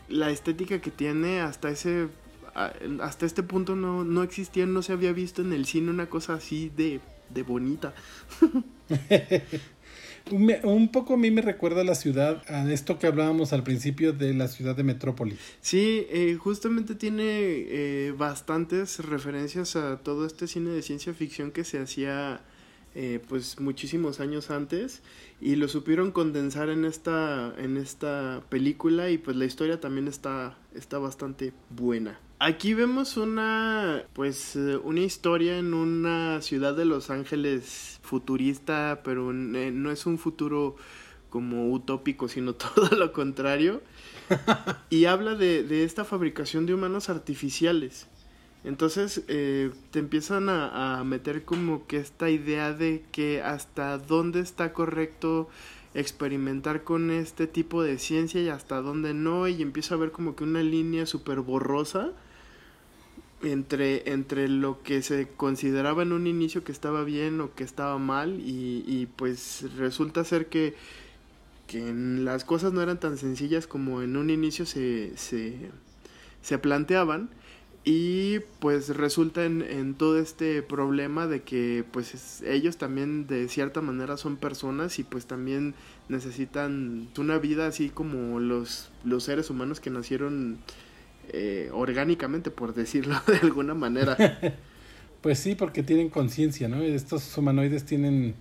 la 0.08 0.30
estética 0.30 0.80
que 0.80 0.90
tiene 0.90 1.40
hasta 1.40 1.70
ese 1.70 2.08
hasta 2.54 3.26
este 3.26 3.42
punto 3.42 3.76
no, 3.76 4.04
no 4.04 4.22
existía, 4.22 4.66
no 4.66 4.82
se 4.82 4.92
había 4.92 5.12
visto 5.12 5.42
en 5.42 5.52
el 5.52 5.66
cine 5.66 5.90
una 5.90 6.08
cosa 6.08 6.34
así 6.34 6.70
de, 6.76 7.00
de 7.32 7.42
bonita. 7.42 7.94
un 10.30 10.92
poco 10.92 11.14
a 11.14 11.16
mí 11.16 11.30
me 11.30 11.42
recuerda 11.42 11.80
a 11.80 11.84
la 11.84 11.94
ciudad, 11.94 12.42
a 12.48 12.70
esto 12.70 12.98
que 12.98 13.06
hablábamos 13.06 13.52
al 13.52 13.62
principio 13.62 14.12
de 14.12 14.34
la 14.34 14.48
ciudad 14.48 14.76
de 14.76 14.82
Metrópolis. 14.82 15.38
Sí, 15.60 16.06
eh, 16.10 16.36
justamente 16.38 16.94
tiene 16.94 17.24
eh, 17.26 18.14
bastantes 18.16 19.00
referencias 19.00 19.76
a 19.76 19.98
todo 19.98 20.26
este 20.26 20.46
cine 20.46 20.70
de 20.70 20.82
ciencia 20.82 21.14
ficción 21.14 21.50
que 21.50 21.64
se 21.64 21.78
hacía 21.78 22.40
eh, 22.94 23.20
pues 23.28 23.60
muchísimos 23.60 24.20
años 24.20 24.50
antes 24.50 25.02
y 25.40 25.56
lo 25.56 25.68
supieron 25.68 26.10
condensar 26.10 26.70
en 26.70 26.84
esta 26.84 27.54
en 27.56 27.76
esta 27.76 28.42
película 28.48 29.10
y 29.10 29.18
pues 29.18 29.36
la 29.36 29.44
historia 29.44 29.80
también 29.80 30.08
está 30.08 30.58
está 30.74 30.98
bastante 30.98 31.52
buena. 31.70 32.18
Aquí 32.42 32.72
vemos 32.72 33.18
una 33.18 34.04
pues 34.14 34.56
eh, 34.56 34.78
una 34.82 35.00
historia 35.00 35.58
en 35.58 35.74
una 35.74 36.40
ciudad 36.40 36.74
de 36.74 36.86
Los 36.86 37.10
Ángeles 37.10 38.00
futurista, 38.02 39.02
pero 39.04 39.30
eh, 39.30 39.70
no 39.70 39.90
es 39.90 40.06
un 40.06 40.16
futuro 40.16 40.76
como 41.28 41.70
utópico, 41.70 42.28
sino 42.28 42.54
todo 42.56 42.96
lo 42.96 43.12
contrario. 43.12 43.82
y 44.90 45.04
habla 45.04 45.34
de, 45.34 45.64
de 45.64 45.84
esta 45.84 46.06
fabricación 46.06 46.64
de 46.64 46.72
humanos 46.72 47.10
artificiales. 47.10 48.08
Entonces 48.64 49.22
eh, 49.28 49.70
te 49.90 49.98
empiezan 49.98 50.48
a, 50.48 51.02
meter 51.04 51.44
como 51.44 51.86
que 51.86 51.98
esta 51.98 52.28
idea 52.30 52.72
de 52.72 53.04
que 53.12 53.42
hasta 53.42 53.98
dónde 53.98 54.40
está 54.40 54.72
correcto 54.72 55.48
experimentar 55.94 56.84
con 56.84 57.10
este 57.10 57.46
tipo 57.46 57.82
de 57.82 57.98
ciencia 57.98 58.40
y 58.40 58.48
hasta 58.48 58.80
dónde 58.80 59.12
no 59.12 59.48
y 59.48 59.60
empieza 59.60 59.94
a 59.94 59.98
ver 59.98 60.12
como 60.12 60.36
que 60.36 60.44
una 60.44 60.62
línea 60.62 61.04
súper 61.04 61.40
borrosa 61.40 62.12
entre, 63.42 64.10
entre 64.12 64.48
lo 64.48 64.82
que 64.82 65.02
se 65.02 65.28
consideraba 65.28 66.02
en 66.02 66.12
un 66.12 66.26
inicio 66.26 66.64
que 66.64 66.72
estaba 66.72 67.04
bien 67.04 67.40
o 67.40 67.54
que 67.54 67.64
estaba 67.64 67.98
mal 67.98 68.40
y, 68.40 68.84
y 68.86 69.06
pues 69.16 69.66
resulta 69.76 70.24
ser 70.24 70.46
que, 70.46 70.74
que 71.66 71.92
las 71.94 72.44
cosas 72.44 72.72
no 72.72 72.82
eran 72.82 73.00
tan 73.00 73.16
sencillas 73.16 73.66
como 73.66 74.02
en 74.02 74.16
un 74.16 74.30
inicio 74.30 74.66
se, 74.66 75.16
se, 75.16 75.70
se 76.42 76.58
planteaban 76.58 77.30
y 77.82 78.40
pues 78.58 78.94
resulta 78.94 79.44
en, 79.44 79.94
todo 79.94 80.18
este 80.18 80.62
problema 80.62 81.26
de 81.26 81.42
que 81.42 81.84
pues 81.90 82.42
ellos 82.42 82.76
también 82.76 83.26
de 83.26 83.48
cierta 83.48 83.80
manera 83.80 84.18
son 84.18 84.36
personas 84.36 84.98
y 84.98 85.04
pues 85.04 85.26
también 85.26 85.74
necesitan 86.08 87.08
una 87.16 87.38
vida 87.38 87.66
así 87.66 87.88
como 87.88 88.38
los, 88.38 88.90
los 89.04 89.24
seres 89.24 89.48
humanos 89.48 89.80
que 89.80 89.88
nacieron 89.88 90.58
eh, 91.32 91.70
orgánicamente 91.72 92.50
por 92.50 92.74
decirlo 92.74 93.16
de 93.26 93.38
alguna 93.38 93.74
manera. 93.74 94.16
pues 95.20 95.38
sí, 95.38 95.54
porque 95.54 95.82
tienen 95.82 96.08
conciencia, 96.08 96.68
¿no? 96.68 96.82
Estos 96.82 97.36
humanoides 97.36 97.84
tienen, 97.84 98.34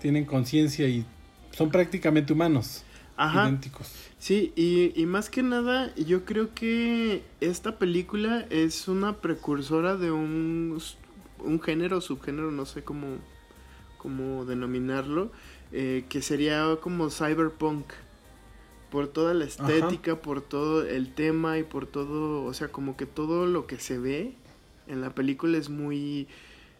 tienen 0.00 0.24
conciencia 0.24 0.88
y 0.88 1.04
son 1.52 1.70
prácticamente 1.70 2.32
humanos. 2.32 2.84
Idénticos. 3.18 3.92
Sí, 4.18 4.52
y, 4.54 4.92
y, 5.00 5.06
más 5.06 5.28
que 5.28 5.42
nada, 5.42 5.92
yo 5.96 6.24
creo 6.24 6.54
que 6.54 7.24
esta 7.40 7.76
película 7.78 8.46
es 8.48 8.86
una 8.86 9.16
precursora 9.16 9.96
de 9.96 10.12
un, 10.12 10.80
un 11.40 11.60
género, 11.60 12.00
subgénero, 12.00 12.52
no 12.52 12.64
sé 12.64 12.84
cómo, 12.84 13.16
cómo 13.96 14.44
denominarlo, 14.44 15.32
eh, 15.72 16.04
que 16.08 16.22
sería 16.22 16.76
como 16.80 17.10
cyberpunk. 17.10 17.86
Por 18.90 19.08
toda 19.08 19.34
la 19.34 19.44
estética, 19.44 20.16
por 20.16 20.40
todo 20.40 20.86
el 20.86 21.12
tema 21.12 21.58
y 21.58 21.62
por 21.62 21.86
todo, 21.86 22.44
o 22.44 22.54
sea, 22.54 22.68
como 22.68 22.96
que 22.96 23.06
todo 23.06 23.46
lo 23.46 23.66
que 23.66 23.78
se 23.78 23.98
ve 23.98 24.32
en 24.86 25.00
la 25.00 25.14
película 25.14 25.58
es 25.58 25.68
muy... 25.68 26.26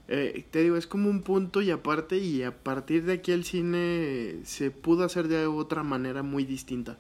Eh, 0.09 0.45
te 0.51 0.63
digo, 0.63 0.79
es 0.79 0.87
como 0.87 1.11
un 1.11 1.21
punto 1.23 1.61
y 1.61 1.71
aparte 1.71 2.17
y 2.17 2.43
a 2.43 2.57
partir 2.57 3.05
de 3.05 3.13
aquí 3.13 3.31
el 3.33 3.45
cine 3.45 4.37
se 4.45 4.71
pudo 4.71 5.05
hacer 5.05 5.29
de 5.29 5.47
otra 5.47 5.83
manera 5.83 6.23
muy 6.23 6.45
distinta. 6.45 6.97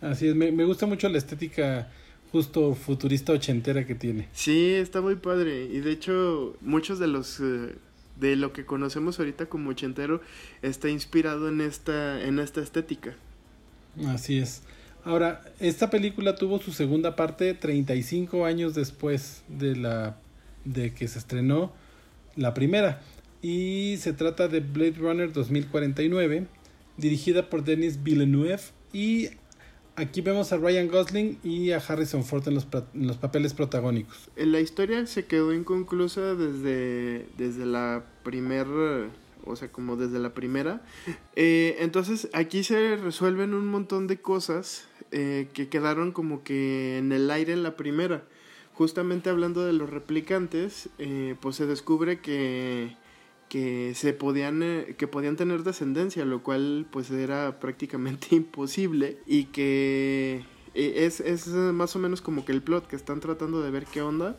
Así 0.00 0.28
es, 0.28 0.34
me, 0.34 0.50
me 0.52 0.64
gusta 0.64 0.86
mucho 0.86 1.06
la 1.10 1.18
estética 1.18 1.92
justo 2.32 2.74
futurista 2.74 3.32
ochentera 3.32 3.86
que 3.86 3.94
tiene. 3.94 4.28
Sí, 4.32 4.72
está 4.72 5.02
muy 5.02 5.16
padre. 5.16 5.64
Y 5.64 5.80
de 5.80 5.90
hecho, 5.90 6.56
muchos 6.62 6.98
de 6.98 7.08
los 7.08 7.40
eh, 7.40 7.74
de 8.18 8.36
lo 8.36 8.52
que 8.52 8.64
conocemos 8.64 9.18
ahorita 9.18 9.46
como 9.46 9.70
ochentero 9.70 10.20
está 10.62 10.88
inspirado 10.88 11.48
en 11.48 11.60
esta, 11.60 12.22
en 12.24 12.38
esta 12.38 12.62
estética. 12.62 13.16
Así 14.06 14.38
es. 14.38 14.62
Ahora, 15.04 15.42
esta 15.60 15.90
película 15.90 16.34
tuvo 16.34 16.58
su 16.60 16.72
segunda 16.72 17.16
parte 17.16 17.54
35 17.54 18.44
años 18.44 18.74
después 18.74 19.42
de 19.48 19.76
la 19.76 20.16
de 20.64 20.92
que 20.92 21.08
se 21.08 21.18
estrenó 21.18 21.72
la 22.36 22.52
primera 22.52 23.00
y 23.40 23.96
se 23.98 24.12
trata 24.12 24.48
de 24.48 24.60
Blade 24.60 24.96
Runner 24.98 25.32
2049 25.32 26.46
dirigida 26.96 27.48
por 27.48 27.64
Denis 27.64 28.02
Villeneuve 28.02 28.60
y 28.92 29.30
Aquí 29.98 30.20
vemos 30.20 30.52
a 30.52 30.58
Ryan 30.58 30.86
Gosling 30.86 31.40
y 31.42 31.72
a 31.72 31.78
Harrison 31.78 32.22
Ford 32.22 32.46
en 32.46 32.54
los, 32.54 32.68
en 32.94 33.08
los 33.08 33.16
papeles 33.16 33.52
protagónicos. 33.52 34.30
La 34.36 34.60
historia 34.60 35.04
se 35.08 35.24
quedó 35.24 35.52
inconclusa 35.52 36.36
desde, 36.36 37.26
desde 37.36 37.66
la 37.66 38.04
primera, 38.22 39.08
o 39.48 39.56
sea, 39.56 39.70
como 39.72 39.96
desde 39.96 40.18
la 40.18 40.34
primera. 40.34 40.82
Eh, 41.36 41.76
entonces 41.80 42.28
aquí 42.32 42.64
se 42.64 42.96
resuelven 42.96 43.54
un 43.54 43.66
montón 43.66 44.06
de 44.06 44.20
cosas 44.20 44.88
eh, 45.10 45.48
que 45.52 45.68
quedaron 45.68 46.12
como 46.12 46.42
que 46.42 46.98
en 46.98 47.12
el 47.12 47.30
aire 47.30 47.52
en 47.52 47.62
la 47.62 47.76
primera. 47.76 48.24
Justamente 48.74 49.30
hablando 49.30 49.64
de 49.64 49.72
los 49.72 49.90
replicantes, 49.90 50.88
eh, 50.98 51.34
pues 51.40 51.56
se 51.56 51.66
descubre 51.66 52.20
que 52.20 52.96
que 53.48 53.94
se 53.94 54.12
podían 54.12 54.62
eh, 54.62 54.94
que 54.98 55.06
podían 55.06 55.36
tener 55.36 55.62
descendencia 55.62 56.24
lo 56.24 56.42
cual 56.42 56.86
pues 56.90 57.10
era 57.10 57.58
prácticamente 57.60 58.28
imposible 58.36 59.18
y 59.26 59.44
que 59.44 60.44
eh, 60.74 61.06
es, 61.06 61.20
es 61.20 61.46
más 61.48 61.96
o 61.96 61.98
menos 61.98 62.20
como 62.20 62.44
que 62.44 62.52
el 62.52 62.62
plot 62.62 62.86
que 62.86 62.96
están 62.96 63.20
tratando 63.20 63.62
de 63.62 63.70
ver 63.70 63.86
qué 63.86 64.02
onda 64.02 64.36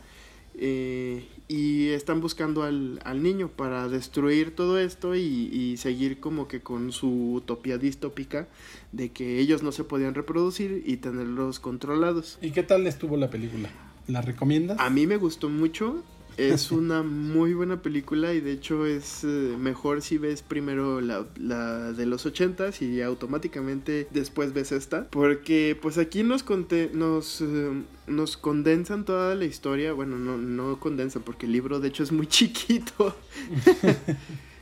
eh, 0.56 1.28
y 1.50 1.90
están 1.90 2.22
buscando 2.22 2.62
al, 2.62 3.00
al, 3.04 3.24
niño 3.24 3.50
para 3.50 3.90
destruir 3.90 4.56
todo 4.56 4.78
esto 4.78 5.16
y, 5.16 5.22
y, 5.22 5.78
seguir 5.78 6.20
como 6.20 6.48
que 6.48 6.62
con 6.62 6.92
su 6.92 7.34
utopía 7.34 7.80
distópica 7.80 8.48
de 8.92 9.12
que 9.12 9.40
ellos 9.40 9.64
no 9.64 9.72
se 9.72 9.84
podían 9.84 10.14
reproducir 10.14 10.84
y 10.86 10.98
tenerlos 10.98 11.60
controlados. 11.60 12.38
¿Y 12.44 12.52
qué 12.52 12.62
tal 12.62 12.86
estuvo 12.86 13.18
la 13.18 13.32
película? 13.32 13.70
¿La 14.08 14.22
recomiendas? 14.22 14.80
A 14.80 14.92
mí 14.92 15.08
me 15.08 15.18
gustó 15.18 15.50
mucho. 15.50 16.04
Es 16.40 16.72
una 16.72 17.04
muy 17.04 17.54
buena 17.54 17.82
película 17.82 18.34
y 18.34 18.40
de 18.40 18.54
hecho 18.54 18.86
es 18.86 19.24
eh, 19.24 19.56
mejor 19.60 20.02
si 20.02 20.18
ves 20.18 20.42
primero 20.42 21.02
la, 21.02 21.26
la, 21.38 21.92
de 21.92 22.06
los 22.06 22.26
ochentas 22.26 22.82
y 22.82 23.02
automáticamente 23.02 24.08
después 24.12 24.54
ves 24.54 24.72
esta. 24.72 25.10
Porque 25.10 25.78
pues 25.80 25.98
aquí 25.98 26.24
nos, 26.24 26.46
nos, 26.94 27.42
eh, 27.42 27.84
nos 28.08 28.38
condensan 28.38 29.04
toda 29.06 29.36
la 29.36 29.46
historia. 29.46 29.92
Bueno, 29.94 30.18
no, 30.18 30.38
no 30.38 30.80
condensan 30.80 31.24
porque 31.24 31.46
el 31.46 31.52
libro 31.52 31.80
de 31.80 31.90
hecho 31.90 32.04
es 32.04 32.12
muy 32.12 32.28
chiquito. 32.28 33.16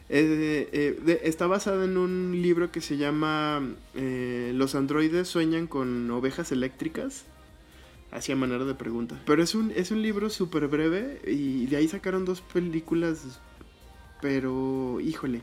Eh, 0.09 1.19
está 1.23 1.47
basado 1.47 1.83
en 1.83 1.97
un 1.97 2.41
libro 2.41 2.71
que 2.71 2.79
se 2.79 2.95
llama 2.95 3.61
Los 3.93 4.73
androides 4.73 5.27
sueñan 5.27 5.67
con 5.67 6.09
ovejas 6.11 6.53
eléctricas 6.53 7.25
hacía 8.11 8.35
manera 8.35 8.65
de 8.65 8.75
pregunta. 8.75 9.21
Pero 9.25 9.43
es 9.43 9.55
un, 9.55 9.71
es 9.75 9.91
un 9.91 10.01
libro 10.01 10.29
súper 10.29 10.67
breve 10.67 11.21
y 11.27 11.65
de 11.67 11.77
ahí 11.77 11.87
sacaron 11.87 12.25
dos 12.25 12.41
películas, 12.41 13.39
pero 14.21 14.99
híjole, 15.01 15.41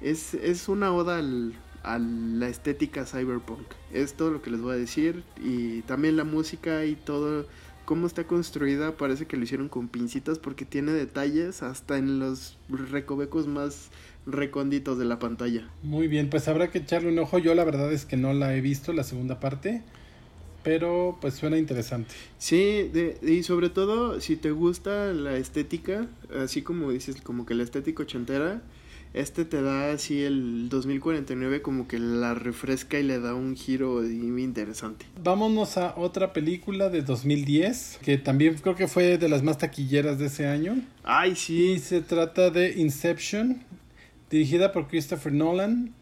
es, 0.00 0.34
es 0.34 0.68
una 0.68 0.92
oda 0.92 1.18
al, 1.18 1.54
a 1.82 1.98
la 1.98 2.48
estética 2.48 3.04
cyberpunk. 3.06 3.66
Es 3.92 4.14
todo 4.14 4.30
lo 4.30 4.42
que 4.42 4.50
les 4.50 4.60
voy 4.60 4.74
a 4.74 4.78
decir 4.78 5.24
y 5.42 5.82
también 5.82 6.16
la 6.16 6.24
música 6.24 6.84
y 6.84 6.94
todo 6.96 7.46
cómo 7.84 8.08
está 8.08 8.24
construida 8.24 8.96
parece 8.96 9.26
que 9.26 9.36
lo 9.36 9.44
hicieron 9.44 9.68
con 9.68 9.88
pincitas 9.88 10.40
porque 10.40 10.64
tiene 10.64 10.92
detalles 10.92 11.62
hasta 11.62 11.96
en 11.96 12.18
los 12.18 12.58
recovecos 12.68 13.46
más 13.46 13.90
recónditos 14.26 14.98
de 14.98 15.04
la 15.04 15.20
pantalla. 15.20 15.70
Muy 15.84 16.08
bien, 16.08 16.28
pues 16.28 16.48
habrá 16.48 16.70
que 16.70 16.78
echarle 16.78 17.10
un 17.10 17.18
ojo. 17.20 17.38
Yo 17.38 17.54
la 17.54 17.62
verdad 17.62 17.92
es 17.92 18.04
que 18.04 18.16
no 18.16 18.32
la 18.32 18.54
he 18.56 18.60
visto, 18.60 18.92
la 18.92 19.04
segunda 19.04 19.38
parte 19.38 19.84
pero 20.66 21.16
pues 21.20 21.34
suena 21.34 21.58
interesante. 21.58 22.12
Sí, 22.38 22.90
y 23.22 23.44
sobre 23.44 23.70
todo 23.70 24.20
si 24.20 24.34
te 24.34 24.50
gusta 24.50 25.12
la 25.12 25.36
estética, 25.36 26.08
así 26.36 26.62
como 26.62 26.90
dices, 26.90 27.20
como 27.22 27.46
que 27.46 27.54
la 27.54 27.62
estética 27.62 28.02
ochentera, 28.02 28.62
este 29.14 29.44
te 29.44 29.62
da 29.62 29.92
así 29.92 30.24
el 30.24 30.68
2049 30.68 31.62
como 31.62 31.86
que 31.86 32.00
la 32.00 32.34
refresca 32.34 32.98
y 32.98 33.04
le 33.04 33.20
da 33.20 33.36
un 33.36 33.54
giro 33.54 34.02
muy 34.02 34.42
interesante. 34.42 35.06
Vámonos 35.22 35.76
a 35.76 35.94
otra 35.96 36.32
película 36.32 36.88
de 36.88 37.02
2010, 37.02 38.00
que 38.02 38.18
también 38.18 38.56
creo 38.56 38.74
que 38.74 38.88
fue 38.88 39.18
de 39.18 39.28
las 39.28 39.44
más 39.44 39.58
taquilleras 39.58 40.18
de 40.18 40.26
ese 40.26 40.48
año. 40.48 40.82
Ay, 41.04 41.36
sí. 41.36 41.74
Y 41.74 41.78
se 41.78 42.00
trata 42.00 42.50
de 42.50 42.72
Inception, 42.72 43.62
dirigida 44.30 44.72
por 44.72 44.88
Christopher 44.88 45.32
Nolan, 45.32 45.94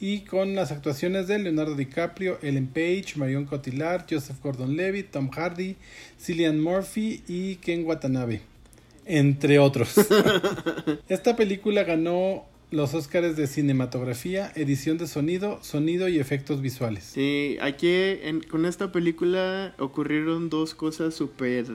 y 0.00 0.20
con 0.20 0.54
las 0.54 0.72
actuaciones 0.72 1.26
de 1.26 1.38
Leonardo 1.38 1.74
DiCaprio, 1.74 2.38
Ellen 2.42 2.66
Page, 2.66 3.14
Marion 3.16 3.46
Cotillard, 3.46 4.04
Joseph 4.08 4.36
Gordon-Levitt, 4.42 5.10
Tom 5.10 5.30
Hardy, 5.30 5.76
Cillian 6.20 6.60
Murphy 6.60 7.22
y 7.26 7.56
Ken 7.56 7.84
Watanabe, 7.84 8.42
entre 9.04 9.58
otros. 9.58 9.94
Esta 11.08 11.36
película 11.36 11.84
ganó 11.84 12.44
los 12.70 12.94
Oscars 12.94 13.36
de 13.36 13.46
cinematografía, 13.46 14.52
edición 14.54 14.98
de 14.98 15.06
sonido, 15.06 15.62
sonido 15.62 16.08
y 16.08 16.18
efectos 16.18 16.60
visuales. 16.60 17.04
Sí, 17.04 17.56
aquí 17.60 18.16
con 18.50 18.66
esta 18.66 18.92
película 18.92 19.74
ocurrieron 19.78 20.50
dos 20.50 20.74
cosas 20.74 21.14
súper 21.14 21.66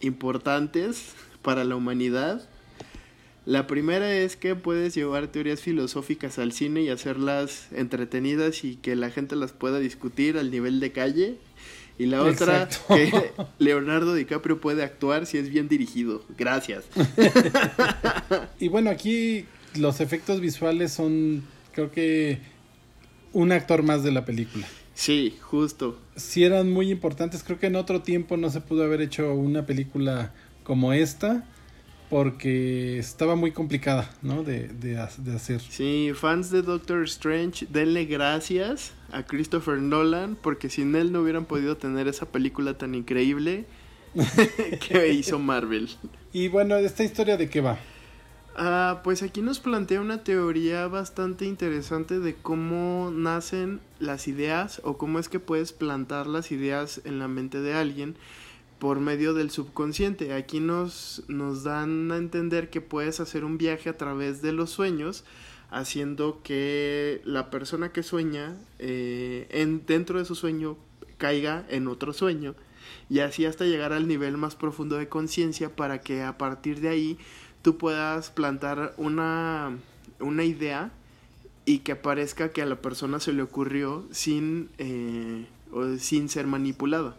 importantes 0.00 1.14
para 1.42 1.64
la 1.64 1.76
humanidad. 1.76 2.48
La 3.48 3.66
primera 3.66 4.12
es 4.12 4.36
que 4.36 4.54
puedes 4.56 4.94
llevar 4.94 5.28
teorías 5.28 5.62
filosóficas 5.62 6.38
al 6.38 6.52
cine 6.52 6.82
y 6.82 6.90
hacerlas 6.90 7.68
entretenidas 7.72 8.62
y 8.62 8.76
que 8.76 8.94
la 8.94 9.08
gente 9.08 9.36
las 9.36 9.52
pueda 9.52 9.78
discutir 9.78 10.36
al 10.36 10.50
nivel 10.50 10.80
de 10.80 10.92
calle. 10.92 11.36
Y 11.98 12.04
la 12.04 12.22
otra, 12.24 12.68
que 12.88 13.32
Leonardo 13.58 14.12
DiCaprio 14.12 14.60
puede 14.60 14.84
actuar 14.84 15.24
si 15.24 15.38
es 15.38 15.48
bien 15.48 15.66
dirigido. 15.66 16.22
Gracias. 16.36 16.84
y 18.60 18.68
bueno, 18.68 18.90
aquí 18.90 19.46
los 19.76 20.02
efectos 20.02 20.42
visuales 20.42 20.92
son, 20.92 21.42
creo 21.72 21.90
que, 21.90 22.40
un 23.32 23.52
actor 23.52 23.82
más 23.82 24.02
de 24.02 24.12
la 24.12 24.26
película. 24.26 24.66
Sí, 24.92 25.38
justo. 25.40 25.98
Sí 26.16 26.44
eran 26.44 26.70
muy 26.70 26.90
importantes. 26.90 27.42
Creo 27.42 27.58
que 27.58 27.68
en 27.68 27.76
otro 27.76 28.02
tiempo 28.02 28.36
no 28.36 28.50
se 28.50 28.60
pudo 28.60 28.84
haber 28.84 29.00
hecho 29.00 29.32
una 29.32 29.64
película 29.64 30.34
como 30.64 30.92
esta 30.92 31.46
porque 32.10 32.98
estaba 32.98 33.36
muy 33.36 33.52
complicada, 33.52 34.10
¿no? 34.22 34.42
De, 34.42 34.68
de, 34.68 34.98
hacer. 34.98 35.60
Sí, 35.60 36.12
fans 36.14 36.50
de 36.50 36.62
Doctor 36.62 37.04
Strange, 37.04 37.66
denle 37.68 38.06
gracias 38.06 38.92
a 39.12 39.24
Christopher 39.24 39.78
Nolan, 39.78 40.36
porque 40.40 40.70
sin 40.70 40.94
él 40.96 41.12
no 41.12 41.20
hubieran 41.20 41.44
podido 41.44 41.76
tener 41.76 42.08
esa 42.08 42.26
película 42.26 42.78
tan 42.78 42.94
increíble 42.94 43.66
que 44.88 45.12
hizo 45.12 45.38
Marvel. 45.38 45.88
Y 46.32 46.48
bueno, 46.48 46.76
¿esta 46.76 47.04
historia 47.04 47.36
de 47.36 47.48
qué 47.50 47.60
va? 47.60 47.78
Ah, 48.60 49.02
pues 49.04 49.22
aquí 49.22 49.40
nos 49.40 49.60
plantea 49.60 50.00
una 50.00 50.24
teoría 50.24 50.88
bastante 50.88 51.44
interesante 51.44 52.18
de 52.18 52.34
cómo 52.34 53.12
nacen 53.14 53.80
las 54.00 54.26
ideas 54.26 54.80
o 54.82 54.98
cómo 54.98 55.20
es 55.20 55.28
que 55.28 55.38
puedes 55.38 55.72
plantar 55.72 56.26
las 56.26 56.50
ideas 56.50 57.00
en 57.04 57.20
la 57.20 57.28
mente 57.28 57.60
de 57.60 57.74
alguien 57.74 58.16
por 58.78 59.00
medio 59.00 59.34
del 59.34 59.50
subconsciente. 59.50 60.32
Aquí 60.34 60.60
nos, 60.60 61.22
nos 61.28 61.64
dan 61.64 62.10
a 62.12 62.16
entender 62.16 62.70
que 62.70 62.80
puedes 62.80 63.20
hacer 63.20 63.44
un 63.44 63.58
viaje 63.58 63.88
a 63.88 63.96
través 63.96 64.42
de 64.42 64.52
los 64.52 64.70
sueños, 64.70 65.24
haciendo 65.70 66.40
que 66.42 67.20
la 67.24 67.50
persona 67.50 67.92
que 67.92 68.02
sueña 68.02 68.56
eh, 68.78 69.46
en, 69.50 69.84
dentro 69.86 70.18
de 70.18 70.24
su 70.24 70.34
sueño 70.34 70.76
caiga 71.18 71.66
en 71.68 71.88
otro 71.88 72.12
sueño 72.12 72.54
y 73.10 73.20
así 73.20 73.44
hasta 73.44 73.64
llegar 73.64 73.92
al 73.92 74.08
nivel 74.08 74.36
más 74.36 74.54
profundo 74.54 74.96
de 74.96 75.08
conciencia 75.08 75.74
para 75.74 76.00
que 76.00 76.22
a 76.22 76.38
partir 76.38 76.80
de 76.80 76.88
ahí 76.88 77.18
tú 77.62 77.76
puedas 77.76 78.30
plantar 78.30 78.94
una, 78.96 79.76
una 80.20 80.44
idea 80.44 80.92
y 81.64 81.80
que 81.80 81.96
parezca 81.96 82.50
que 82.50 82.62
a 82.62 82.66
la 82.66 82.80
persona 82.80 83.20
se 83.20 83.32
le 83.32 83.42
ocurrió 83.42 84.06
sin, 84.10 84.70
eh, 84.78 85.46
sin 85.98 86.28
ser 86.28 86.46
manipulada. 86.46 87.16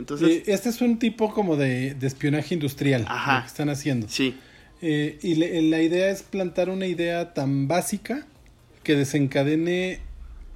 Entonces, 0.00 0.42
este 0.46 0.68
es 0.68 0.80
un 0.80 0.98
tipo 0.98 1.32
como 1.32 1.56
de, 1.56 1.96
espionaje 2.00 2.54
industrial 2.54 3.06
que 3.06 3.46
están 3.46 3.68
haciendo. 3.68 4.08
Sí. 4.08 4.34
Eh, 4.82 5.18
y 5.22 5.34
la 5.68 5.82
idea 5.82 6.10
es 6.10 6.22
plantar 6.22 6.70
una 6.70 6.86
idea 6.86 7.34
tan 7.34 7.68
básica 7.68 8.26
que 8.82 8.96
desencadene 8.96 10.00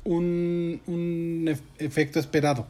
un, 0.05 0.81
un 0.87 1.55
efecto 1.79 2.19
esperado, 2.19 2.67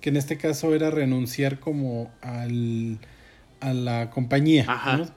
que 0.00 0.10
en 0.10 0.16
este 0.16 0.36
caso 0.36 0.74
era 0.74 0.90
renunciar 0.90 1.60
como 1.60 2.12
al, 2.20 2.98
a 3.60 3.72
la 3.72 4.10
compañía 4.10 4.66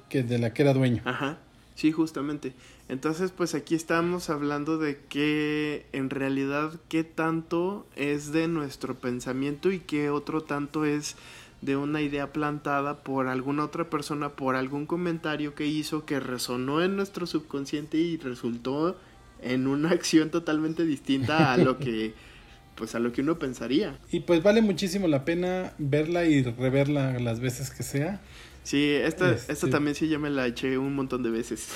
que 0.09 0.23
de 0.23 0.39
la 0.39 0.53
que 0.53 0.61
era 0.61 0.73
dueño. 0.73 1.01
Ajá. 1.05 1.39
Sí, 1.75 1.91
justamente. 1.91 2.53
Entonces, 2.91 3.31
pues 3.31 3.55
aquí 3.55 3.73
estamos 3.73 4.29
hablando 4.29 4.77
de 4.77 4.97
que 5.07 5.85
en 5.93 6.09
realidad 6.09 6.73
qué 6.89 7.05
tanto 7.05 7.87
es 7.95 8.33
de 8.33 8.49
nuestro 8.49 8.99
pensamiento 8.99 9.71
y 9.71 9.79
qué 9.79 10.09
otro 10.09 10.41
tanto 10.41 10.83
es 10.83 11.15
de 11.61 11.77
una 11.77 12.01
idea 12.01 12.33
plantada 12.33 13.01
por 13.01 13.29
alguna 13.29 13.63
otra 13.63 13.89
persona, 13.89 14.35
por 14.35 14.57
algún 14.57 14.87
comentario 14.87 15.55
que 15.55 15.67
hizo 15.67 16.05
que 16.05 16.19
resonó 16.19 16.81
en 16.81 16.97
nuestro 16.97 17.27
subconsciente 17.27 17.97
y 17.97 18.17
resultó 18.17 18.97
en 19.41 19.67
una 19.67 19.91
acción 19.91 20.29
totalmente 20.29 20.83
distinta 20.83 21.53
a 21.53 21.57
lo 21.57 21.77
que 21.77 22.13
pues 22.75 22.93
a 22.93 22.99
lo 22.99 23.13
que 23.13 23.21
uno 23.21 23.39
pensaría. 23.39 23.97
Y 24.11 24.19
pues 24.19 24.43
vale 24.43 24.61
muchísimo 24.61 25.07
la 25.07 25.23
pena 25.23 25.71
verla 25.77 26.25
y 26.25 26.43
reverla 26.43 27.19
las 27.19 27.39
veces 27.39 27.71
que 27.71 27.83
sea. 27.83 28.19
Sí, 28.63 28.91
esta, 28.91 29.31
esta 29.31 29.53
este. 29.53 29.67
también 29.67 29.95
sí 29.95 30.07
ya 30.07 30.19
me 30.19 30.29
la 30.29 30.45
eché 30.45 30.77
un 30.77 30.95
montón 30.95 31.23
de 31.23 31.31
veces. 31.31 31.67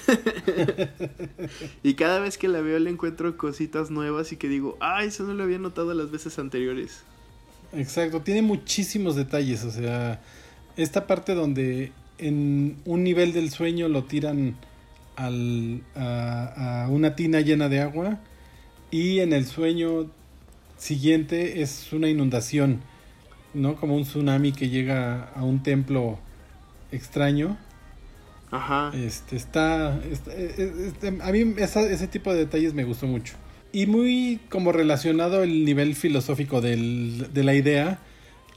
y 1.84 1.96
cada 1.96 2.20
vez 2.20 2.38
que 2.38 2.48
la 2.48 2.62
veo 2.62 2.78
le 2.78 2.92
encuentro 2.92 3.36
cositas 3.38 3.90
nuevas 3.90 4.32
y 4.32 4.38
que 4.38 4.48
digo, 4.48 4.78
ay, 4.80 5.08
eso 5.08 5.24
no 5.24 5.34
lo 5.34 5.44
había 5.44 5.58
notado 5.58 5.94
las 5.94 6.12
veces 6.12 6.38
anteriores. 6.38 7.02
Exacto, 7.74 8.22
tiene 8.22 8.42
muchísimos 8.44 9.16
detalles, 9.16 9.64
o 9.64 9.72
sea, 9.72 10.22
esta 10.78 11.08
parte 11.08 11.34
donde 11.34 11.92
en 12.20 12.78
un 12.86 13.04
nivel 13.04 13.34
del 13.34 13.50
sueño 13.50 13.90
lo 13.90 14.04
tiran 14.04 14.56
al, 15.16 15.82
a, 15.96 16.84
a 16.84 16.90
una 16.90 17.16
tina 17.16 17.42
llena 17.42 17.68
de 17.68 17.82
agua 17.82 18.20
y 18.92 19.20
en 19.20 19.34
el 19.34 19.46
sueño 19.46 20.10
siguiente 20.78 21.62
es 21.62 21.92
una 21.92 22.08
inundación, 22.08 22.82
¿no? 23.54 23.76
Como 23.76 23.96
un 23.96 24.04
tsunami 24.04 24.52
que 24.52 24.70
llega 24.70 25.32
a 25.36 25.44
un 25.44 25.64
templo 25.64 26.20
extraño. 26.96 27.58
Ajá. 28.52 28.92
Este, 28.96 29.36
está, 29.36 30.00
este, 30.10 31.08
a 31.22 31.32
mí 31.32 31.56
ese 31.58 32.08
tipo 32.08 32.32
de 32.34 32.40
detalles 32.40 32.74
me 32.74 32.84
gustó 32.84 33.08
mucho. 33.08 33.36
Y 33.72 33.88
muy 33.88 34.40
como 34.50 34.72
relacionado 34.72 35.44
el 35.44 35.66
nivel 35.66 35.96
filosófico 35.96 36.62
del, 36.62 37.34
de 37.34 37.44
la 37.44 37.56
idea, 37.56 38.00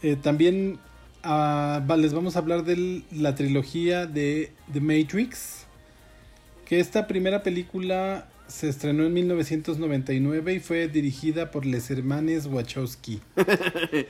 eh, 0.02 0.16
también 0.16 0.78
ah, 1.24 1.82
les 1.98 2.12
vamos 2.12 2.36
a 2.36 2.38
hablar 2.38 2.64
de 2.64 3.02
la 3.10 3.34
trilogía 3.34 4.06
de 4.06 4.52
The 4.72 4.80
Matrix, 4.80 5.66
que 6.66 6.78
esta 6.78 7.06
primera 7.06 7.42
película 7.42 8.28
se 8.46 8.68
estrenó 8.68 9.04
en 9.04 9.12
1999 9.12 10.54
y 10.54 10.60
fue 10.60 10.88
dirigida 10.88 11.50
por 11.50 11.66
les 11.66 11.90
hermanes 11.90 12.46
Wachowski. 12.46 13.20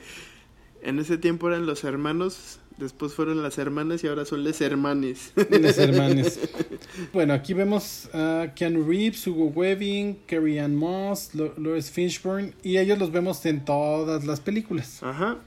en 0.81 0.99
ese 0.99 1.17
tiempo 1.17 1.47
eran 1.47 1.65
los 1.65 1.83
hermanos 1.83 2.59
Después 2.79 3.13
fueron 3.13 3.43
las 3.43 3.57
hermanas 3.57 4.05
y 4.05 4.07
ahora 4.07 4.23
son 4.23 4.45
les 4.45 4.61
hermanes. 4.61 5.33
Les 5.49 5.77
hermanes. 5.77 6.39
bueno, 7.13 7.33
aquí 7.33 7.53
vemos 7.53 8.09
a 8.13 8.53
Keanu 8.55 8.87
Reeves, 8.87 9.27
Hugo 9.27 9.47
Webbing, 9.47 10.19
Carrie 10.25 10.61
Ann 10.61 10.77
Moss, 10.77 11.31
Lois 11.35 11.91
Fishburne 11.91 12.53
y 12.63 12.77
ellos 12.77 12.97
los 12.97 13.11
vemos 13.11 13.45
en 13.45 13.65
todas 13.65 14.23
las 14.23 14.39
películas. 14.39 15.03
Ajá. 15.03 15.39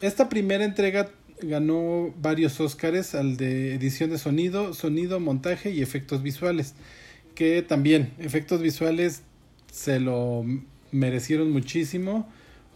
Esta 0.00 0.28
primera 0.28 0.64
entrega 0.64 1.10
ganó 1.40 2.12
varios 2.20 2.58
Óscares 2.58 3.14
al 3.14 3.36
de 3.36 3.74
edición 3.74 4.10
de 4.10 4.18
sonido, 4.18 4.74
sonido, 4.74 5.20
montaje 5.20 5.70
y 5.70 5.80
efectos 5.80 6.24
visuales. 6.24 6.74
Que 7.36 7.62
también, 7.62 8.14
efectos 8.18 8.60
visuales 8.62 9.22
se 9.70 10.00
lo 10.00 10.44
merecieron 10.90 11.52
muchísimo 11.52 12.28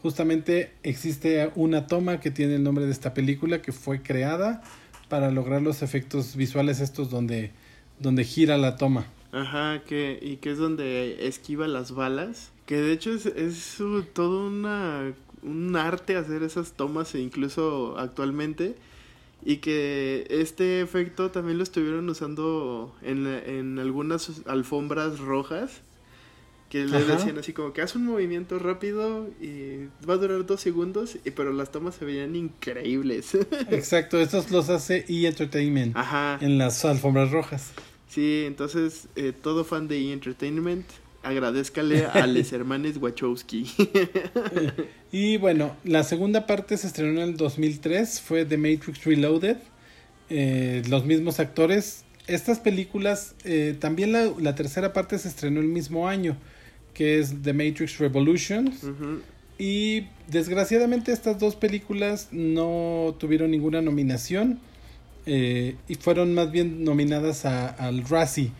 justamente 0.03 0.73
existe 0.83 1.51
una 1.55 1.87
toma 1.87 2.21
que 2.21 2.31
tiene 2.31 2.57
el 2.57 2.63
nombre 2.63 2.87
de 2.87 2.93
esta 2.93 3.15
película 3.15 3.63
que 3.63 3.73
fue 3.73 4.03
creada 4.03 4.63
para 5.09 5.31
lograr 5.31 5.63
los 5.63 5.83
efectos 5.83 6.37
visuales 6.37 6.81
estos 6.81 7.11
donde, 7.11 7.51
donde 7.99 8.25
gira 8.25 8.57
la 8.57 8.77
toma. 8.77 9.07
Ajá, 9.33 9.83
que, 9.87 10.19
y 10.21 10.37
que 10.37 10.53
es 10.53 10.59
donde 10.59 11.27
esquiva 11.27 11.69
las 11.69 11.93
balas. 11.93 12.51
Que 12.67 12.77
de 12.77 12.93
hecho 12.93 13.13
es, 13.13 13.27
es 13.27 13.79
todo 14.13 14.47
una, 14.47 15.13
un 15.43 15.77
arte 15.77 16.17
hacer 16.17 16.43
esas 16.43 16.73
tomas 16.73 17.15
incluso 17.15 17.99
actualmente. 17.99 18.77
Y 19.45 19.57
que 19.57 20.27
este 20.29 20.83
efecto 20.83 21.31
también 21.31 21.57
lo 21.59 21.65
estuvieron 21.65 22.09
usando 22.09 22.95
en, 23.03 23.27
en 23.27 23.79
algunas 23.79 24.47
alfombras 24.47 25.19
rojas 25.19 25.83
que 26.71 26.85
le 26.85 27.05
decían 27.05 27.37
así 27.37 27.53
como 27.53 27.73
que 27.73 27.83
hace 27.83 27.99
un 27.99 28.07
movimiento 28.07 28.61
rápido 28.61 29.29
y 29.41 29.89
va 30.09 30.15
a 30.15 30.17
durar 30.17 30.47
dos 30.47 30.61
segundos, 30.61 31.17
y, 31.25 31.33
pero 31.33 31.53
las 31.53 31.73
tomas 31.73 31.97
se 31.97 32.05
veían 32.05 32.37
increíbles. 32.37 33.35
Exacto, 33.71 34.21
estos 34.21 34.53
los 34.53 34.69
hace 34.71 35.05
E! 35.09 35.27
Entertainment 35.27 35.97
Ajá. 35.97 36.39
en 36.41 36.59
las 36.59 36.85
alfombras 36.85 37.33
rojas. 37.33 37.73
Sí, 38.09 38.45
entonces 38.47 39.09
eh, 39.17 39.33
todo 39.33 39.65
fan 39.65 39.89
de 39.89 39.99
E! 39.99 40.13
Entertainment, 40.13 40.87
agradezcale 41.25 42.07
a 42.07 42.25
los 42.29 42.53
hermanos 42.53 42.99
Wachowski. 42.99 43.67
y 45.11 45.39
bueno, 45.39 45.77
la 45.83 46.05
segunda 46.05 46.47
parte 46.47 46.77
se 46.77 46.87
estrenó 46.87 47.21
en 47.21 47.31
el 47.31 47.37
2003, 47.37 48.21
fue 48.21 48.45
The 48.45 48.57
Matrix 48.57 49.05
Reloaded. 49.05 49.57
Eh, 50.33 50.85
los 50.89 51.05
mismos 51.05 51.41
actores. 51.41 52.05
Estas 52.29 52.61
películas, 52.61 53.35
eh, 53.43 53.77
también 53.81 54.13
la, 54.13 54.31
la 54.39 54.55
tercera 54.55 54.93
parte 54.93 55.19
se 55.19 55.27
estrenó 55.27 55.59
el 55.59 55.67
mismo 55.67 56.09
año 56.09 56.37
que 56.95 57.19
es 57.19 57.43
The 57.43 57.53
Matrix 57.53 57.99
Revolutions. 57.99 58.87
Y 59.59 60.07
desgraciadamente 60.29 61.13
estas 61.13 61.39
dos 61.39 61.55
películas 61.55 62.29
no 62.33 63.15
tuvieron 63.19 63.51
ninguna 63.51 63.83
nominación 63.83 64.59
eh, 65.27 65.77
y 65.87 65.95
fueron 65.97 66.35
más 66.35 66.51
bien 66.51 66.83
nominadas 66.83 67.45
a, 67.45 67.69
al 67.69 68.05
Razzie, 68.05 68.53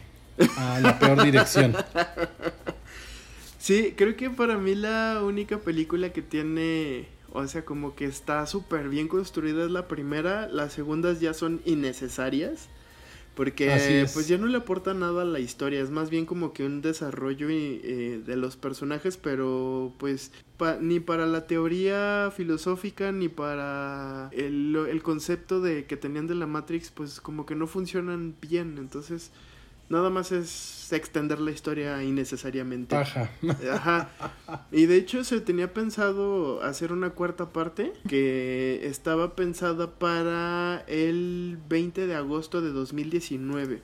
a 0.57 0.81
la 0.81 0.99
peor 0.99 1.25
dirección. 1.25 1.75
Sí, 3.61 3.93
creo 3.95 4.17
que 4.17 4.31
para 4.31 4.57
mí 4.57 4.75
la 4.75 5.21
única 5.23 5.59
película 5.59 6.15
que 6.15 6.23
tiene, 6.23 7.07
o 7.31 7.47
sea, 7.47 7.63
como 7.63 7.95
que 7.95 8.07
está 8.07 8.47
súper 8.47 8.89
bien 8.89 9.07
construida 9.07 9.67
es 9.67 9.71
la 9.71 9.87
primera, 9.87 10.49
las 10.49 10.73
segundas 10.73 11.21
ya 11.21 11.35
son 11.35 11.61
innecesarias. 11.67 12.71
Porque 13.41 14.07
pues 14.13 14.29
ya 14.29 14.37
no 14.37 14.47
le 14.47 14.59
aporta 14.59 14.93
nada 14.93 15.23
a 15.23 15.25
la 15.25 15.39
historia, 15.39 15.81
es 15.81 15.89
más 15.89 16.11
bien 16.11 16.27
como 16.27 16.53
que 16.53 16.63
un 16.63 16.83
desarrollo 16.83 17.49
eh, 17.49 18.21
de 18.23 18.37
los 18.37 18.57
personajes, 18.57 19.17
pero 19.17 19.95
pues 19.97 20.31
ni 20.83 21.01
para 21.01 21.25
la 21.25 21.47
teoría 21.47 22.31
filosófica 22.37 23.13
ni 23.13 23.31
para 23.31 24.29
el, 24.33 24.77
el 24.77 25.03
concepto 25.03 25.63
de 25.63 25.87
que 25.87 25.97
tenían 25.97 26.27
de 26.27 26.35
la 26.35 26.47
Matrix, 26.47 26.91
pues 26.91 27.19
como 27.23 27.47
que 27.47 27.55
no 27.55 27.67
funcionan 27.67 28.35
bien, 28.43 28.77
entonces 28.77 29.31
Nada 29.91 30.09
más 30.09 30.31
es 30.31 30.80
extender 30.97 31.41
la 31.41 31.51
historia 31.51 32.03
innecesariamente. 32.03 32.97
Ajá. 32.97 33.31
Ajá. 33.73 34.11
Y 34.73 34.87
de 34.87 34.97
hecho 34.97 35.25
se 35.25 35.41
tenía 35.41 35.73
pensado 35.73 36.63
hacer 36.63 36.93
una 36.93 37.11
cuarta 37.11 37.51
parte 37.51 37.93
que 38.09 38.81
estaba 38.85 39.37
pensada 39.37 39.99
para 39.99 40.85
el 40.87 41.59
20 41.69 42.07
de 42.07 42.15
agosto 42.15 42.61
de 42.61 42.71
2019. 42.71 43.83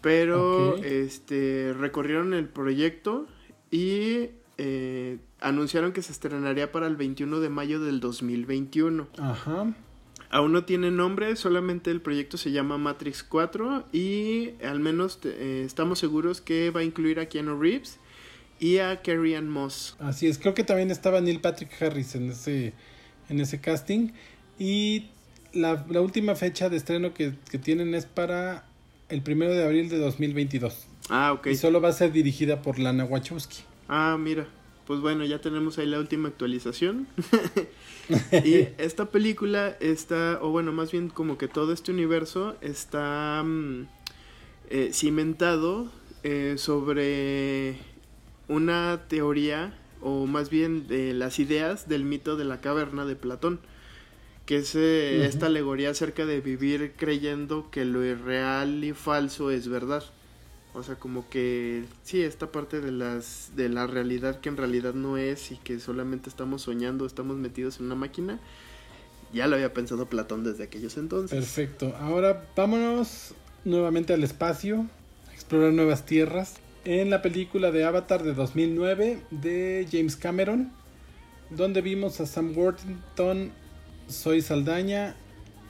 Pero 0.00 0.76
este 0.76 1.74
recorrieron 1.76 2.32
el 2.32 2.48
proyecto 2.48 3.26
y 3.70 4.30
eh, 4.56 5.18
anunciaron 5.40 5.92
que 5.92 6.02
se 6.02 6.12
estrenaría 6.12 6.70
para 6.72 6.86
el 6.86 6.96
21 6.96 7.40
de 7.40 7.48
mayo 7.48 7.80
del 7.80 8.00
2021. 8.00 9.08
Ajá. 9.18 9.74
Aún 10.30 10.52
no 10.52 10.64
tiene 10.64 10.90
nombre, 10.90 11.36
solamente 11.36 11.90
el 11.90 12.02
proyecto 12.02 12.36
se 12.36 12.50
llama 12.50 12.76
Matrix 12.76 13.22
4 13.22 13.86
y 13.92 14.50
al 14.62 14.78
menos 14.78 15.18
eh, 15.24 15.62
estamos 15.64 15.98
seguros 15.98 16.42
que 16.42 16.70
va 16.70 16.80
a 16.80 16.84
incluir 16.84 17.18
a 17.18 17.26
Keanu 17.26 17.58
Reeves 17.58 17.98
y 18.60 18.78
a 18.78 19.00
Carrie 19.00 19.36
Ann 19.36 19.48
Moss. 19.48 19.96
Así 19.98 20.26
es, 20.26 20.38
creo 20.38 20.52
que 20.52 20.64
también 20.64 20.90
estaba 20.90 21.20
Neil 21.20 21.40
Patrick 21.40 21.70
Harris 21.80 22.14
en 22.14 22.30
ese, 22.30 22.74
en 23.30 23.40
ese 23.40 23.60
casting. 23.60 24.10
Y 24.58 25.06
la, 25.52 25.84
última 26.00 26.34
fecha 26.34 26.68
de 26.68 26.76
estreno 26.76 27.14
que, 27.14 27.32
tienen 27.62 27.94
es 27.94 28.06
para 28.06 28.66
el 29.08 29.22
primero 29.22 29.54
de 29.54 29.64
abril 29.64 29.88
de 29.88 29.98
2022. 29.98 30.86
Ah, 31.08 31.32
ok. 31.32 31.46
Y 31.48 31.56
solo 31.56 31.80
va 31.80 31.88
a 31.88 31.92
ser 31.92 32.12
dirigida 32.12 32.60
por 32.60 32.78
Lana 32.78 33.04
Wachowski. 33.04 33.62
Ah, 33.88 34.16
mira. 34.18 34.46
Pues 34.88 35.00
bueno, 35.00 35.22
ya 35.26 35.38
tenemos 35.38 35.76
ahí 35.76 35.84
la 35.84 35.98
última 35.98 36.28
actualización. 36.28 37.06
y 38.42 38.68
esta 38.78 39.10
película 39.10 39.76
está, 39.80 40.38
o 40.40 40.48
bueno, 40.48 40.72
más 40.72 40.90
bien 40.92 41.10
como 41.10 41.36
que 41.36 41.46
todo 41.46 41.74
este 41.74 41.92
universo 41.92 42.56
está 42.62 43.42
mm, 43.44 43.86
eh, 44.70 44.88
cimentado 44.94 45.92
eh, 46.22 46.54
sobre 46.56 47.76
una 48.48 49.02
teoría, 49.08 49.78
o 50.00 50.24
más 50.24 50.48
bien 50.48 50.88
de 50.88 51.12
las 51.12 51.38
ideas 51.38 51.86
del 51.86 52.04
mito 52.04 52.38
de 52.38 52.46
la 52.46 52.62
caverna 52.62 53.04
de 53.04 53.14
Platón 53.14 53.60
que 54.46 54.56
es 54.56 54.74
eh, 54.74 55.26
esta 55.26 55.44
alegoría 55.44 55.90
acerca 55.90 56.24
de 56.24 56.40
vivir 56.40 56.94
creyendo 56.96 57.70
que 57.70 57.84
lo 57.84 58.02
irreal 58.02 58.82
y 58.82 58.94
falso 58.94 59.50
es 59.50 59.68
verdad. 59.68 60.02
O 60.74 60.82
sea, 60.82 60.96
como 60.96 61.28
que 61.28 61.84
sí, 62.02 62.22
esta 62.22 62.52
parte 62.52 62.80
de 62.80 62.92
las 62.92 63.52
de 63.56 63.68
la 63.68 63.86
realidad 63.86 64.40
que 64.40 64.48
en 64.48 64.56
realidad 64.56 64.94
no 64.94 65.16
es 65.16 65.50
y 65.50 65.56
que 65.56 65.80
solamente 65.80 66.28
estamos 66.28 66.62
soñando, 66.62 67.06
estamos 67.06 67.36
metidos 67.36 67.80
en 67.80 67.86
una 67.86 67.94
máquina. 67.94 68.38
Ya 69.32 69.46
lo 69.46 69.56
había 69.56 69.72
pensado 69.72 70.06
Platón 70.06 70.44
desde 70.44 70.64
aquellos 70.64 70.96
entonces. 70.96 71.38
Perfecto. 71.38 71.94
Ahora 71.98 72.46
vámonos 72.56 73.34
nuevamente 73.64 74.12
al 74.14 74.24
espacio, 74.24 74.86
a 75.28 75.34
explorar 75.34 75.72
nuevas 75.72 76.06
tierras. 76.06 76.56
En 76.84 77.10
la 77.10 77.20
película 77.22 77.70
de 77.70 77.84
Avatar 77.84 78.22
de 78.22 78.32
2009 78.32 79.22
de 79.30 79.86
James 79.90 80.16
Cameron, 80.16 80.72
donde 81.50 81.82
vimos 81.82 82.20
a 82.20 82.26
Sam 82.26 82.56
Worthington 82.56 83.52
soy 84.08 84.40
Saldaña, 84.40 85.16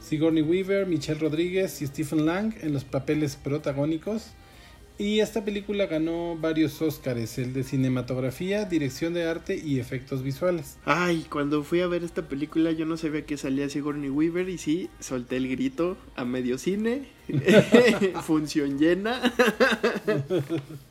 Sigourney 0.00 0.42
Weaver, 0.42 0.86
Michelle 0.86 1.18
Rodríguez 1.18 1.82
y 1.82 1.86
Stephen 1.86 2.24
Lang 2.24 2.54
en 2.62 2.72
los 2.72 2.84
papeles 2.84 3.36
protagónicos. 3.36 4.28
Y 4.98 5.20
esta 5.20 5.44
película 5.44 5.86
ganó 5.86 6.36
varios 6.36 6.82
Oscars, 6.82 7.38
el 7.38 7.52
de 7.52 7.62
cinematografía, 7.62 8.64
dirección 8.64 9.14
de 9.14 9.28
arte 9.28 9.56
y 9.56 9.78
efectos 9.78 10.24
visuales. 10.24 10.76
Ay, 10.84 11.24
cuando 11.30 11.62
fui 11.62 11.80
a 11.82 11.86
ver 11.86 12.02
esta 12.02 12.28
película 12.28 12.72
yo 12.72 12.84
no 12.84 12.96
sabía 12.96 13.24
que 13.24 13.36
salía 13.36 13.68
Sigourney 13.68 14.10
Weaver 14.10 14.48
y 14.48 14.58
sí, 14.58 14.90
solté 14.98 15.36
el 15.36 15.48
grito 15.48 15.96
a 16.16 16.24
medio 16.24 16.58
cine. 16.58 17.08
Función 18.22 18.76
llena. 18.76 19.20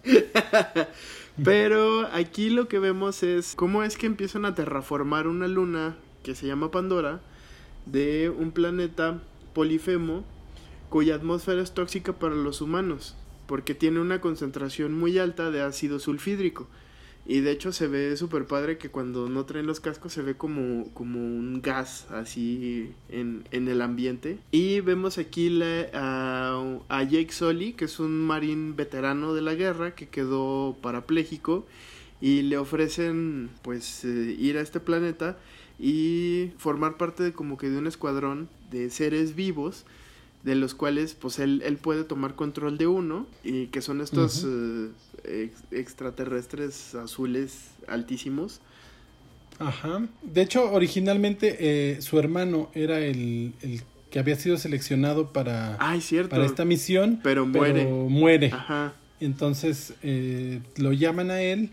Pero 1.43 2.07
aquí 2.13 2.49
lo 2.49 2.69
que 2.69 2.79
vemos 2.79 3.23
es 3.23 3.55
cómo 3.55 3.83
es 3.83 3.97
que 3.97 4.05
empiezan 4.05 4.45
a 4.45 4.55
terraformar 4.55 5.27
una 5.27 5.49
luna 5.49 5.97
que 6.23 6.33
se 6.33 6.47
llama 6.47 6.71
Pandora 6.71 7.19
de 7.85 8.29
un 8.29 8.51
planeta 8.51 9.21
polifemo 9.53 10.23
cuya 10.89 11.15
atmósfera 11.15 11.61
es 11.61 11.73
tóxica 11.73 12.13
para 12.13 12.35
los 12.35 12.61
humanos, 12.61 13.17
porque 13.47 13.73
tiene 13.73 13.99
una 13.99 14.21
concentración 14.21 14.97
muy 14.97 15.17
alta 15.17 15.49
de 15.51 15.61
ácido 15.61 15.99
sulfídrico. 15.99 16.67
Y 17.29 17.41
de 17.41 17.51
hecho 17.51 17.73
se 17.73 17.87
ve 17.87 18.15
súper 18.15 18.45
padre 18.45 18.77
que 18.77 18.89
cuando 18.89 19.27
no 19.27 19.43
traen 19.43 19.67
los 19.67 19.81
cascos 19.81 20.13
se 20.13 20.21
ve 20.21 20.35
como, 20.35 20.85
como 20.93 21.19
un 21.19 21.61
gas 21.61 22.07
así 22.09 22.93
en, 23.09 23.43
el 23.51 23.81
ambiente. 23.81 24.39
Y 24.51 24.79
vemos 24.79 25.17
aquí 25.17 25.61
a, 25.93 26.61
a, 26.87 27.03
Jake 27.03 27.33
Sully, 27.33 27.73
que 27.73 27.85
es 27.85 27.99
un 27.99 28.25
marín 28.25 28.77
veterano 28.77 29.33
de 29.33 29.41
la 29.41 29.55
guerra 29.55 29.93
que 29.93 30.07
quedó 30.07 30.77
parapléjico. 30.81 31.65
Y 32.21 32.43
le 32.43 32.57
ofrecen 32.57 33.49
pues 33.61 34.05
eh, 34.05 34.35
ir 34.39 34.57
a 34.57 34.61
este 34.61 34.79
planeta 34.79 35.37
y 35.77 36.51
formar 36.57 36.97
parte 36.97 37.23
de 37.23 37.33
como 37.33 37.57
que 37.57 37.69
de 37.69 37.77
un 37.77 37.87
escuadrón 37.87 38.49
de 38.71 38.89
seres 38.89 39.35
vivos 39.35 39.85
de 40.43 40.55
los 40.55 40.73
cuales 40.73 41.13
pues 41.13 41.39
él, 41.39 41.61
él 41.65 41.77
puede 41.77 42.03
tomar 42.03 42.35
control 42.35 42.77
de 42.77 42.87
uno 42.87 43.27
y 43.43 43.67
que 43.67 43.81
son 43.81 44.01
estos 44.01 44.45
eh, 45.23 45.51
extraterrestres 45.71 46.95
azules 46.95 47.71
altísimos. 47.87 48.61
Ajá. 49.59 50.07
De 50.21 50.41
hecho, 50.41 50.71
originalmente 50.71 51.57
eh, 51.59 52.01
su 52.01 52.19
hermano 52.19 52.69
era 52.73 52.99
el, 52.99 53.53
que 54.11 54.19
había 54.19 54.35
sido 54.35 54.57
seleccionado 54.57 55.33
para, 55.33 55.77
para 56.29 56.45
esta 56.45 56.65
misión. 56.65 57.19
Pero 57.23 57.45
muere. 57.45 57.85
muere. 57.85 58.51
Ajá. 58.53 58.93
Entonces 59.19 59.95
eh, 60.03 60.61
lo 60.77 60.93
llaman 60.93 61.31
a 61.31 61.41
él 61.41 61.71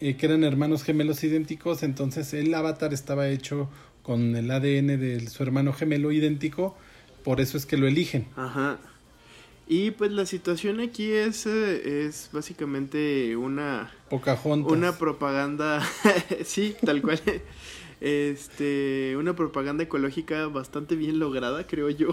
eh, 0.00 0.16
que 0.16 0.26
eran 0.26 0.44
hermanos 0.44 0.84
gemelos 0.84 1.22
idénticos, 1.24 1.82
entonces 1.82 2.32
el 2.32 2.54
avatar 2.54 2.94
estaba 2.94 3.28
hecho 3.28 3.68
con 4.02 4.36
el 4.36 4.50
ADN 4.50 4.98
de 4.98 5.28
su 5.28 5.42
hermano 5.42 5.72
gemelo 5.72 6.12
idéntico, 6.12 6.76
por 7.28 7.42
eso 7.42 7.58
es 7.58 7.66
que 7.66 7.76
lo 7.76 7.86
eligen. 7.86 8.26
Ajá. 8.36 8.78
Y 9.66 9.90
pues 9.90 10.10
la 10.12 10.24
situación 10.24 10.80
aquí 10.80 11.12
es, 11.12 11.44
eh, 11.44 12.06
es 12.06 12.30
básicamente 12.32 13.36
una... 13.36 13.92
Pocahontas. 14.08 14.72
Una 14.72 14.96
propaganda, 14.96 15.86
sí, 16.46 16.74
tal 16.82 17.02
cual. 17.02 17.20
este, 18.00 19.14
una 19.18 19.36
propaganda 19.36 19.84
ecológica 19.84 20.46
bastante 20.46 20.96
bien 20.96 21.18
lograda, 21.18 21.66
creo 21.66 21.90
yo. 21.90 22.08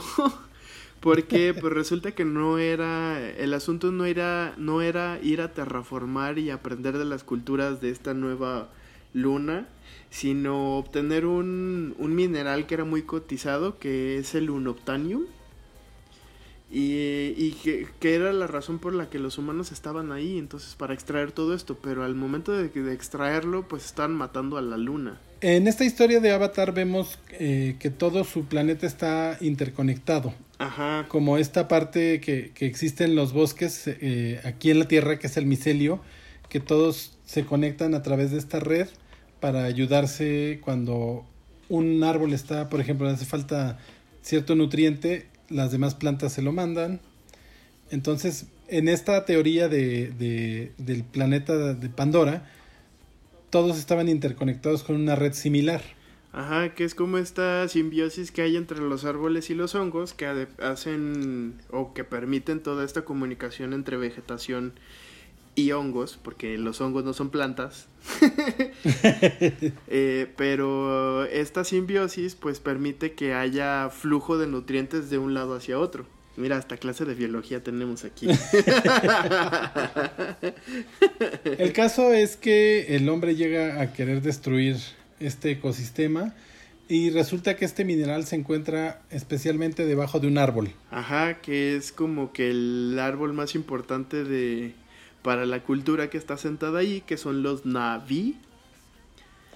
Porque 0.99 1.53
pues 1.53 1.72
resulta 1.72 2.11
que 2.11 2.26
no 2.26 2.57
era, 2.57 3.18
el 3.38 3.53
asunto 3.53 3.93
no 3.93 4.03
era, 4.03 4.53
no 4.57 4.82
era 4.82 5.18
ir 5.24 5.39
a 5.39 5.53
terraformar 5.53 6.39
y 6.39 6.49
aprender 6.49 6.97
de 6.97 7.05
las 7.05 7.24
culturas 7.24 7.80
de 7.80 7.89
esta 7.89 8.13
nueva 8.13 8.68
luna, 9.13 9.70
sino 10.16 10.78
obtener 10.78 11.26
un, 11.26 11.93
un 11.99 12.16
mineral 12.16 12.68
que 12.68 12.76
era 12.76 12.86
muy 12.86 13.01
cotizado, 13.01 13.78
que 13.80 14.18
es 14.18 14.34
el 14.34 14.49
unobtanium. 14.49 15.24
Y, 16.72 17.34
y 17.38 17.57
que, 17.61 17.88
que, 17.99 18.16
era 18.16 18.32
la 18.32 18.47
razón 18.47 18.80
por 18.80 18.93
la 18.93 19.09
que 19.09 19.20
los 19.20 19.38
humanos 19.38 19.74
estaban 19.74 20.13
ahí, 20.13 20.38
entonces 20.38 20.76
para 20.76 20.93
extraer 20.93 21.32
todo 21.34 21.53
esto, 21.53 21.78
pero 21.82 22.03
al 22.03 22.16
momento 22.16 22.53
de, 22.53 22.70
de 22.70 22.93
extraerlo, 22.93 23.68
pues 23.68 23.86
estaban 23.86 24.13
matando 24.13 24.57
a 24.57 24.61
la 24.61 24.78
luna. 24.78 25.20
En 25.41 25.68
esta 25.68 25.84
historia 25.84 26.22
de 26.22 26.32
Avatar 26.32 26.74
vemos 26.74 27.20
eh, 27.32 27.76
que 27.80 27.89
todo 27.89 28.24
su 28.24 28.45
planeta 28.45 28.88
está 28.88 29.38
interconectado. 29.41 30.34
Ajá. 30.59 31.05
Como 31.09 31.38
esta 31.38 31.68
parte 31.68 32.22
que, 32.22 32.51
que 32.55 32.66
existe 32.66 33.03
en 33.03 33.16
los 33.16 33.34
bosques 33.34 33.84
eh, 33.88 34.39
aquí 34.45 34.72
en 34.72 34.80
la 34.80 34.88
Tierra, 34.88 35.20
que 35.20 35.28
es 35.28 35.36
el 35.36 35.45
micelio, 35.45 35.99
que 36.47 36.61
todos 36.61 37.18
se 37.26 37.45
conectan 37.45 37.93
a 37.93 38.01
través 38.01 38.32
de 38.32 38.38
esta 38.38 38.61
red 38.61 38.88
para 39.40 39.66
ayudarse 39.66 40.60
cuando 40.64 41.26
un 41.70 42.04
árbol 42.04 42.34
está, 42.34 42.70
por 42.70 42.80
ejemplo, 42.80 43.08
hace 43.08 43.26
falta 43.26 43.80
cierto 44.22 44.56
nutriente, 44.56 45.28
las 45.50 45.72
demás 45.72 45.96
plantas 45.96 46.34
se 46.34 46.42
lo 46.42 46.52
mandan. 46.52 47.00
Entonces, 47.92 48.48
en 48.68 48.88
esta 48.88 49.26
teoría 49.26 49.68
de, 49.68 50.10
de, 50.12 50.72
del 50.78 51.04
planeta 51.04 51.74
de 51.74 51.90
Pandora, 51.90 52.50
todos 53.50 53.78
estaban 53.78 54.10
interconectados 54.10 54.84
con 54.84 54.96
una 54.96 55.16
red 55.16 55.34
similar. 55.34 55.82
Ajá, 56.34 56.76
que 56.76 56.84
es 56.84 56.96
como 56.96 57.18
esta 57.18 57.66
simbiosis 57.70 58.32
que 58.32 58.42
hay 58.42 58.58
entre 58.58 58.80
los 58.80 59.06
árboles 59.06 59.50
y 59.50 59.54
los 59.54 59.74
hongos 59.74 60.14
que 60.14 60.48
hacen 60.62 61.62
o 61.72 61.94
que 61.94 62.04
permiten 62.04 62.60
toda 62.62 62.84
esta 62.84 63.06
comunicación 63.06 63.72
entre 63.72 63.96
vegetación 63.96 64.74
y 65.56 65.72
hongos, 65.72 66.20
porque 66.22 66.58
los 66.58 66.82
hongos 66.82 67.06
no 67.06 67.14
son 67.14 67.30
plantas. 67.30 67.88
Eh, 69.88 70.32
pero 70.36 71.26
esta 71.26 71.64
simbiosis 71.64 72.36
pues 72.36 72.60
permite 72.60 73.14
que 73.14 73.34
haya 73.34 73.89
flujo 73.89 74.38
de 74.38 74.45
nutrientes 74.47 75.10
de 75.10 75.18
un 75.18 75.34
lado 75.34 75.56
hacia 75.56 75.80
otro. 75.80 76.06
Mira, 76.38 76.58
esta 76.58 76.78
clase 76.78 77.06
de 77.06 77.16
biología 77.16 77.64
tenemos 77.64 78.03
aquí. 78.03 78.28
el 81.58 81.72
caso 81.74 82.12
es 82.14 82.36
que 82.36 82.95
el 82.95 83.08
hombre 83.08 83.36
llega 83.36 83.82
a 83.82 83.93
querer 83.93 84.22
destruir 84.22 84.76
este 85.20 85.51
ecosistema 85.51 86.36
y 86.89 87.10
resulta 87.10 87.56
que 87.56 87.64
este 87.66 87.86
mineral 87.86 88.26
se 88.26 88.36
encuentra 88.36 89.01
especialmente 89.10 89.86
debajo 89.86 90.20
de 90.20 90.28
un 90.28 90.38
árbol. 90.38 90.74
Ajá, 90.91 91.41
que 91.41 91.78
es 91.78 91.93
como 91.93 92.34
que 92.34 92.49
el 92.49 92.99
árbol 92.99 93.34
más 93.34 93.56
importante 93.56 94.24
de 94.26 94.76
para 95.26 95.47
la 95.47 95.63
cultura 95.63 96.11
que 96.11 96.19
está 96.19 96.38
sentada 96.38 96.80
ahí, 96.80 97.01
que 97.01 97.17
son 97.17 97.41
los 97.41 97.65
Navi. 97.65 98.38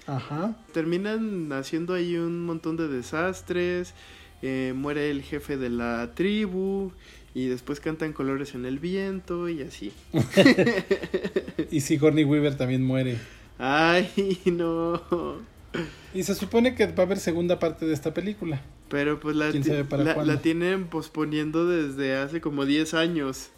Ajá. 0.08 0.56
Terminan 0.72 1.52
haciendo 1.52 1.94
ahí 1.94 2.16
un 2.16 2.44
montón 2.44 2.76
de 2.76 2.88
desastres 2.88 3.94
eh, 4.42 4.72
muere 4.74 5.10
el 5.10 5.22
jefe 5.22 5.58
de 5.58 5.70
la 5.70 6.14
tribu 6.14 6.90
y 7.34 7.46
después 7.46 7.78
cantan 7.78 8.12
colores 8.12 8.56
en 8.56 8.64
el 8.64 8.80
viento 8.80 9.48
y 9.48 9.62
así. 9.62 9.92
y 11.70 11.80
Sigourney 11.80 12.24
Weaver 12.24 12.56
también 12.56 12.82
muere. 12.82 13.18
Ay, 13.58 14.40
no. 14.46 15.40
Y 16.12 16.24
se 16.24 16.34
supone 16.34 16.74
que 16.74 16.86
va 16.86 17.04
a 17.04 17.06
haber 17.06 17.18
segunda 17.18 17.58
parte 17.58 17.86
de 17.86 17.94
esta 17.94 18.12
película. 18.12 18.60
Pero 18.88 19.20
pues 19.20 19.36
la, 19.36 19.50
la, 19.50 20.42
tienen 20.42 20.86
posponiendo 20.86 21.66
desde 21.68 22.16
hace 22.16 22.40
como 22.40 22.66
10 22.66 22.94
años. 22.94 23.50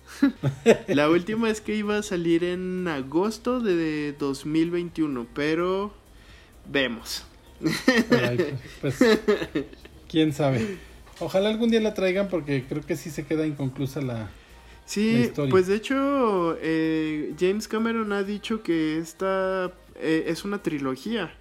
la 0.88 1.08
última 1.08 1.48
es 1.48 1.62
que 1.62 1.74
iba 1.74 1.96
a 1.96 2.02
salir 2.02 2.44
en 2.44 2.86
agosto 2.86 3.60
de 3.60 4.12
2021, 4.18 5.26
pero 5.34 5.94
vemos. 6.70 7.24
pues, 8.80 8.98
Quién 10.08 10.34
sabe. 10.34 10.76
Ojalá 11.20 11.48
algún 11.48 11.70
día 11.70 11.80
la 11.80 11.94
traigan 11.94 12.28
porque 12.28 12.64
creo 12.68 12.84
que 12.84 12.96
sí 12.96 13.08
se 13.08 13.24
queda 13.24 13.46
inconclusa 13.46 14.02
la, 14.02 14.28
Sí, 14.84 15.30
pues 15.48 15.68
de 15.68 15.76
hecho 15.76 16.58
eh, 16.60 17.34
James 17.38 17.68
Cameron 17.68 18.12
ha 18.12 18.22
dicho 18.22 18.62
que 18.62 18.98
esta 18.98 19.72
eh, 19.96 20.24
es 20.26 20.44
una 20.44 20.62
trilogía, 20.62 21.32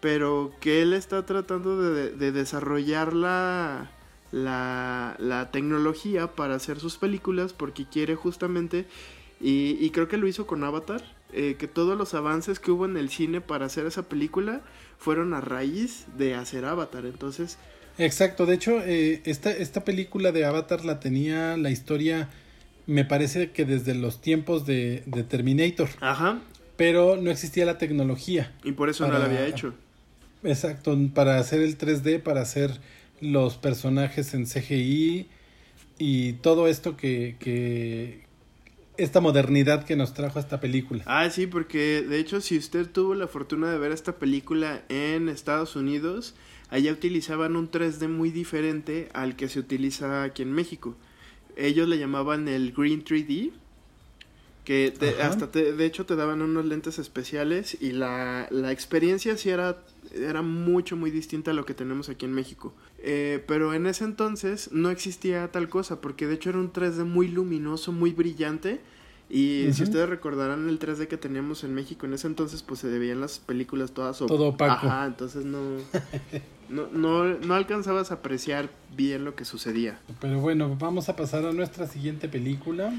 pero 0.00 0.52
que 0.60 0.82
él 0.82 0.92
está 0.92 1.24
tratando 1.26 1.80
de, 1.80 2.32
desarrollar 2.32 3.12
la, 3.12 3.90
la, 4.32 5.48
tecnología 5.52 6.28
para 6.34 6.54
hacer 6.54 6.78
sus 6.80 6.96
películas 6.96 7.52
porque 7.52 7.86
quiere 7.86 8.14
justamente, 8.14 8.86
y, 9.40 9.90
creo 9.90 10.08
que 10.08 10.16
lo 10.16 10.26
hizo 10.26 10.46
con 10.46 10.64
Avatar, 10.64 11.02
eh, 11.32 11.56
que 11.58 11.68
todos 11.68 11.98
los 11.98 12.14
avances 12.14 12.60
que 12.60 12.70
hubo 12.70 12.84
en 12.84 12.96
el 12.96 13.10
cine 13.10 13.40
para 13.40 13.66
hacer 13.66 13.86
esa 13.86 14.08
película 14.08 14.62
fueron 14.98 15.34
a 15.34 15.40
raíz 15.40 16.06
de 16.16 16.34
hacer 16.34 16.64
Avatar, 16.64 17.04
entonces... 17.04 17.58
Exacto, 17.98 18.44
de 18.44 18.54
hecho 18.54 18.82
esta, 18.82 19.50
esta 19.50 19.82
película 19.82 20.30
de 20.30 20.44
Avatar 20.44 20.84
la 20.84 21.00
tenía 21.00 21.56
la 21.56 21.70
historia 21.70 22.28
me 22.86 23.04
parece 23.04 23.50
que 23.50 23.64
desde 23.64 23.94
los 23.94 24.20
tiempos 24.20 24.64
de, 24.64 25.02
Terminator. 25.28 25.88
Ajá. 26.00 26.40
Pero 26.76 27.16
no 27.16 27.30
existía 27.30 27.66
la 27.66 27.78
tecnología. 27.78 28.52
Y 28.62 28.72
por 28.72 28.88
eso 28.88 29.06
no 29.06 29.18
la 29.18 29.24
había 29.24 29.46
hecho. 29.46 29.74
Exacto, 30.46 30.96
para 31.14 31.38
hacer 31.38 31.60
el 31.60 31.76
3D, 31.76 32.22
para 32.22 32.40
hacer 32.40 32.80
los 33.20 33.56
personajes 33.56 34.34
en 34.34 34.46
CGI 34.46 35.28
y 35.98 36.32
todo 36.34 36.68
esto 36.68 36.96
que, 36.96 37.36
que, 37.38 38.24
esta 38.96 39.20
modernidad 39.20 39.84
que 39.84 39.96
nos 39.96 40.14
trajo 40.14 40.38
esta 40.38 40.60
película. 40.60 41.02
Ah, 41.06 41.28
sí, 41.30 41.46
porque 41.46 42.02
de 42.02 42.18
hecho 42.18 42.40
si 42.40 42.56
usted 42.56 42.88
tuvo 42.88 43.14
la 43.14 43.26
fortuna 43.26 43.70
de 43.70 43.78
ver 43.78 43.92
esta 43.92 44.18
película 44.18 44.82
en 44.88 45.28
Estados 45.28 45.76
Unidos, 45.76 46.34
allá 46.70 46.92
utilizaban 46.92 47.56
un 47.56 47.70
3D 47.70 48.08
muy 48.08 48.30
diferente 48.30 49.08
al 49.12 49.36
que 49.36 49.48
se 49.48 49.58
utiliza 49.58 50.22
aquí 50.22 50.42
en 50.42 50.52
México 50.52 50.96
ellos 51.56 51.88
le 51.88 51.98
llamaban 51.98 52.48
el 52.48 52.72
Green 52.72 53.02
3D, 53.02 53.52
que 54.66 54.92
hasta 55.22 55.46
de 55.46 55.86
hecho 55.86 56.06
te 56.06 56.16
daban 56.16 56.42
unos 56.42 56.64
lentes 56.64 56.98
especiales 56.98 57.78
y 57.80 57.92
la, 57.92 58.48
experiencia 58.72 59.36
sí 59.36 59.48
era, 59.48 59.76
era 60.12 60.42
mucho, 60.42 60.96
muy 60.96 61.12
distinta 61.12 61.52
a 61.52 61.54
lo 61.54 61.64
que 61.64 61.72
tenemos 61.72 62.08
aquí 62.08 62.24
en 62.26 62.32
México. 62.32 62.74
Eh, 62.98 63.44
pero 63.46 63.74
en 63.74 63.86
ese 63.86 64.02
entonces 64.02 64.70
no 64.72 64.90
existía 64.90 65.52
tal 65.52 65.68
cosa, 65.68 66.00
porque 66.00 66.26
de 66.26 66.34
hecho 66.34 66.50
era 66.50 66.58
un 66.58 66.72
3D 66.72 67.04
muy 67.04 67.28
luminoso, 67.28 67.92
muy 67.92 68.10
brillante. 68.10 68.80
Y 69.30 69.68
si 69.72 69.84
ustedes 69.84 70.08
recordarán 70.08 70.68
el 70.68 70.80
3D 70.80 71.06
que 71.06 71.16
teníamos 71.16 71.62
en 71.62 71.72
México 71.72 72.06
en 72.06 72.14
ese 72.14 72.26
entonces, 72.26 72.64
pues 72.64 72.80
se 72.80 72.88
debían 72.88 73.20
las 73.20 73.38
películas 73.38 73.92
todas 73.92 74.18
Todo 74.18 74.48
opaco. 74.48 74.86
Ajá, 74.86 75.06
entonces 75.06 75.44
no, 75.44 75.60
no, 76.68 76.88
no, 76.92 77.24
no 77.38 77.54
alcanzabas 77.54 78.10
a 78.10 78.14
apreciar 78.14 78.68
bien 78.96 79.24
lo 79.24 79.36
que 79.36 79.44
sucedía. 79.44 80.00
Pero 80.20 80.40
bueno, 80.40 80.76
vamos 80.76 81.08
a 81.08 81.14
pasar 81.14 81.46
a 81.46 81.52
nuestra 81.52 81.86
siguiente 81.86 82.28
película. 82.28 82.92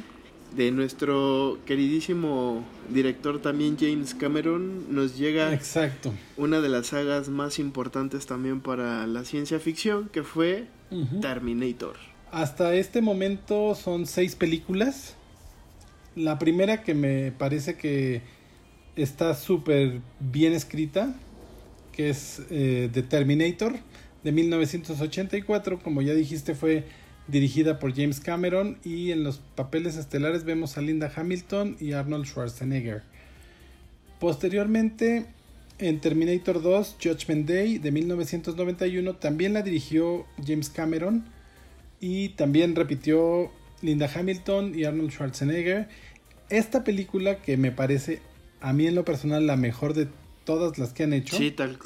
De 0.55 0.71
nuestro 0.71 1.59
queridísimo 1.65 2.63
director 2.89 3.41
también 3.41 3.77
James 3.79 4.15
Cameron 4.15 4.93
nos 4.93 5.17
llega 5.17 5.53
Exacto. 5.53 6.13
una 6.35 6.61
de 6.61 6.69
las 6.69 6.87
sagas 6.87 7.29
más 7.29 7.59
importantes 7.59 8.25
también 8.25 8.61
para 8.61 9.05
la 9.05 9.23
ciencia 9.23 9.59
ficción 9.59 10.09
que 10.09 10.23
fue 10.23 10.67
Terminator. 11.21 11.97
Hasta 12.31 12.73
este 12.75 13.01
momento 13.01 13.75
son 13.75 14.05
seis 14.05 14.35
películas. 14.35 15.15
La 16.15 16.39
primera 16.39 16.81
que 16.81 16.93
me 16.93 17.31
parece 17.31 17.77
que 17.77 18.21
está 18.95 19.35
súper 19.35 20.01
bien 20.19 20.53
escrita, 20.53 21.15
que 21.91 22.09
es 22.09 22.41
eh, 22.49 22.89
The 22.93 23.03
Terminator 23.03 23.75
de 24.23 24.31
1984. 24.31 25.79
Como 25.79 26.01
ya 26.01 26.13
dijiste, 26.13 26.55
fue 26.55 26.85
dirigida 27.27 27.79
por 27.79 27.93
James 27.93 28.19
Cameron 28.19 28.77
y 28.83 29.11
en 29.11 29.23
los 29.23 29.39
papeles 29.55 29.97
estelares 29.97 30.43
vemos 30.45 30.77
a 30.77 30.81
Linda 30.81 31.11
Hamilton 31.13 31.77
y 31.79 31.91
Arnold 31.91 32.25
Schwarzenegger. 32.25 33.03
Posteriormente, 34.19 35.25
en 35.77 35.99
Terminator 35.99 36.61
2, 36.61 36.97
Judgment 37.03 37.47
Day 37.47 37.77
de 37.77 37.91
1991, 37.91 39.15
también 39.15 39.53
la 39.53 39.61
dirigió 39.61 40.25
James 40.45 40.69
Cameron 40.69 41.25
y 41.99 42.29
también 42.29 42.75
repitió 42.75 43.51
Linda 43.81 44.09
Hamilton 44.13 44.77
y 44.77 44.85
Arnold 44.85 45.11
Schwarzenegger. 45.11 45.87
Esta 46.49 46.83
película 46.83 47.41
que 47.41 47.57
me 47.57 47.71
parece 47.71 48.21
a 48.61 48.73
mí 48.73 48.87
en 48.87 48.95
lo 48.95 49.05
personal 49.05 49.45
la 49.45 49.57
mejor 49.57 49.93
de 49.93 50.07
todas 50.45 50.77
las 50.77 50.93
que 50.93 51.03
han 51.03 51.13
hecho. 51.13 51.37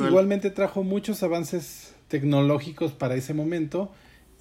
Igualmente 0.07 0.51
trajo 0.51 0.83
muchos 0.83 1.23
avances 1.23 1.95
tecnológicos 2.07 2.91
para 2.91 3.15
ese 3.15 3.33
momento 3.33 3.91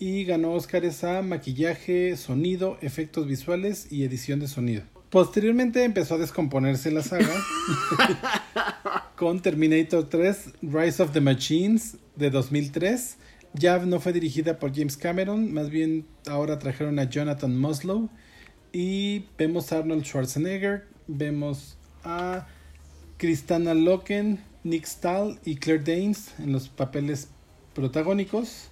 y 0.01 0.25
ganó 0.25 0.55
Oscars 0.55 1.05
a 1.05 1.21
maquillaje, 1.21 2.17
sonido, 2.17 2.79
efectos 2.81 3.27
visuales 3.27 3.87
y 3.93 4.03
edición 4.03 4.41
de 4.41 4.49
sonido. 4.49 4.83
Posteriormente 5.11 5.85
empezó 5.85 6.15
a 6.15 6.19
descomponerse 6.19 6.91
la 6.91 7.03
saga 7.03 7.29
con 9.17 9.41
Terminator 9.41 10.09
3, 10.09 10.55
Rise 10.63 11.03
of 11.03 11.13
the 11.13 11.21
Machines 11.21 11.99
de 12.17 12.31
2003. 12.31 13.19
Ya 13.53 13.79
no 13.79 14.01
fue 14.01 14.15
dirigida 14.15 14.59
por 14.59 14.75
James 14.75 14.97
Cameron, 14.97 15.53
más 15.53 15.69
bien 15.69 16.07
ahora 16.27 16.59
trajeron 16.59 16.99
a 16.99 17.05
Jonathan 17.05 17.59
Muslow 17.59 18.09
y 18.73 19.27
vemos 19.37 19.71
a 19.73 19.79
Arnold 19.79 20.05
Schwarzenegger, 20.05 20.87
vemos 21.09 21.77
a 22.05 22.47
Kristana 23.19 23.75
Loken, 23.75 24.41
Nick 24.65 24.87
Stahl 24.87 25.39
y 25.45 25.57
Claire 25.57 25.83
Danes 25.85 26.33
en 26.39 26.53
los 26.53 26.71
papeles 26.71 27.29
protagónicos. 27.75 28.70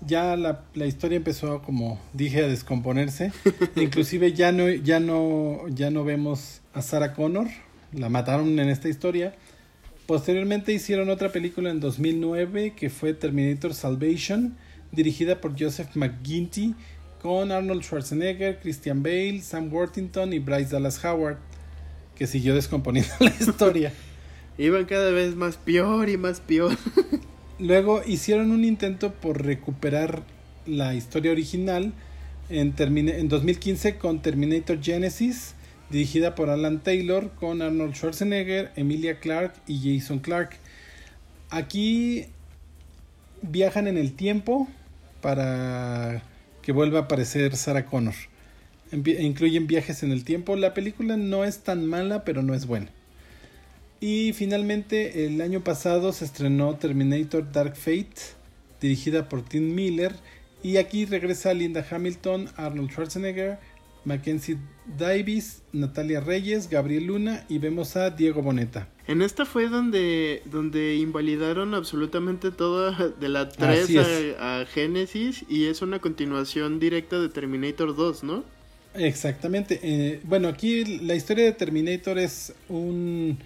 Ya 0.00 0.36
la, 0.36 0.86
historia 0.86 1.16
empezó, 1.16 1.62
como 1.62 1.98
dije, 2.12 2.44
a 2.44 2.48
descomponerse. 2.48 3.32
Inclusive 3.76 4.32
ya 4.32 4.52
no, 4.52 4.68
ya, 4.68 5.00
no, 5.00 5.66
ya 5.68 5.90
no 5.90 6.04
vemos 6.04 6.60
a 6.72 6.82
Sarah 6.82 7.14
Connor. 7.14 7.48
La 7.92 8.08
mataron 8.08 8.58
en 8.58 8.68
esta 8.68 8.88
historia. 8.88 9.34
Posteriormente 10.06 10.72
hicieron 10.72 11.08
otra 11.08 11.32
película 11.32 11.70
en 11.70 11.80
2009 11.80 12.74
que 12.76 12.90
fue 12.90 13.14
Terminator 13.14 13.72
Salvation, 13.72 14.56
dirigida 14.92 15.40
por 15.40 15.58
Joseph 15.58 15.94
McGinty, 15.94 16.74
con 17.22 17.52
Arnold 17.52 17.82
Schwarzenegger, 17.82 18.60
Christian 18.60 19.02
Bale, 19.02 19.40
Sam 19.40 19.72
Worthington 19.72 20.34
y 20.34 20.40
Bryce 20.40 20.72
Dallas 20.72 21.02
Howard, 21.02 21.38
que 22.14 22.26
siguió 22.26 22.54
descomponiendo 22.54 23.14
la 23.20 23.30
historia. 23.30 23.92
Iban 24.58 24.84
cada 24.84 25.10
vez 25.10 25.34
más 25.34 25.56
peor 25.56 26.10
y 26.10 26.18
más 26.18 26.40
peor. 26.40 26.76
Luego 27.58 28.02
hicieron 28.04 28.50
un 28.50 28.64
intento 28.64 29.12
por 29.12 29.44
recuperar 29.44 30.22
la 30.66 30.94
historia 30.94 31.30
original 31.30 31.92
en, 32.48 32.74
en 32.78 33.28
2015 33.28 33.96
con 33.96 34.22
Terminator 34.22 34.82
Genesis, 34.82 35.54
dirigida 35.88 36.34
por 36.34 36.50
Alan 36.50 36.80
Taylor, 36.82 37.30
con 37.38 37.62
Arnold 37.62 37.94
Schwarzenegger, 37.94 38.72
Emilia 38.74 39.20
Clarke 39.20 39.60
y 39.68 39.98
Jason 39.98 40.18
Clarke. 40.18 40.56
Aquí 41.50 42.26
viajan 43.42 43.86
en 43.86 43.98
el 43.98 44.14
tiempo 44.14 44.66
para 45.20 46.22
que 46.62 46.72
vuelva 46.72 47.00
a 47.00 47.02
aparecer 47.02 47.54
Sarah 47.56 47.86
Connor. 47.86 48.14
Incluyen 48.92 49.66
viajes 49.66 50.02
en 50.02 50.10
el 50.10 50.24
tiempo. 50.24 50.56
La 50.56 50.74
película 50.74 51.16
no 51.16 51.44
es 51.44 51.60
tan 51.60 51.86
mala, 51.86 52.24
pero 52.24 52.42
no 52.42 52.54
es 52.54 52.66
buena. 52.66 52.90
Y 54.06 54.34
finalmente 54.34 55.24
el 55.24 55.40
año 55.40 55.64
pasado 55.64 56.12
se 56.12 56.26
estrenó 56.26 56.76
Terminator 56.76 57.50
Dark 57.50 57.74
Fate, 57.74 58.34
dirigida 58.78 59.30
por 59.30 59.40
Tim 59.40 59.74
Miller. 59.74 60.14
Y 60.62 60.76
aquí 60.76 61.06
regresa 61.06 61.54
Linda 61.54 61.86
Hamilton, 61.90 62.50
Arnold 62.56 62.90
Schwarzenegger, 62.90 63.58
Mackenzie 64.04 64.58
Davis, 64.98 65.62
Natalia 65.72 66.20
Reyes, 66.20 66.68
Gabriel 66.68 67.06
Luna 67.06 67.46
y 67.48 67.56
vemos 67.56 67.96
a 67.96 68.10
Diego 68.10 68.42
Boneta. 68.42 68.88
En 69.06 69.22
esta 69.22 69.46
fue 69.46 69.70
donde, 69.70 70.42
donde 70.44 70.96
invalidaron 70.96 71.72
absolutamente 71.72 72.50
todo 72.50 72.92
de 72.92 73.28
la 73.30 73.48
3 73.48 74.36
a, 74.38 74.60
a, 74.60 74.66
Genesis 74.66 75.46
y 75.48 75.64
es 75.64 75.80
una 75.80 75.98
continuación 76.00 76.78
directa 76.78 77.18
de 77.18 77.30
Terminator 77.30 77.96
2, 77.96 78.22
¿no? 78.24 78.44
Exactamente. 78.92 79.80
Eh, 79.82 80.20
bueno, 80.24 80.48
aquí 80.48 80.84
la 81.00 81.14
historia 81.14 81.46
de 81.46 81.52
Terminator 81.52 82.18
es 82.18 82.52
un 82.68 83.38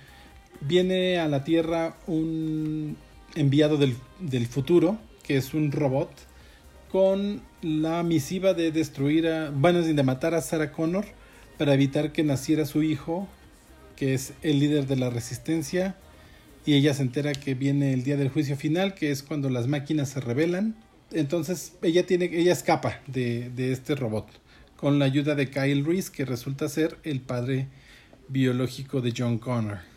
viene 0.60 1.18
a 1.18 1.28
la 1.28 1.44
Tierra 1.44 1.96
un 2.06 2.96
enviado 3.34 3.76
del, 3.76 4.46
futuro, 4.46 4.98
que 5.22 5.36
es 5.36 5.54
un 5.54 5.72
robot, 5.72 6.10
con 6.90 7.42
la 7.62 8.02
misiva 8.02 8.54
de 8.54 8.72
destruir 8.72 9.28
a, 9.28 9.50
bueno, 9.50 9.82
de 9.82 10.02
matar 10.02 10.34
a 10.34 10.40
Sarah 10.40 10.72
Connor 10.72 11.04
para 11.58 11.74
evitar 11.74 12.12
que 12.12 12.24
naciera 12.24 12.64
su 12.64 12.82
hijo, 12.82 13.28
que 13.96 14.14
es 14.14 14.32
el 14.42 14.60
líder 14.60 14.86
de 14.86 14.96
la 14.96 15.10
resistencia, 15.10 15.96
y 16.64 16.74
ella 16.74 16.94
se 16.94 17.02
entera 17.02 17.32
que 17.32 17.54
viene 17.54 17.92
el 17.92 18.04
día 18.04 18.16
del 18.16 18.28
juicio 18.28 18.56
final, 18.56 18.94
que 18.94 19.10
es 19.10 19.22
cuando 19.22 19.50
las 19.50 19.66
máquinas 19.66 20.10
se 20.10 20.20
rebelan. 20.20 20.76
Entonces 21.10 21.72
ella 21.82 22.04
tiene, 22.04 22.26
ella 22.26 22.52
escapa 22.52 23.00
de, 23.06 23.50
de 23.50 23.72
este 23.72 23.94
robot 23.94 24.28
con 24.78 24.98
la 25.00 25.06
ayuda 25.06 25.34
de 25.34 25.50
Kyle 25.50 25.84
Reese, 25.84 26.12
que 26.12 26.24
resulta 26.24 26.68
ser 26.68 26.98
el 27.02 27.20
padre 27.20 27.66
biológico 28.28 29.00
de 29.00 29.12
John 29.16 29.38
Connor. 29.38 29.87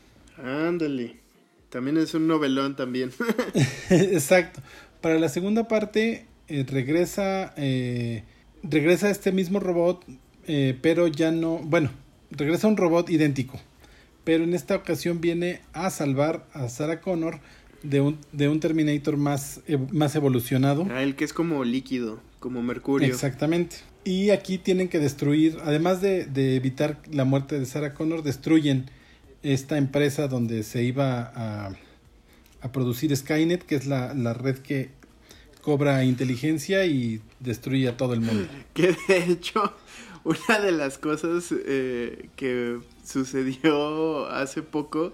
Ándale. 0.44 1.22
También 1.70 1.98
es 1.98 2.14
un 2.14 2.28
novelón 2.28 2.76
también. 2.76 3.12
Exacto. 3.90 4.62
Para 5.02 5.18
la 5.18 5.30
segunda 5.30 5.68
parte 5.68 6.26
eh, 6.48 6.66
regresa, 6.70 7.54
eh, 7.56 8.24
regresa 8.62 9.10
este 9.10 9.32
mismo 9.32 9.60
robot, 9.60 10.06
eh, 10.48 10.78
pero 10.82 11.08
ya 11.08 11.32
no, 11.32 11.60
bueno, 11.60 11.90
regresa 12.30 12.68
un 12.68 12.76
robot 12.76 13.10
idéntico, 13.10 13.60
pero 14.26 14.44
en 14.44 14.54
esta 14.54 14.76
ocasión 14.76 15.22
viene 15.22 15.62
a 15.72 15.90
salvar 15.90 16.46
a 16.52 16.68
Sarah 16.68 17.00
Connor 17.00 17.40
de 17.84 18.02
un, 18.02 18.18
de 18.34 18.50
un 18.50 18.60
Terminator 18.60 19.16
más, 19.16 19.62
más 19.92 20.14
evolucionado. 20.16 20.86
Ah, 20.92 21.04
el 21.04 21.16
que 21.16 21.24
es 21.24 21.32
como 21.32 21.64
líquido, 21.64 22.20
como 22.40 22.62
mercurio. 22.62 23.08
Exactamente. 23.08 23.78
Y 24.04 24.32
aquí 24.32 24.58
tienen 24.58 24.90
que 24.90 25.00
destruir, 25.00 25.58
además 25.64 26.02
de, 26.02 26.26
de 26.26 26.58
evitar 26.58 27.02
la 27.10 27.24
muerte 27.24 27.60
de 27.60 27.66
Sarah 27.66 27.94
Connor, 27.94 28.24
destruyen 28.24 28.92
esta 29.44 29.78
empresa 29.78 30.28
donde 30.28 30.64
se 30.64 30.84
iba 30.84 31.32
a 31.36 31.72
a 32.62 32.72
producir 32.72 33.16
Skynet, 33.16 33.64
que 33.64 33.76
es 33.76 33.88
la, 33.88 34.34
red 34.34 34.60
que 34.60 34.90
cobra 35.62 36.04
inteligencia 36.04 36.86
y 36.86 37.22
destruye 37.40 37.90
a 37.90 37.98
todo 37.98 38.14
el 38.14 38.22
mundo. 38.22 38.48
Que 38.74 38.96
de 39.08 39.18
hecho, 39.32 39.74
una 40.24 40.60
de 40.60 40.72
las 40.72 40.98
cosas 40.98 41.54
eh, 41.66 42.30
que 42.36 42.80
sucedió 43.04 44.28
hace 44.28 44.62
poco 44.62 45.12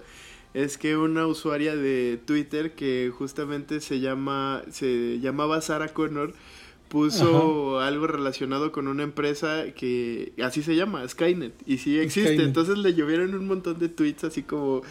es 0.54 0.78
que 0.78 0.96
una 0.96 1.26
usuaria 1.26 1.76
de 1.76 2.18
Twitter 2.24 2.74
que 2.74 3.12
justamente 3.16 3.80
se 3.80 4.00
llama 4.00 4.62
se 4.70 5.20
llamaba 5.20 5.60
Sarah 5.60 5.88
Connor 5.88 6.32
puso 6.88 7.80
algo 7.80 8.06
relacionado 8.06 8.72
con 8.72 8.88
una 8.88 9.02
empresa 9.02 9.66
que 9.76 10.32
así 10.42 10.62
se 10.62 10.76
llama 10.76 11.06
Skynet 11.06 11.52
y 11.66 11.78
sí 11.78 11.98
existe 11.98 12.42
entonces 12.42 12.78
le 12.78 12.94
llovieron 12.94 13.34
un 13.34 13.46
montón 13.46 13.78
de 13.78 13.88
tweets 13.88 14.24
así 14.24 14.42
como 14.42 14.82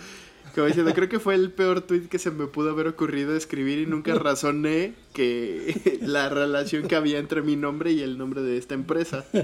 creo 0.93 1.09
que 1.09 1.19
fue 1.19 1.35
el 1.35 1.51
peor 1.51 1.81
tweet 1.81 2.07
que 2.09 2.19
se 2.19 2.31
me 2.31 2.47
pudo 2.47 2.71
haber 2.71 2.87
ocurrido 2.87 3.35
escribir 3.35 3.79
y 3.79 3.85
nunca 3.85 4.15
razoné 4.15 4.93
que 5.13 5.99
la 6.01 6.29
relación 6.29 6.87
que 6.87 6.95
había 6.95 7.19
entre 7.19 7.41
mi 7.41 7.55
nombre 7.55 7.91
y 7.91 8.01
el 8.01 8.17
nombre 8.17 8.41
de 8.41 8.57
esta 8.57 8.73
empresa. 8.73 9.25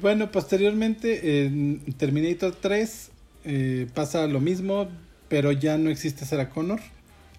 Bueno, 0.00 0.32
posteriormente 0.32 1.44
en 1.44 1.80
Terminator 1.96 2.52
3 2.52 3.10
eh, 3.44 3.86
pasa 3.94 4.26
lo 4.26 4.40
mismo, 4.40 4.88
pero 5.28 5.52
ya 5.52 5.78
no 5.78 5.88
existe 5.88 6.24
Sarah 6.24 6.50
Connor. 6.50 6.80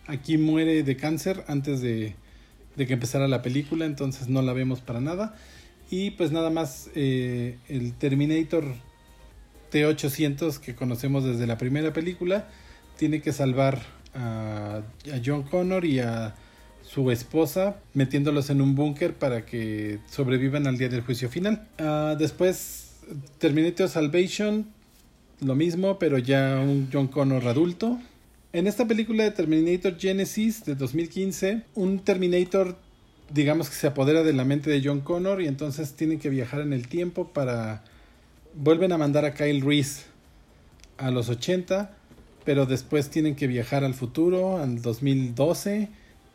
Aquí 0.08 0.38
muere 0.38 0.84
de 0.84 0.96
cáncer 0.96 1.44
antes 1.50 1.82
de, 1.82 2.16
que 2.88 2.94
empezara 2.94 3.28
la 3.28 3.42
película, 3.42 3.86
entonces 3.86 4.28
no 4.28 4.42
la 4.42 4.54
vemos 4.54 4.82
para 4.82 5.02
nada. 5.02 5.36
Y 5.92 6.12
pues 6.12 6.32
nada 6.32 6.50
más 6.50 6.90
eh, 6.96 7.58
el 7.68 7.94
Terminator 7.94 8.64
T-800 9.70 10.60
que 10.60 10.76
conocemos 10.76 11.24
desde 11.24 11.48
la 11.48 11.58
primera 11.58 11.94
película, 11.94 12.48
tiene 12.98 13.22
que 13.22 13.32
salvar 13.32 13.82
a, 14.14 14.82
John 15.24 15.44
Connor 15.44 15.86
y 15.86 16.00
a 16.00 16.36
su 16.82 17.12
esposa, 17.12 17.78
metiéndolos 17.94 18.50
en 18.50 18.62
un 18.62 18.76
búnker 18.76 19.14
para 19.14 19.46
que 19.46 20.00
sobrevivan 20.10 20.68
al 20.68 20.78
día 20.78 20.90
del 20.90 21.02
juicio 21.02 21.30
final. 21.30 21.68
Uh, 21.80 22.18
después, 22.18 22.96
Terminator 23.38 23.88
Salvation, 23.88 24.68
lo 25.42 25.56
mismo, 25.56 26.00
pero 26.00 26.18
ya 26.18 26.60
un 26.60 26.90
John 26.92 27.08
Connor 27.08 27.48
adulto. 27.48 28.00
En 28.52 28.66
esta 28.66 28.88
película 28.88 29.24
de 29.24 29.30
Terminator 29.30 29.96
Genesis 30.00 30.66
de 30.66 30.74
2015, 30.74 31.62
un 31.76 32.00
Terminator, 32.00 32.76
digamos 33.32 33.70
que 33.70 33.76
se 33.76 33.86
apodera 33.86 34.24
de 34.24 34.34
la 34.34 34.44
mente 34.44 34.72
de 34.72 34.82
John 34.84 35.02
Connor 35.02 35.44
y 35.44 35.48
entonces 35.48 35.94
tienen 35.94 36.18
que 36.18 36.30
viajar 36.30 36.62
en 36.62 36.74
el 36.74 36.88
tiempo 36.88 37.28
para 37.28 37.84
vuelven 38.56 38.92
a 38.92 38.98
mandar 38.98 39.24
a 39.24 39.36
Kyle 39.36 39.62
Reese 39.62 40.06
a 40.98 41.12
los 41.12 41.30
80, 41.30 41.96
pero 42.44 42.66
después 42.66 43.12
tienen 43.12 43.36
que 43.36 43.46
viajar 43.46 43.84
al 43.84 43.94
futuro, 43.94 44.58
al 44.58 44.82
2012. 44.82 45.90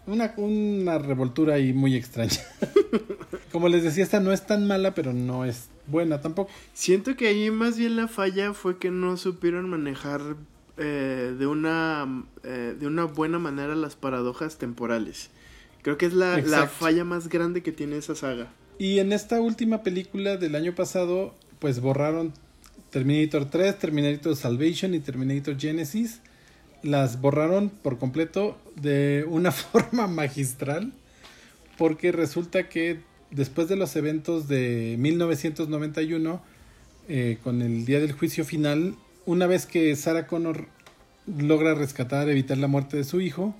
Una, 0.07 0.35
una 0.37 0.99
revoltura 0.99 1.55
ahí 1.55 1.73
muy 1.73 1.97
extraña. 1.97 2.39
Como 3.51 3.69
les 3.69 3.83
decía, 3.83 4.05
esta 4.05 4.21
no 4.21 4.33
es 4.33 4.47
tan 4.47 4.69
mala, 4.69 4.95
pero 4.95 5.12
no 5.12 5.45
es 5.45 5.69
buena 5.89 6.21
tampoco. 6.21 6.53
Siento 6.75 7.17
que 7.17 7.27
ahí 7.27 7.51
más 7.51 7.77
bien 7.77 7.97
la 7.97 8.07
falla 8.07 8.53
fue 8.53 8.79
que 8.79 8.93
no 8.93 9.17
supieron 9.17 9.69
manejar 9.69 10.37
eh, 10.77 11.35
de, 11.39 11.47
una, 11.47 12.25
eh, 12.43 12.75
de 12.79 12.87
una 12.87 13.05
buena 13.05 13.39
manera 13.39 13.75
las 13.75 13.97
paradojas 13.97 14.59
temporales. 14.59 15.31
Creo 15.83 15.99
que 15.99 16.07
es 16.07 16.14
la, 16.14 16.39
la 16.39 16.66
falla 16.66 17.05
más 17.05 17.29
grande 17.29 17.62
que 17.62 17.72
tiene 17.72 17.99
esa 17.99 18.14
saga. 18.14 18.53
Y 18.79 18.99
en 18.99 19.12
esta 19.12 19.41
última 19.41 19.83
película 19.83 20.37
del 20.37 20.55
año 20.55 20.75
pasado 20.75 21.35
pues 21.59 21.81
borraron 21.81 22.33
Terminator 22.91 23.47
3, 23.47 23.79
Terminator 23.79 24.37
Salvation 24.37 24.95
y 24.95 25.01
Terminator 25.01 25.59
Genesis. 25.59 26.20
Las 26.83 27.20
borraron 27.20 27.70
por 27.70 27.99
completo 27.99 28.59
de 28.77 29.25
una 29.29 29.53
forma 29.53 30.07
magistral 30.07 30.93
porque 31.79 32.12
resulta 32.12 32.68
que 32.68 33.01
después 33.31 33.68
de 33.68 33.77
los 33.77 33.97
eventos 33.97 34.49
de 34.49 34.97
1991, 34.99 36.43
eh, 37.09 37.39
con 37.43 37.62
el 37.62 37.85
día 37.85 38.01
del 38.01 38.12
juicio 38.12 38.45
final, 38.45 38.95
una 39.27 39.47
vez 39.47 39.66
que 39.66 39.95
Sarah 39.97 40.27
Connor 40.27 40.66
logra 41.27 41.75
rescatar, 41.75 42.29
evitar 42.29 42.59
la 42.59 42.66
muerte 42.66 42.97
de 42.97 43.05
su 43.05 43.20
hijo, 43.20 43.55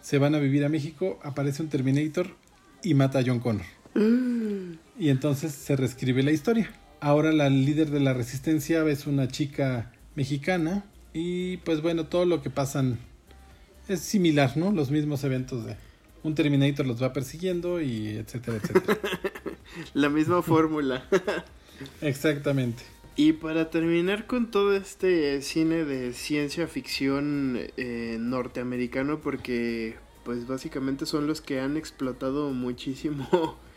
se 0.00 0.18
van 0.18 0.34
a 0.34 0.38
vivir 0.38 0.64
a 0.64 0.68
México, 0.68 1.18
aparece 1.22 1.62
un 1.62 1.68
Terminator 1.68 2.28
y 2.82 2.94
mata 2.94 3.18
a 3.18 3.22
John 3.24 3.40
Connor. 3.40 3.66
Mm. 3.94 4.74
Y 4.98 5.08
entonces 5.08 5.52
se 5.52 5.76
reescribe 5.76 6.22
la 6.22 6.32
historia. 6.32 6.70
Ahora 7.00 7.32
la 7.32 7.48
líder 7.50 7.90
de 7.90 8.00
la 8.00 8.12
resistencia 8.12 8.84
es 8.86 9.06
una 9.06 9.28
chica 9.28 9.92
mexicana 10.14 10.84
y 11.12 11.58
pues 11.58 11.82
bueno, 11.82 12.06
todo 12.06 12.24
lo 12.24 12.42
que 12.42 12.50
pasan 12.50 12.98
es 13.88 14.00
similar, 14.00 14.56
¿no? 14.56 14.70
Los 14.70 14.90
mismos 14.90 15.24
eventos 15.24 15.64
de 15.64 15.76
un 16.22 16.34
Terminator 16.34 16.86
los 16.86 17.02
va 17.02 17.12
persiguiendo 17.12 17.80
y 17.80 18.08
etcétera, 18.08 18.58
etcétera. 18.58 18.98
la 19.94 20.08
misma 20.08 20.42
fórmula. 20.42 21.04
Exactamente. 22.02 22.82
Y 23.16 23.34
para 23.34 23.70
terminar 23.70 24.26
con 24.26 24.50
todo 24.50 24.74
este 24.74 25.42
cine 25.42 25.84
de 25.84 26.12
ciencia 26.12 26.66
ficción 26.66 27.58
eh, 27.76 28.16
norteamericano, 28.18 29.20
porque 29.20 29.96
pues 30.24 30.46
básicamente 30.46 31.06
son 31.06 31.26
los 31.26 31.40
que 31.40 31.60
han 31.60 31.76
explotado 31.76 32.50
muchísimo 32.50 33.58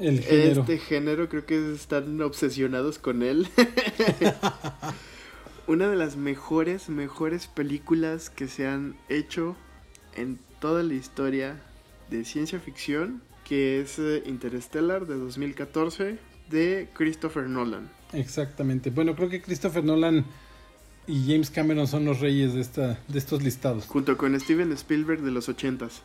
este 0.00 0.78
género 0.78 1.28
creo 1.28 1.46
que 1.46 1.72
están 1.74 2.20
obsesionados 2.20 2.98
con 2.98 3.22
él. 3.22 3.48
Una 5.66 5.88
de 5.88 5.96
las 5.96 6.16
mejores, 6.16 6.88
mejores 6.88 7.46
películas 7.46 8.30
que 8.30 8.48
se 8.48 8.66
han 8.66 8.96
hecho 9.08 9.56
en 10.16 10.38
toda 10.60 10.82
la 10.82 10.94
historia 10.94 11.60
de 12.10 12.24
ciencia 12.24 12.58
ficción, 12.58 13.22
que 13.44 13.80
es 13.80 13.98
eh, 13.98 14.22
Interstellar 14.26 15.06
de 15.06 15.16
2014 15.16 16.18
de 16.50 16.88
Christopher 16.94 17.48
Nolan. 17.48 17.99
Exactamente. 18.12 18.90
Bueno, 18.90 19.14
creo 19.14 19.28
que 19.28 19.40
Christopher 19.40 19.84
Nolan 19.84 20.24
y 21.06 21.24
James 21.26 21.50
Cameron 21.50 21.86
son 21.86 22.04
los 22.04 22.20
reyes 22.20 22.54
de, 22.54 22.60
esta, 22.60 22.98
de 23.08 23.18
estos 23.18 23.42
listados. 23.42 23.86
Junto 23.86 24.16
con 24.16 24.38
Steven 24.38 24.72
Spielberg 24.72 25.22
de 25.22 25.30
los 25.30 25.48
ochentas. 25.48 26.02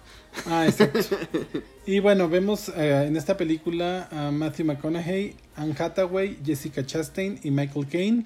Ah, 0.48 0.66
exacto. 0.66 1.00
y 1.86 2.00
bueno, 2.00 2.28
vemos 2.30 2.70
eh, 2.70 3.06
en 3.08 3.16
esta 3.16 3.38
película 3.38 4.08
a 4.12 4.32
Matthew 4.32 4.66
McConaughey, 4.66 5.36
Anne 5.56 5.76
Hathaway, 5.78 6.40
Jessica 6.44 6.86
Chastain 6.86 7.40
y 7.44 7.52
Michael 7.52 7.88
Caine 7.88 8.26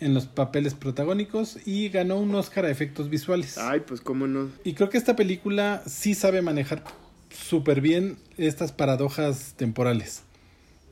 en 0.00 0.12
los 0.12 0.26
papeles 0.26 0.74
protagónicos 0.74 1.58
y 1.64 1.88
ganó 1.88 2.18
un 2.18 2.34
Oscar 2.34 2.66
a 2.66 2.70
efectos 2.70 3.08
visuales. 3.08 3.56
Ay, 3.56 3.80
pues 3.86 4.00
cómo 4.00 4.26
no. 4.26 4.50
Y 4.64 4.74
creo 4.74 4.90
que 4.90 4.98
esta 4.98 5.16
película 5.16 5.82
sí 5.86 6.14
sabe 6.14 6.42
manejar 6.42 6.84
súper 7.30 7.80
bien 7.80 8.18
estas 8.36 8.72
paradojas 8.72 9.54
temporales. 9.56 10.22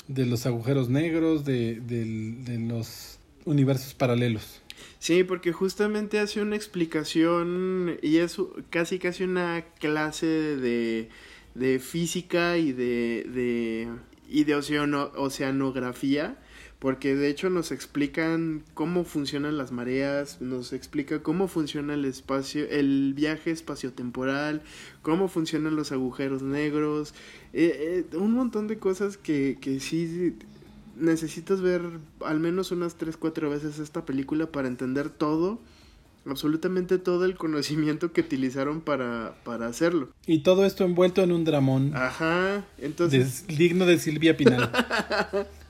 De 0.09 0.27
los 0.27 0.47
agujeros 0.47 0.89
negros, 0.89 1.45
de, 1.45 1.81
de 1.81 2.59
los 2.59 3.19
universos 3.45 3.95
paralelos. 3.95 4.61
Sí, 4.99 5.25
porque 5.25 5.53
justamente 5.53 6.19
hace 6.21 6.41
una 6.41 6.57
explicación 6.57 7.99
y 8.03 8.19
es 8.19 8.37
casi 8.71 8.99
casi 8.99 9.25
una 9.25 9.65
clase 9.81 10.27
de, 10.27 11.09
de 11.55 11.79
física 11.81 12.57
y 12.57 12.73
de, 12.73 13.27
de, 13.29 13.89
y 14.29 14.45
de 14.45 14.55
oceanografía, 14.55 16.37
porque 16.83 17.15
de 17.15 17.29
hecho 17.29 17.49
nos 17.49 17.71
explican 17.71 18.65
cómo 18.75 19.05
funcionan 19.05 19.57
las 19.57 19.71
mareas, 19.71 20.41
nos 20.41 20.73
explica 20.73 21.23
cómo 21.23 21.47
funciona 21.47 21.95
el 21.95 22.05
espacio, 22.05 22.69
el 22.69 23.15
viaje 23.15 23.53
espaciotemporal, 23.53 24.63
cómo 25.01 25.29
funcionan 25.29 25.77
los 25.77 25.93
agujeros 25.93 26.43
negros, 26.43 27.15
eh, 27.53 28.05
eh, 28.13 28.17
un 28.17 28.33
montón 28.33 28.67
de 28.67 28.81
cosas 28.81 29.17
que, 29.17 29.59
que 29.61 29.79
sí 29.79 30.35
necesitas 30.97 31.61
ver 31.61 31.83
al 32.19 32.41
menos 32.41 32.73
unas 32.73 32.97
3, 32.97 33.17
4 33.17 33.49
veces 33.49 33.79
esta 33.79 34.05
película 34.05 34.47
para 34.47 34.67
entender 34.67 35.09
todo, 35.09 35.61
absolutamente 36.27 36.99
todo 36.99 37.27
el 37.27 37.37
conocimiento 37.37 38.13
que 38.13 38.23
utilizaron 38.23 38.81
para, 38.81 39.37
para 39.45 39.69
hacerlo. 39.69 40.09
Y 40.27 40.41
todo 40.41 40.67
esto 40.67 40.83
envuelto 40.83 41.23
en 41.23 41.31
un 41.31 41.45
dramón. 41.45 41.95
Ajá, 41.95 42.65
entonces... 42.79 43.47
digno 43.47 43.87
de 43.87 44.01
Silvia 44.01 44.37
Pinal. 44.37 44.69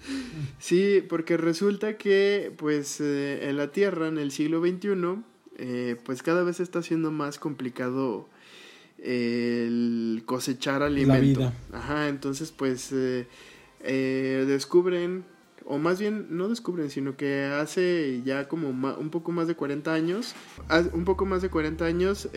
sí, 0.59 1.05
porque 1.09 1.37
resulta 1.37 1.97
que 1.97 2.53
pues 2.57 3.01
eh, 3.01 3.49
en 3.49 3.57
la 3.57 3.73
Tierra, 3.73 4.09
en 4.09 4.19
el 4.19 4.31
siglo 4.31 4.61
XXI, 4.61 5.23
eh, 5.59 5.97
pues 6.05 6.23
cada 6.23 6.43
vez 6.43 6.61
está 6.61 6.83
siendo 6.83 7.11
más 7.11 7.39
complicado 7.39 8.29
el 8.99 10.23
cosechar 10.27 10.83
alimento. 10.83 11.53
Ajá, 11.73 12.09
entonces 12.09 12.53
pues 12.53 12.91
eh, 12.93 13.27
eh, 13.81 14.45
descubren, 14.49 15.25
o 15.65 15.79
más 15.79 16.01
bien 16.01 16.29
no 16.31 16.49
descubren, 16.49 16.91
sino 16.91 17.17
que 17.17 17.45
hace 17.45 18.23
ya 18.25 18.49
como 18.49 18.71
un 18.71 19.11
poco 19.11 19.31
más 19.33 19.47
de 19.47 19.55
40 19.55 19.93
años, 19.93 20.35
un 20.93 21.05
poco 21.05 21.27
más 21.27 21.43
de 21.43 21.51
40 21.51 21.85
años 21.85 22.29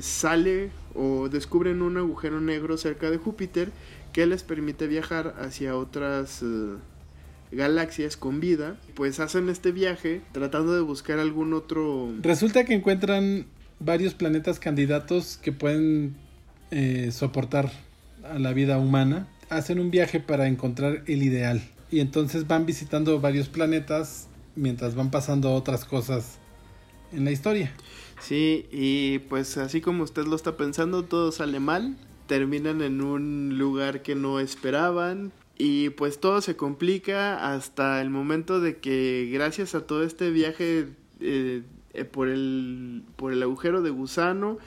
sale 0.00 0.70
o 0.94 1.28
descubren 1.28 1.82
un 1.82 1.98
agujero 1.98 2.40
negro 2.40 2.78
cerca 2.78 3.10
de 3.10 3.18
Júpiter 3.18 3.70
que 4.12 4.26
les 4.26 4.42
permite 4.42 4.86
viajar 4.86 5.36
hacia 5.38 5.76
otras 5.76 6.42
galaxias 7.52 8.16
con 8.16 8.40
vida, 8.40 8.76
pues 8.94 9.20
hacen 9.20 9.48
este 9.48 9.72
viaje 9.72 10.20
tratando 10.32 10.74
de 10.74 10.80
buscar 10.80 11.18
algún 11.18 11.52
otro... 11.52 12.12
Resulta 12.22 12.64
que 12.64 12.74
encuentran 12.74 13.46
varios 13.78 14.14
planetas 14.14 14.58
candidatos 14.58 15.36
que 15.36 15.52
pueden 15.52 16.16
eh, 16.70 17.10
soportar 17.12 17.70
a 18.24 18.38
la 18.38 18.52
vida 18.52 18.78
humana. 18.78 19.28
Hacen 19.48 19.78
un 19.78 19.90
viaje 19.90 20.20
para 20.20 20.48
encontrar 20.48 21.04
el 21.06 21.22
ideal. 21.22 21.62
Y 21.90 22.00
entonces 22.00 22.46
van 22.48 22.66
visitando 22.66 23.20
varios 23.20 23.48
planetas 23.48 24.28
mientras 24.56 24.94
van 24.94 25.10
pasando 25.10 25.52
otras 25.52 25.84
cosas 25.84 26.38
en 27.12 27.24
la 27.24 27.30
historia. 27.30 27.72
Sí, 28.20 28.66
y 28.72 29.20
pues 29.20 29.56
así 29.58 29.80
como 29.80 30.02
usted 30.02 30.24
lo 30.24 30.34
está 30.34 30.56
pensando, 30.56 31.04
todo 31.04 31.30
sale 31.32 31.60
mal. 31.60 31.96
Terminan 32.26 32.82
en 32.82 33.02
un 33.02 33.56
lugar 33.56 34.02
que 34.02 34.16
no 34.16 34.40
esperaban, 34.40 35.32
y 35.58 35.90
pues 35.90 36.20
todo 36.20 36.40
se 36.40 36.56
complica 36.56 37.54
hasta 37.54 38.00
el 38.02 38.10
momento 38.10 38.60
de 38.60 38.76
que 38.78 39.30
gracias 39.32 39.74
a 39.74 39.86
todo 39.86 40.02
este 40.02 40.30
viaje 40.30 40.88
eh, 41.20 41.62
eh, 41.94 42.04
por, 42.04 42.28
el, 42.28 43.02
por 43.16 43.32
el 43.32 43.42
agujero 43.42 43.80
de 43.80 43.90
gusano, 43.90 44.58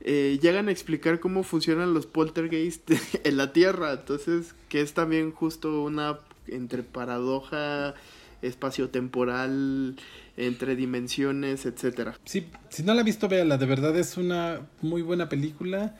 eh, 0.00 0.38
llegan 0.40 0.68
a 0.68 0.70
explicar 0.72 1.20
cómo 1.20 1.42
funcionan 1.42 1.92
los 1.92 2.06
poltergeist 2.06 2.90
en 3.24 3.36
la 3.36 3.52
Tierra. 3.52 3.92
Entonces, 3.92 4.54
que 4.68 4.80
es 4.80 4.94
también 4.94 5.30
justo 5.30 5.82
una 5.82 6.20
entre 6.46 6.82
paradoja 6.82 7.94
espaciotemporal, 8.40 9.96
entre 10.38 10.74
dimensiones, 10.74 11.66
etcétera. 11.66 12.16
Sí, 12.24 12.46
si 12.70 12.82
no 12.82 12.94
la 12.94 13.02
ha 13.02 13.04
visto, 13.04 13.28
véala, 13.28 13.58
de 13.58 13.66
verdad 13.66 13.94
es 13.98 14.16
una 14.16 14.62
muy 14.80 15.02
buena 15.02 15.28
película. 15.28 15.96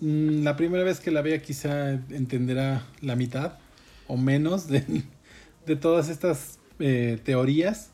Mm, 0.00 0.42
la 0.42 0.56
primera 0.56 0.82
vez 0.82 0.98
que 0.98 1.12
la 1.12 1.22
vea 1.22 1.40
quizá 1.40 1.92
entenderá 1.92 2.84
la 3.00 3.14
mitad 3.14 3.58
o 4.08 4.16
menos 4.16 4.68
de, 4.68 4.84
de 5.66 5.76
todas 5.76 6.08
estas 6.08 6.58
eh, 6.78 7.18
teorías, 7.24 7.90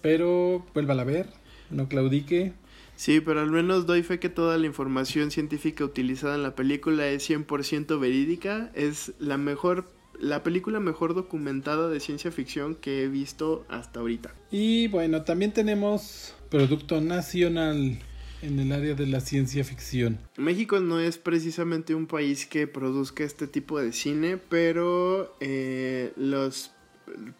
pero 0.00 0.64
vuelva 0.74 0.94
a 0.94 1.04
ver, 1.04 1.26
no 1.70 1.88
claudique. 1.88 2.52
Sí, 2.96 3.20
pero 3.20 3.40
al 3.40 3.50
menos 3.50 3.86
doy 3.86 4.02
fe 4.02 4.20
que 4.20 4.28
toda 4.28 4.56
la 4.56 4.66
información 4.66 5.30
científica 5.30 5.84
utilizada 5.84 6.36
en 6.36 6.42
la 6.42 6.54
película 6.54 7.08
es 7.08 7.28
100% 7.28 7.98
verídica, 7.98 8.70
es 8.74 9.12
la 9.18 9.36
mejor 9.36 9.88
la 10.20 10.44
película 10.44 10.78
mejor 10.78 11.14
documentada 11.14 11.88
de 11.88 11.98
ciencia 11.98 12.30
ficción 12.30 12.76
que 12.76 13.02
he 13.02 13.08
visto 13.08 13.64
hasta 13.68 13.98
ahorita. 13.98 14.32
Y 14.50 14.86
bueno, 14.88 15.22
también 15.22 15.52
tenemos 15.52 16.34
producto 16.50 17.00
nacional 17.00 17.98
en 18.42 18.58
el 18.58 18.72
área 18.72 18.94
de 18.94 19.06
la 19.06 19.20
ciencia 19.20 19.64
ficción. 19.64 20.18
México 20.36 20.80
no 20.80 21.00
es 21.00 21.18
precisamente 21.18 21.94
un 21.94 22.06
país 22.06 22.46
que 22.46 22.66
produzca 22.66 23.24
este 23.24 23.46
tipo 23.46 23.80
de 23.80 23.92
cine, 23.92 24.36
pero 24.36 25.34
eh, 25.40 26.12
los, 26.16 26.72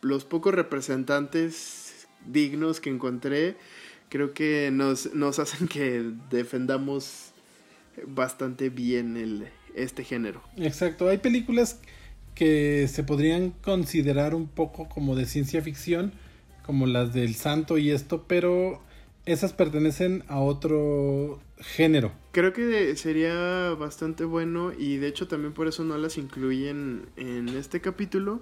los 0.00 0.24
pocos 0.24 0.54
representantes 0.54 2.06
dignos 2.26 2.80
que 2.80 2.90
encontré 2.90 3.56
creo 4.08 4.32
que 4.32 4.70
nos, 4.72 5.12
nos 5.14 5.38
hacen 5.40 5.68
que 5.68 6.04
defendamos 6.30 7.32
bastante 8.06 8.70
bien 8.70 9.16
el, 9.16 9.48
este 9.74 10.04
género. 10.04 10.42
Exacto, 10.56 11.08
hay 11.08 11.18
películas 11.18 11.80
que 12.34 12.88
se 12.88 13.04
podrían 13.04 13.50
considerar 13.50 14.34
un 14.34 14.48
poco 14.48 14.88
como 14.88 15.14
de 15.14 15.26
ciencia 15.26 15.62
ficción, 15.62 16.12
como 16.64 16.86
las 16.86 17.12
del 17.12 17.34
santo 17.34 17.78
y 17.78 17.90
esto, 17.90 18.24
pero 18.26 18.82
esas 19.26 19.52
pertenecen 19.52 20.24
a 20.28 20.38
otro 20.38 21.40
género. 21.58 22.12
Creo 22.32 22.52
que 22.52 22.94
sería 22.96 23.70
bastante 23.70 24.24
bueno 24.24 24.72
y 24.76 24.96
de 24.98 25.08
hecho 25.08 25.28
también 25.28 25.52
por 25.52 25.66
eso 25.66 25.84
no 25.84 25.96
las 25.96 26.18
incluyen 26.18 27.06
en 27.16 27.48
este 27.50 27.80
capítulo 27.80 28.40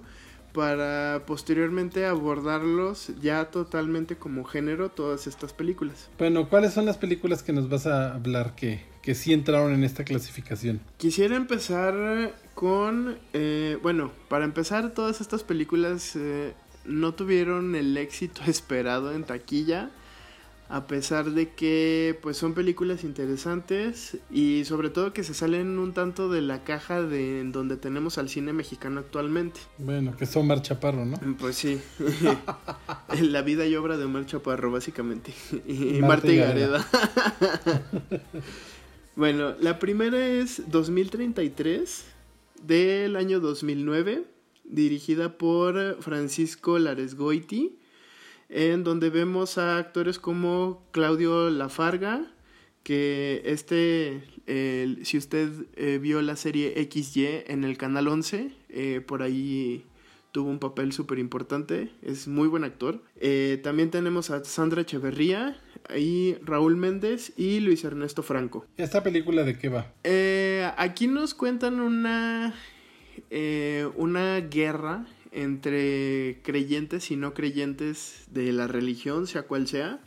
para 0.53 1.23
posteriormente 1.25 2.05
abordarlos 2.05 3.11
ya 3.21 3.45
totalmente 3.45 4.17
como 4.17 4.43
género 4.43 4.89
todas 4.89 5.25
estas 5.25 5.51
películas. 5.51 6.09
Bueno, 6.19 6.47
¿cuáles 6.47 6.73
son 6.73 6.85
las 6.85 6.97
películas 6.97 7.41
que 7.41 7.53
nos 7.53 7.69
vas 7.69 7.87
a 7.87 8.13
hablar 8.13 8.53
que, 8.55 8.85
que 9.01 9.15
sí 9.15 9.33
entraron 9.33 9.73
en 9.73 9.83
esta 9.83 10.03
clasificación? 10.03 10.79
Quisiera 10.97 11.35
empezar 11.35 12.35
con, 12.53 13.17
eh, 13.33 13.79
bueno, 13.81 14.11
para 14.29 14.45
empezar 14.45 14.93
todas 14.93 15.21
estas 15.21 15.43
películas 15.43 16.15
eh, 16.15 16.53
no 16.85 17.15
tuvieron 17.15 17.75
el 17.75 17.97
éxito 17.97 18.41
esperado 18.47 19.11
en 19.11 19.23
taquilla 19.23 19.89
a 20.73 20.87
pesar 20.87 21.29
de 21.29 21.51
que 21.51 22.17
pues 22.23 22.35
son 22.35 22.55
películas 22.55 23.03
interesantes 23.03 24.17
y 24.31 24.65
sobre 24.65 24.89
todo 24.89 25.13
que 25.13 25.23
se 25.23 25.35
salen 25.35 25.77
un 25.77 25.93
tanto 25.93 26.29
de 26.29 26.41
la 26.41 26.63
caja 26.63 27.03
de 27.03 27.41
en 27.41 27.51
donde 27.51 27.77
tenemos 27.77 28.17
al 28.17 28.27
cine 28.27 28.53
mexicano 28.53 29.01
actualmente. 29.01 29.59
Bueno, 29.77 30.17
que 30.17 30.25
son 30.25 30.45
Omar 30.45 30.63
Chaparro, 30.63 31.05
¿no? 31.05 31.17
Mm, 31.17 31.35
pues 31.35 31.57
sí. 31.57 31.79
la 33.21 33.43
vida 33.43 33.67
y 33.67 33.75
obra 33.75 33.97
de 33.97 34.05
Omar 34.05 34.25
Chaparro, 34.25 34.71
básicamente. 34.71 35.31
y 35.67 36.01
Marta, 36.01 36.31
y 36.31 36.37
Gareda. 36.37 36.83
bueno, 39.15 39.53
la 39.59 39.77
primera 39.77 40.27
es 40.27 40.71
2033 40.71 42.03
del 42.63 43.15
año 43.15 43.39
2009, 43.39 44.23
dirigida 44.63 45.37
por 45.37 46.01
Francisco 46.01 46.79
Laresgoiti 46.79 47.77
en 48.53 48.83
donde 48.83 49.09
vemos 49.09 49.57
a 49.57 49.79
actores 49.79 50.19
como 50.19 50.83
Claudio 50.91 51.49
Lafarga, 51.49 52.21
que 52.83 53.41
este, 53.45 54.21
si 55.03 55.17
usted 55.17 55.49
eh, 55.75 55.97
vio 55.99 56.21
la 56.21 56.35
serie 56.35 56.75
XY 56.91 57.45
en 57.47 57.63
el 57.63 57.77
Canal 57.77 58.07
11, 58.07 58.51
eh, 58.69 59.01
por 59.05 59.23
ahí 59.23 59.85
tuvo 60.31 60.51
un 60.51 60.59
papel 60.59 60.91
súper 60.91 61.17
importante, 61.17 61.89
es 62.03 62.27
muy 62.27 62.47
buen 62.47 62.63
actor. 62.63 63.01
Eh, 63.19 63.59
también 63.63 63.89
tenemos 63.89 64.29
a 64.29 64.43
Sandra 64.43 64.81
Echeverría, 64.81 65.59
y 65.97 66.35
Raúl 66.43 66.77
Méndez 66.77 67.33
y 67.35 67.59
Luis 67.59 67.83
Ernesto 67.83 68.23
Franco. 68.23 68.65
¿Esta 68.77 69.03
película 69.03 69.43
de 69.43 69.57
qué 69.57 69.67
va? 69.67 69.91
aquí 70.77 71.07
nos 71.07 71.33
cuentan 71.33 71.81
una, 71.81 72.53
una 73.97 74.39
guerra 74.39 75.05
entre 75.33 76.39
creyentes 76.43 77.11
y 77.11 77.15
no 77.15 77.33
creyentes 77.33 78.25
de 78.31 78.53
la 78.53 78.67
religión, 78.67 79.27
sea 79.27 79.43
cual 79.43 79.67
sea, 79.67 79.99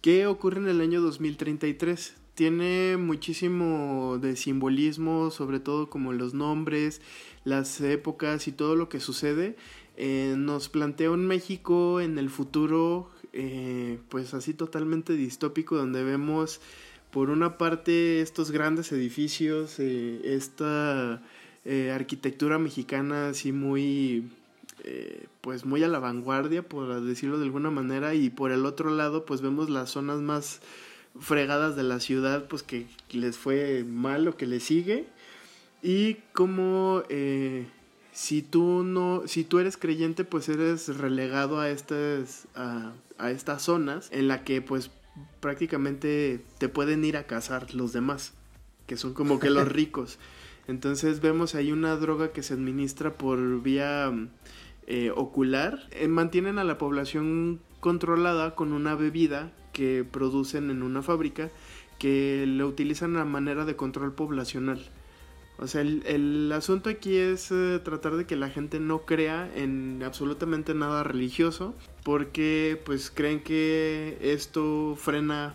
que 0.00 0.26
ocurre 0.26 0.60
en 0.60 0.68
el 0.68 0.80
año 0.80 1.00
2033. 1.00 2.14
Tiene 2.34 2.96
muchísimo 2.96 4.18
de 4.18 4.36
simbolismo, 4.36 5.30
sobre 5.30 5.60
todo 5.60 5.88
como 5.88 6.12
los 6.12 6.34
nombres, 6.34 7.00
las 7.44 7.80
épocas 7.80 8.48
y 8.48 8.52
todo 8.52 8.74
lo 8.74 8.88
que 8.88 9.00
sucede. 9.00 9.56
Eh, 9.96 10.34
nos 10.36 10.68
plantea 10.68 11.10
un 11.10 11.26
México 11.26 12.00
en 12.00 12.18
el 12.18 12.30
futuro, 12.30 13.10
eh, 13.32 13.98
pues 14.08 14.34
así 14.34 14.54
totalmente 14.54 15.12
distópico, 15.12 15.76
donde 15.76 16.02
vemos 16.02 16.60
por 17.12 17.30
una 17.30 17.58
parte 17.58 18.20
estos 18.20 18.50
grandes 18.50 18.90
edificios, 18.90 19.78
eh, 19.78 20.20
esta 20.24 21.22
arquitectura 21.94 22.58
mexicana 22.58 23.28
así 23.28 23.50
muy 23.50 24.24
eh, 24.84 25.26
pues 25.40 25.64
muy 25.64 25.82
a 25.82 25.88
la 25.88 25.98
vanguardia, 25.98 26.62
por 26.62 27.00
decirlo 27.02 27.38
de 27.38 27.44
alguna 27.44 27.70
manera, 27.70 28.14
y 28.14 28.30
por 28.30 28.52
el 28.52 28.66
otro 28.66 28.90
lado, 28.90 29.24
pues 29.24 29.40
vemos 29.40 29.70
las 29.70 29.90
zonas 29.90 30.20
más 30.20 30.60
fregadas 31.18 31.76
de 31.76 31.82
la 31.82 32.00
ciudad, 32.00 32.46
pues 32.48 32.62
que 32.62 32.86
les 33.10 33.38
fue 33.38 33.84
mal 33.84 34.24
lo 34.24 34.36
que 34.36 34.46
les 34.46 34.62
sigue, 34.64 35.06
y 35.82 36.14
como 36.32 37.02
eh, 37.08 37.66
si 38.12 38.42
tú 38.42 38.84
no, 38.84 39.22
si 39.26 39.44
tú 39.44 39.58
eres 39.58 39.76
creyente, 39.76 40.24
pues 40.24 40.48
eres 40.48 40.96
relegado 40.98 41.60
a 41.60 41.70
estas, 41.70 42.46
a, 42.54 42.92
a 43.18 43.30
estas 43.30 43.62
zonas 43.62 44.08
en 44.12 44.28
la 44.28 44.44
que 44.44 44.62
pues 44.62 44.90
prácticamente 45.40 46.42
te 46.58 46.68
pueden 46.68 47.04
ir 47.04 47.16
a 47.16 47.24
cazar 47.24 47.74
los 47.74 47.92
demás, 47.92 48.32
que 48.86 48.96
son 48.96 49.14
como 49.14 49.38
que 49.38 49.50
los 49.50 49.68
ricos. 49.72 50.18
Entonces 50.66 51.20
vemos 51.20 51.54
ahí 51.54 51.72
una 51.72 51.96
droga 51.96 52.32
que 52.32 52.42
se 52.42 52.54
administra 52.54 53.12
por 53.12 53.62
vía 53.62 54.12
eh, 54.86 55.10
ocular, 55.14 55.88
eh, 55.90 56.08
mantienen 56.08 56.58
a 56.58 56.64
la 56.64 56.78
población 56.78 57.60
controlada 57.80 58.54
con 58.54 58.72
una 58.72 58.94
bebida 58.94 59.52
que 59.72 60.04
producen 60.04 60.70
en 60.70 60.82
una 60.82 61.02
fábrica 61.02 61.50
que 61.98 62.44
lo 62.46 62.66
utilizan 62.66 63.16
a 63.16 63.24
manera 63.24 63.64
de 63.64 63.76
control 63.76 64.14
poblacional. 64.14 64.80
O 65.56 65.68
sea, 65.68 65.82
el, 65.82 66.50
asunto 66.52 66.90
aquí 66.90 67.16
es 67.16 67.52
eh, 67.52 67.80
tratar 67.84 68.16
de 68.16 68.26
que 68.26 68.34
la 68.34 68.50
gente 68.50 68.80
no 68.80 69.02
crea 69.02 69.48
en 69.54 70.02
absolutamente 70.04 70.74
nada 70.74 71.04
religioso 71.04 71.74
porque 72.02 72.80
pues 72.84 73.10
creen 73.10 73.40
que 73.40 74.18
esto 74.20 74.96
frena 74.98 75.54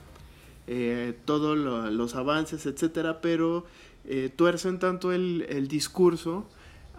eh, 0.68 1.18
todos 1.26 1.58
los 1.58 2.16
avances, 2.16 2.66
etcétera, 2.66 3.20
pero 3.20 3.66
eh, 4.06 4.32
tuercen 4.34 4.80
tanto 4.80 5.12
el, 5.12 5.46
el 5.50 5.68
discurso 5.68 6.48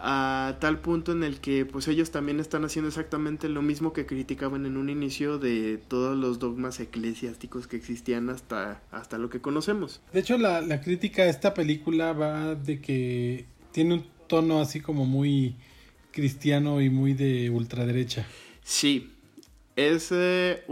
a 0.03 0.57
tal 0.59 0.79
punto 0.79 1.11
en 1.11 1.23
el 1.23 1.39
que 1.39 1.65
pues 1.65 1.87
ellos 1.87 2.11
también 2.11 2.39
están 2.39 2.65
haciendo 2.65 2.89
exactamente 2.89 3.49
lo 3.49 3.61
mismo 3.61 3.93
que 3.93 4.05
criticaban 4.05 4.65
en 4.65 4.77
un 4.77 4.89
inicio 4.89 5.37
de 5.37 5.77
todos 5.77 6.17
los 6.17 6.39
dogmas 6.39 6.79
eclesiásticos 6.79 7.67
que 7.67 7.77
existían 7.77 8.29
hasta, 8.29 8.81
hasta 8.91 9.17
lo 9.17 9.29
que 9.29 9.41
conocemos. 9.41 10.01
De 10.11 10.21
hecho 10.21 10.37
la, 10.37 10.61
la 10.61 10.81
crítica 10.81 11.23
a 11.23 11.27
esta 11.27 11.53
película 11.53 12.13
va 12.13 12.55
de 12.55 12.81
que 12.81 13.45
tiene 13.71 13.95
un 13.95 14.05
tono 14.27 14.59
así 14.59 14.79
como 14.81 15.05
muy 15.05 15.55
cristiano 16.11 16.81
y 16.81 16.89
muy 16.89 17.13
de 17.13 17.49
ultraderecha. 17.49 18.25
Sí, 18.63 19.11
es 19.75 20.09
eh, 20.11 20.63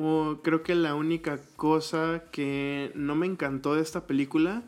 creo 0.43 0.63
que 0.63 0.75
la 0.75 0.95
única 0.95 1.39
cosa 1.55 2.23
que 2.31 2.91
no 2.95 3.15
me 3.15 3.25
encantó 3.25 3.75
de 3.75 3.81
esta 3.81 4.07
película, 4.07 4.63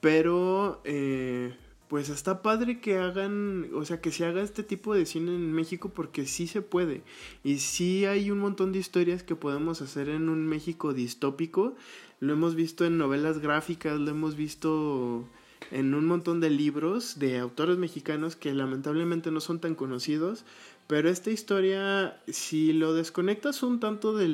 pero 0.00 0.82
eh, 0.84 1.54
pues 1.88 2.08
está 2.08 2.42
padre 2.42 2.80
que 2.80 2.98
hagan, 2.98 3.70
o 3.74 3.84
sea, 3.84 4.00
que 4.00 4.10
se 4.10 4.24
haga 4.24 4.42
este 4.42 4.62
tipo 4.62 4.94
de 4.94 5.06
cine 5.06 5.34
en 5.34 5.52
México 5.52 5.90
porque 5.94 6.26
sí 6.26 6.46
se 6.46 6.62
puede. 6.62 7.02
Y 7.44 7.58
sí 7.58 8.04
hay 8.06 8.30
un 8.30 8.38
montón 8.38 8.72
de 8.72 8.78
historias 8.78 9.22
que 9.22 9.36
podemos 9.36 9.80
hacer 9.82 10.08
en 10.08 10.28
un 10.28 10.46
México 10.46 10.92
distópico. 10.92 11.76
Lo 12.18 12.32
hemos 12.32 12.54
visto 12.54 12.84
en 12.84 12.98
novelas 12.98 13.38
gráficas, 13.38 14.00
lo 14.00 14.10
hemos 14.10 14.36
visto 14.36 15.24
en 15.70 15.94
un 15.94 16.06
montón 16.06 16.40
de 16.40 16.50
libros 16.50 17.18
de 17.18 17.38
autores 17.38 17.76
mexicanos 17.76 18.36
que 18.36 18.52
lamentablemente 18.52 19.30
no 19.30 19.40
son 19.40 19.60
tan 19.60 19.74
conocidos. 19.74 20.44
Pero 20.86 21.08
esta 21.08 21.30
historia, 21.30 22.20
si 22.28 22.72
lo 22.72 22.94
desconectas 22.94 23.64
un 23.64 23.80
tanto 23.80 24.16
de 24.16 24.28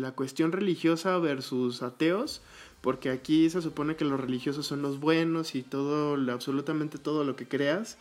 la 0.00 0.12
cuestión 0.12 0.52
religiosa 0.52 1.18
versus 1.18 1.82
ateos, 1.82 2.40
porque 2.80 3.10
aquí 3.10 3.50
se 3.50 3.62
supone 3.62 3.96
que 3.96 4.04
los 4.04 4.20
religiosos 4.20 4.66
son 4.66 4.82
los 4.82 5.00
buenos 5.00 5.54
y 5.54 5.62
todo, 5.62 6.14
absolutamente 6.32 6.98
todo 6.98 7.24
lo 7.24 7.36
que 7.36 7.48
creas 7.48 7.98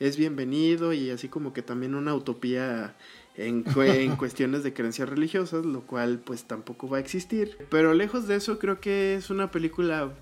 es 0.00 0.16
bienvenido 0.16 0.92
y 0.94 1.10
así 1.10 1.28
como 1.28 1.52
que 1.52 1.62
también 1.62 1.94
una 1.94 2.14
utopía 2.14 2.96
en, 3.36 3.64
en, 3.76 4.16
cuestiones 4.16 4.64
de 4.64 4.72
creencias 4.72 5.08
religiosas, 5.08 5.64
lo 5.64 5.82
cual 5.82 6.18
pues 6.18 6.44
tampoco 6.44 6.88
va 6.88 6.96
a 6.96 7.00
existir. 7.00 7.56
Pero 7.68 7.94
lejos 7.94 8.26
de 8.26 8.36
eso 8.36 8.58
creo 8.58 8.80
que 8.80 9.14
es 9.14 9.30
una 9.30 9.50
película 9.50 10.14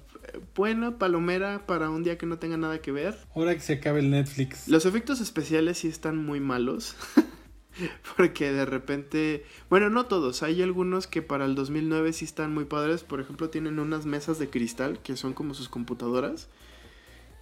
buena, 0.55 0.99
palomera 0.99 1.67
para 1.67 1.91
un 1.91 2.03
día 2.03 2.19
que 2.19 2.27
no 2.27 2.39
tenga 2.39 2.57
nada 2.57 2.81
que 2.81 2.93
ver. 2.93 3.17
Ahora 3.35 3.55
que 3.55 3.61
se 3.61 3.75
acabe 3.75 4.01
el 4.01 4.11
Netflix. 4.11 4.69
Los 4.69 4.85
efectos 4.85 5.21
especiales 5.21 5.79
sí 5.79 5.89
están 5.89 6.17
muy 6.17 6.41
malos. 6.41 6.97
Porque 8.17 8.53
de 8.53 8.65
repente, 8.65 9.45
bueno, 9.71 9.91
no 9.91 10.07
todos, 10.07 10.43
hay 10.43 10.63
algunos 10.63 11.07
que 11.07 11.23
para 11.23 11.45
el 11.45 11.55
2009 11.55 12.13
sí 12.13 12.25
están 12.25 12.53
muy 12.55 12.65
padres, 12.65 13.03
por 13.05 13.21
ejemplo 13.21 13.51
tienen 13.51 13.79
unas 13.79 14.07
mesas 14.07 14.39
de 14.39 14.49
cristal 14.51 14.99
que 15.03 15.17
son 15.17 15.33
como 15.33 15.55
sus 15.55 15.69
computadoras, 15.69 16.49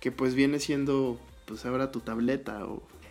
que 0.01 0.13
pues 0.13 0.35
viene 0.35 0.59
siendo 0.59 1.19
pues 1.47 1.65
ahora 1.65 1.93
tu 1.93 2.01
tableta. 2.01 2.67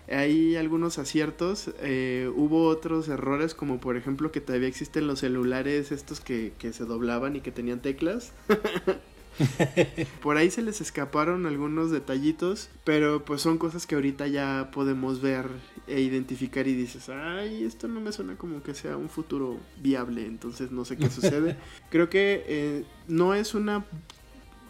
Hay 0.08 0.56
algunos 0.56 1.00
aciertos, 1.00 1.72
eh, 1.80 2.30
hubo 2.36 2.68
otros 2.68 3.08
errores 3.08 3.56
como 3.56 3.80
por 3.80 3.98
ejemplo 3.98 4.32
que 4.32 4.42
todavía 4.42 4.68
existen 4.68 5.08
los 5.08 5.20
celulares 5.20 5.92
estos 5.92 6.20
que, 6.20 6.54
que 6.60 6.74
se 6.74 6.86
doblaban 6.86 7.36
y 7.36 7.42
que 7.42 7.52
tenían 7.52 7.82
teclas. 7.82 8.34
Por 10.22 10.38
ahí 10.38 10.50
se 10.52 10.62
les 10.62 10.82
escaparon 10.82 11.46
algunos 11.46 11.92
detallitos, 11.92 12.70
pero 12.84 13.26
pues 13.26 13.42
son 13.42 13.58
cosas 13.58 13.86
que 13.86 13.96
ahorita 13.96 14.28
ya 14.28 14.70
podemos 14.72 15.22
ver 15.22 15.48
e 15.88 16.02
identificar 16.02 16.68
y 16.68 16.74
dices, 16.74 17.10
ay, 17.10 17.64
esto 17.64 17.88
no 17.88 18.00
me 18.02 18.12
suena 18.12 18.38
como 18.38 18.64
que 18.64 18.74
sea 18.74 18.98
un 18.98 19.10
futuro 19.10 19.58
viable, 19.82 20.26
entonces 20.26 20.72
no 20.72 20.86
sé 20.86 20.98
qué 20.98 21.10
sucede. 21.10 21.58
Creo 21.90 22.10
que 22.10 22.44
eh, 22.48 22.86
no 23.08 23.34
es 23.34 23.54
una 23.54 23.86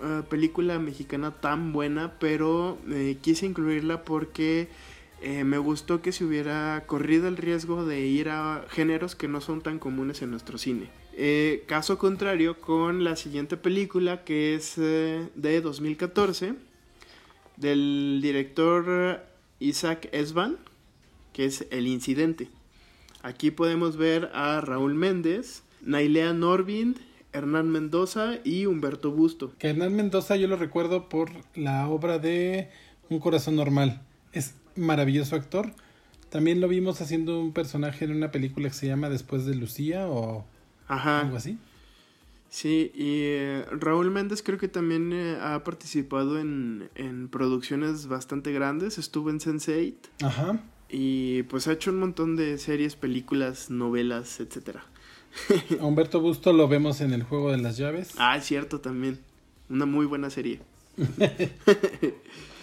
ah, 0.02 0.24
película 0.30 0.80
mexicana 0.80 1.32
tan 1.32 1.74
buena, 1.74 2.14
pero 2.20 2.78
eh, 2.90 3.18
quise 3.22 3.46
incluirla 3.46 4.04
porque... 4.04 4.70
Eh, 5.26 5.44
me 5.44 5.58
gustó 5.58 6.04
que 6.04 6.12
se 6.12 6.24
hubiera 6.24 6.84
corrido 6.86 7.28
el 7.28 7.36
riesgo 7.36 7.84
de 7.84 8.02
ir 8.02 8.30
a 8.30 8.64
géneros 8.70 9.16
que 9.16 9.28
no 9.28 9.42
son 9.42 9.62
tan 9.62 9.80
comunes 9.80 10.22
en 10.22 10.30
nuestro 10.30 10.60
cine. 10.60 10.92
Eh, 11.14 11.64
caso 11.66 11.98
contrario 11.98 12.62
con 12.62 13.04
la 13.04 13.16
siguiente 13.16 13.58
película 13.58 14.24
que 14.24 14.54
es 14.54 14.76
eh, 14.78 15.28
de 15.34 15.62
2014 15.62 16.54
del 17.58 18.20
director 18.22 19.26
Isaac 19.60 20.10
Esban, 20.12 20.58
que 21.34 21.46
es 21.46 21.66
El 21.72 21.88
Incidente. 21.88 22.48
Aquí 23.24 23.50
podemos 23.50 23.98
ver 23.98 24.30
a 24.32 24.62
Raúl 24.62 24.94
Méndez, 24.94 25.64
Nailea 25.82 26.34
Norvind, 26.34 27.00
Hernán 27.34 27.72
Mendoza 27.72 28.36
y 28.44 28.68
Humberto 28.68 29.10
Busto. 29.10 29.54
Hernán 29.60 29.96
Mendoza 29.96 30.36
yo 30.36 30.48
lo 30.48 30.56
recuerdo 30.56 31.10
por 31.10 31.32
la 31.56 31.90
obra 31.90 32.20
de 32.20 32.70
Un 33.10 33.18
corazón 33.18 33.56
normal. 33.56 34.04
Maravilloso 34.76 35.36
actor. 35.36 35.72
También 36.30 36.60
lo 36.60 36.68
vimos 36.68 37.02
haciendo 37.02 37.40
un 37.40 37.54
personaje 37.54 38.06
en 38.06 38.12
una 38.12 38.32
película 38.32 38.68
que 38.70 38.76
se 38.76 38.88
llama 38.88 39.10
Después 39.10 39.46
de 39.46 39.56
Lucía 39.56 40.08
o 40.08 40.46
Ajá. 40.88 41.22
Algo 41.22 41.38
así. 41.38 41.58
Sí, 42.50 42.92
y 42.94 43.22
eh, 43.24 43.66
Raúl 43.72 44.12
Méndez 44.12 44.42
creo 44.42 44.58
que 44.58 44.68
también 44.68 45.12
eh, 45.12 45.38
ha 45.42 45.64
participado 45.64 46.40
en, 46.40 46.90
en, 46.96 47.28
producciones 47.28 48.08
bastante 48.08 48.54
grandes. 48.54 48.98
Estuvo 48.98 49.30
en 49.30 49.40
Sense8. 49.40 49.96
Ajá. 50.24 50.60
Y 50.90 51.44
pues 51.44 51.68
ha 51.68 51.74
hecho 51.74 51.92
un 51.92 52.00
montón 52.00 52.36
de 52.36 52.58
series, 52.58 52.96
películas, 52.96 53.70
novelas, 53.70 54.40
etcétera. 54.40 54.86
A 55.82 55.86
Humberto 55.86 56.22
Busto 56.22 56.54
lo 56.54 56.68
vemos 56.68 57.02
en 57.02 57.14
El 57.14 57.24
Juego 57.24 57.52
de 57.52 57.58
las 57.58 57.78
Llaves. 57.78 58.14
Ah, 58.18 58.38
es 58.38 58.46
cierto 58.46 58.80
también. 58.80 59.20
Una 59.70 59.86
muy 59.86 60.06
buena 60.06 60.30
serie. 60.30 60.62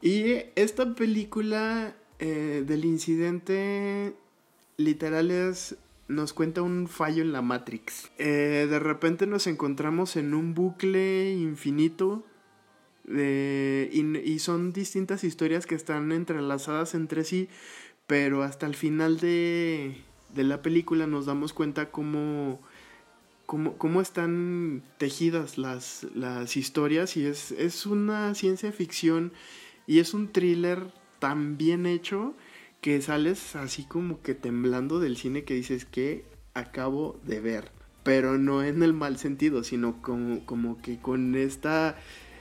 y 0.00 0.42
esta 0.54 0.94
película 0.94 1.94
eh, 2.18 2.64
del 2.66 2.84
incidente 2.84 4.14
literal 4.76 5.30
es 5.30 5.76
nos 6.08 6.32
cuenta 6.32 6.62
un 6.62 6.88
fallo 6.88 7.22
en 7.22 7.32
la 7.32 7.42
Matrix. 7.42 8.10
Eh, 8.18 8.66
de 8.68 8.78
repente 8.78 9.26
nos 9.26 9.46
encontramos 9.46 10.16
en 10.16 10.32
un 10.32 10.54
bucle 10.54 11.32
infinito 11.32 12.24
y, 13.10 14.38
son 14.38 14.72
distintas 14.72 15.24
historias 15.24 15.66
que 15.66 15.74
están 15.74 16.12
entrelazadas 16.12 16.94
entre 16.94 17.24
sí, 17.24 17.48
pero 18.06 18.42
hasta 18.42 18.66
el 18.66 18.74
final 18.74 19.18
de, 19.18 19.96
la 20.34 20.62
película 20.62 21.06
nos 21.06 21.26
damos 21.26 21.52
cuenta 21.52 21.90
cómo, 21.90 22.60
cómo, 23.46 24.00
están 24.00 24.82
tejidas 24.98 25.58
las, 25.58 26.06
las 26.14 26.56
historias 26.56 27.16
y 27.16 27.26
es, 27.26 27.52
es 27.52 27.86
una 27.86 28.34
ciencia 28.34 28.72
ficción 28.72 29.32
y 29.88 29.98
es 29.98 30.14
un 30.14 30.28
thriller 30.30 30.92
tan 31.18 31.56
bien 31.56 31.86
hecho 31.86 32.34
que 32.80 33.00
sales 33.00 33.56
así 33.56 33.84
como 33.84 34.22
que 34.22 34.34
temblando 34.34 35.00
del 35.00 35.16
cine 35.16 35.42
que 35.42 35.54
dices 35.54 35.84
que 35.84 36.24
acabo 36.54 37.18
de 37.24 37.40
ver. 37.40 37.72
Pero 38.04 38.38
no 38.38 38.62
en 38.62 38.82
el 38.82 38.92
mal 38.92 39.18
sentido, 39.18 39.64
sino 39.64 40.00
como, 40.00 40.46
como 40.46 40.80
que 40.80 40.98
con 40.98 41.34
esta... 41.34 41.96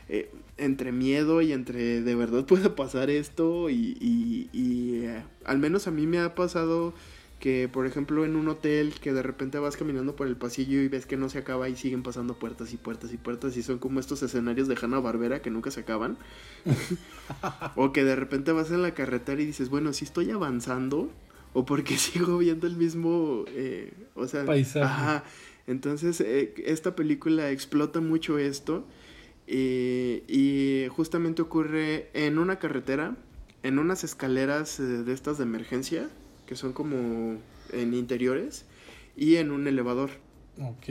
Eh, 0.09 0.31
entre 0.55 0.93
miedo 0.93 1.41
y 1.41 1.51
entre 1.51 2.01
de 2.01 2.15
verdad 2.15 2.45
puede 2.45 2.69
pasar 2.69 3.09
esto 3.09 3.69
y, 3.69 4.49
eh, 4.53 5.21
al 5.43 5.57
menos 5.59 5.87
a 5.87 5.91
mí 5.91 6.07
me 6.07 6.19
ha 6.19 6.33
pasado 6.33 6.93
que 7.39 7.69
por 7.71 7.85
ejemplo 7.85 8.25
en 8.25 8.35
un 8.35 8.47
hotel 8.47 8.95
que 8.99 9.13
de 9.13 9.21
repente 9.21 9.59
vas 9.59 9.77
caminando 9.77 10.15
por 10.15 10.27
el 10.27 10.35
pasillo 10.35 10.81
y 10.81 10.87
ves 10.87 11.05
que 11.05 11.17
no 11.17 11.29
se 11.29 11.37
acaba 11.37 11.69
y 11.69 11.75
siguen 11.75 12.01
pasando 12.01 12.33
puertas 12.39 12.73
y 12.73 12.77
puertas 12.77 13.13
y 13.13 13.17
puertas 13.17 13.55
y 13.57 13.63
son 13.63 13.77
como 13.77 13.99
estos 13.99 14.23
escenarios 14.23 14.67
de 14.67 14.75
Hanna 14.81 14.99
Barbera 14.99 15.41
que 15.41 15.51
nunca 15.51 15.71
se 15.71 15.81
acaban. 15.81 16.17
O 17.75 17.91
que 17.91 18.05
de 18.05 18.15
repente 18.15 18.53
vas 18.53 18.71
en 18.71 18.81
la 18.81 18.93
carretera 18.93 19.41
y 19.41 19.45
dices 19.45 19.69
bueno 19.69 19.91
si 19.91 20.05
estoy 20.05 20.31
avanzando 20.31 21.11
o 21.53 21.65
porque 21.65 21.97
sigo 21.97 22.37
viendo 22.37 22.67
el 22.67 22.77
mismo 22.77 23.43
eh, 23.49 23.93
o 24.15 24.27
sea 24.27 24.45
paisaje. 24.45 25.23
entonces 25.67 26.21
eh, 26.21 26.53
esta 26.65 26.95
película 26.95 27.51
explota 27.51 27.99
mucho 27.99 28.39
esto 28.39 28.85
eh, 29.45 30.23
y 30.27 30.87
justamente 30.89 31.41
ocurre 31.41 32.09
en 32.13 32.39
una 32.39 32.59
carretera 32.59 33.17
en 33.63 33.77
unas 33.77 34.05
escaleras 34.05 34.77
de 34.77 35.11
estas 35.11 35.37
de 35.37 35.43
emergencia 35.43 36.09
que 36.47 36.55
son 36.55 36.73
como 36.73 37.37
en 37.71 37.93
interiores, 37.93 38.65
y 39.17 39.35
en 39.35 39.51
un 39.51 39.67
elevador. 39.67 40.11
Ok. 40.61 40.87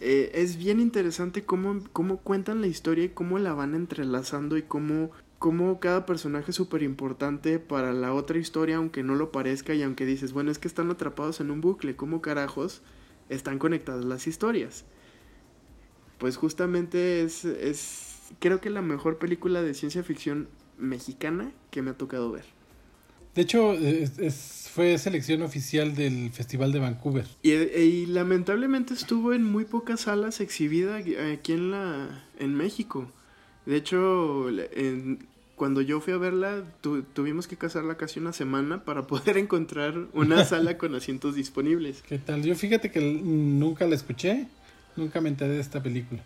Eh, 0.00 0.30
es 0.34 0.56
bien 0.56 0.80
interesante 0.80 1.44
cómo, 1.44 1.82
cómo 1.92 2.18
cuentan 2.18 2.60
la 2.60 2.66
historia 2.66 3.04
y 3.04 3.08
cómo 3.08 3.38
la 3.38 3.54
van 3.54 3.74
entrelazando 3.74 4.56
y 4.56 4.62
cómo, 4.62 5.10
cómo 5.38 5.80
cada 5.80 6.04
personaje 6.04 6.50
es 6.50 6.56
súper 6.56 6.82
importante 6.82 7.58
para 7.58 7.92
la 7.92 8.12
otra 8.12 8.38
historia, 8.38 8.76
aunque 8.76 9.02
no 9.02 9.14
lo 9.14 9.32
parezca 9.32 9.74
y 9.74 9.82
aunque 9.82 10.04
dices, 10.04 10.32
bueno, 10.32 10.50
es 10.50 10.58
que 10.58 10.68
están 10.68 10.90
atrapados 10.90 11.40
en 11.40 11.50
un 11.50 11.60
bucle, 11.60 11.96
¿cómo 11.96 12.20
carajos 12.20 12.82
están 13.30 13.58
conectadas 13.58 14.04
las 14.04 14.26
historias? 14.26 14.84
Pues 16.18 16.36
justamente 16.36 17.22
es, 17.22 17.44
es 17.44 18.18
creo 18.40 18.60
que 18.60 18.70
la 18.70 18.82
mejor 18.82 19.18
película 19.18 19.62
de 19.62 19.74
ciencia 19.74 20.02
ficción 20.02 20.48
mexicana 20.76 21.52
que 21.70 21.82
me 21.82 21.90
ha 21.90 21.96
tocado 21.96 22.30
ver. 22.30 22.44
De 23.34 23.42
hecho, 23.42 23.72
es, 23.72 24.70
fue 24.74 24.98
selección 24.98 25.42
oficial 25.42 25.94
del 25.94 26.30
Festival 26.30 26.72
de 26.72 26.80
Vancouver. 26.80 27.26
Y, 27.42 28.06
lamentablemente 28.06 28.92
estuvo 28.92 29.32
en 29.32 29.44
muy 29.44 29.64
pocas 29.64 30.02
salas 30.02 30.40
exhibida 30.40 30.96
aquí 30.96 31.52
en, 31.52 31.70
la, 31.70 32.24
en 32.40 32.54
México. 32.54 33.08
De 33.66 33.76
hecho, 33.76 34.46
cuando 35.54 35.80
yo 35.80 36.00
fui 36.00 36.12
a 36.12 36.18
verla, 36.18 36.64
tuvimos 37.12 37.46
que 37.46 37.56
casarla 37.56 37.96
casi 37.96 38.18
una 38.18 38.32
semana 38.32 38.84
para 38.84 39.06
poder 39.06 39.38
encontrar 39.38 39.94
una 40.12 40.44
sala 40.46 40.76
con 40.76 40.94
asientos 40.96 41.36
disponibles. 41.36 42.02
¿Qué 42.02 42.18
tal? 42.18 42.42
Yo 42.42 42.56
fíjate 42.56 42.90
que 42.90 43.00
nunca 43.00 43.86
la 43.86 43.94
escuché, 43.94 44.48
nunca 44.96 45.20
me 45.20 45.28
enteré 45.28 45.54
de 45.54 45.60
esta 45.60 45.82
película. 45.82 46.22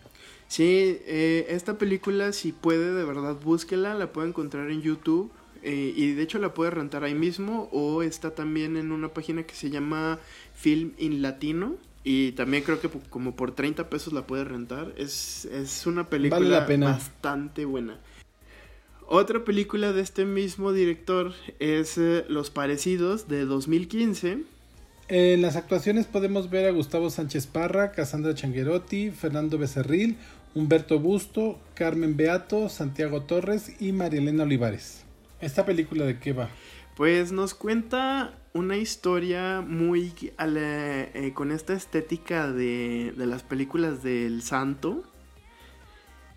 Sí, 0.47 0.97
eh, 1.05 1.45
esta 1.49 1.77
película, 1.77 2.33
si 2.33 2.51
puede, 2.51 2.93
de 2.93 3.03
verdad, 3.03 3.37
búsquela, 3.43 3.93
la 3.93 4.11
puede 4.11 4.29
encontrar 4.29 4.71
en 4.71 4.81
YouTube. 4.81 5.31
Eh, 5.63 5.93
y 5.95 6.13
de 6.13 6.23
hecho 6.23 6.39
la 6.39 6.53
puede 6.53 6.71
rentar 6.71 7.03
ahí 7.03 7.15
mismo 7.15 7.69
o 7.71 8.03
está 8.03 8.35
también 8.35 8.77
en 8.77 8.91
una 8.91 9.09
página 9.09 9.43
que 9.43 9.55
se 9.55 9.69
llama 9.69 10.19
Film 10.55 10.93
in 10.97 11.21
Latino 11.21 11.75
y 12.03 12.31
también 12.31 12.63
creo 12.63 12.79
que 12.79 12.89
como 13.09 13.35
por 13.35 13.53
30 13.53 13.89
pesos 13.89 14.13
la 14.13 14.25
puede 14.25 14.43
rentar. 14.43 14.93
Es, 14.97 15.45
es 15.45 15.85
una 15.85 16.09
película 16.09 16.65
bastante 16.79 17.65
buena. 17.65 17.99
Otra 19.05 19.43
película 19.43 19.91
de 19.91 20.01
este 20.01 20.25
mismo 20.25 20.71
director 20.71 21.33
es 21.57 21.97
eh, 21.97 22.25
Los 22.29 22.51
Parecidos 22.51 23.27
de 23.27 23.45
2015. 23.45 24.43
En 25.07 25.41
las 25.41 25.55
actuaciones 25.55 26.05
podemos 26.05 26.51
ver 26.51 26.67
a 26.67 26.71
Gustavo 26.71 27.09
Sánchez 27.09 27.47
Parra, 27.47 27.91
Cassandra 27.91 28.35
Changuerotti, 28.35 29.09
Fernando 29.09 29.57
Becerril, 29.57 30.17
Humberto 30.53 30.99
Busto, 30.99 31.59
Carmen 31.73 32.15
Beato, 32.15 32.69
Santiago 32.69 33.23
Torres 33.23 33.73
y 33.79 33.91
Marielena 33.91 34.43
Olivares. 34.43 35.03
¿Esta 35.41 35.65
película 35.65 36.05
de 36.05 36.19
qué 36.19 36.33
va? 36.33 36.49
Pues 36.95 37.31
nos 37.31 37.53
cuenta 37.53 38.37
una 38.53 38.75
historia 38.75 39.61
muy 39.61 40.13
eh, 40.37 41.31
con 41.33 41.51
esta 41.51 41.73
estética 41.73 42.51
de, 42.51 43.13
de, 43.15 43.25
las 43.25 43.43
películas 43.43 44.03
del 44.03 44.41
santo 44.41 45.03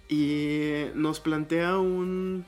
y 0.09 0.85
nos 0.95 1.19
plantea 1.19 1.79
un, 1.79 2.45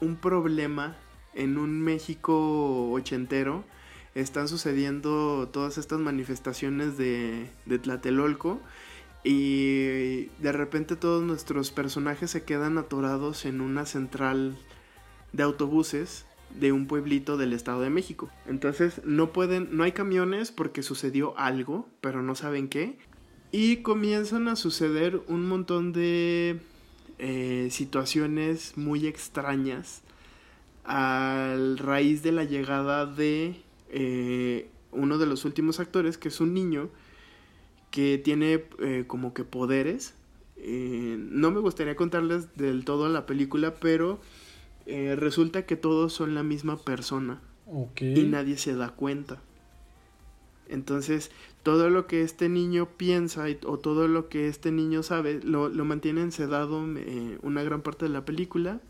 un 0.00 0.16
problema 0.16 0.96
en 1.34 1.56
un 1.56 1.80
México 1.80 2.90
ochentero. 2.90 3.64
Están 4.16 4.48
sucediendo 4.48 5.48
todas 5.52 5.78
estas 5.78 6.00
manifestaciones 6.00 6.96
de, 6.96 7.48
de 7.66 7.78
Tlatelolco 7.78 8.60
y 9.22 10.26
de 10.40 10.52
repente 10.52 10.96
todos 10.96 11.22
nuestros 11.22 11.70
personajes 11.70 12.32
se 12.32 12.42
quedan 12.42 12.76
atorados 12.76 13.44
en 13.44 13.60
una 13.60 13.86
central 13.86 14.56
de 15.34 15.42
autobuses 15.42 16.24
de 16.58 16.72
un 16.72 16.86
pueblito 16.86 17.36
del 17.36 17.52
Estado 17.52 17.80
de 17.80 17.90
México. 17.90 18.30
Entonces 18.46 19.02
no 19.04 19.32
pueden, 19.32 19.76
no 19.76 19.82
hay 19.82 19.92
camiones 19.92 20.52
porque 20.52 20.82
sucedió 20.82 21.36
algo, 21.36 21.88
pero 22.00 22.22
no 22.22 22.34
saben 22.34 22.68
qué. 22.68 22.96
Y 23.50 23.78
comienzan 23.78 24.48
a 24.48 24.56
suceder 24.56 25.20
un 25.28 25.48
montón 25.48 25.92
de 25.92 26.60
eh, 27.18 27.68
situaciones 27.70 28.76
muy 28.76 29.06
extrañas 29.06 30.02
a 30.84 31.56
raíz 31.76 32.22
de 32.22 32.32
la 32.32 32.44
llegada 32.44 33.06
de 33.06 33.56
eh, 33.90 34.68
uno 34.92 35.18
de 35.18 35.26
los 35.26 35.44
últimos 35.44 35.80
actores, 35.80 36.18
que 36.18 36.28
es 36.28 36.40
un 36.40 36.54
niño 36.54 36.90
que 37.90 38.18
tiene 38.18 38.64
eh, 38.80 39.04
como 39.06 39.34
que 39.34 39.44
poderes. 39.44 40.14
no 40.56 41.50
me 41.50 41.60
gustaría 41.60 41.96
contarles 41.96 42.56
del 42.56 42.84
todo 42.84 43.08
la 43.08 43.26
película, 43.26 43.74
pero 43.74 44.20
eh, 44.86 45.16
resulta 45.16 45.66
que 45.66 45.76
todos 45.76 46.12
son 46.12 46.34
la 46.34 46.42
misma 46.42 46.76
persona. 46.76 47.40
Y 47.98 48.24
nadie 48.24 48.58
se 48.58 48.74
da 48.74 48.90
cuenta. 48.90 49.40
Entonces, 50.68 51.30
todo 51.62 51.88
lo 51.88 52.06
que 52.06 52.22
este 52.22 52.48
niño 52.48 52.88
piensa 52.96 53.46
o 53.66 53.78
todo 53.78 54.06
lo 54.06 54.28
que 54.28 54.48
este 54.48 54.70
niño 54.70 55.02
sabe 55.02 55.40
lo, 55.42 55.68
lo 55.68 55.84
mantiene 55.84 56.20
ensedado 56.20 56.84
eh, 56.96 57.38
una 57.42 57.62
gran 57.62 57.82
parte 57.82 58.04
de 58.04 58.10
la 58.10 58.24
película. 58.24 58.80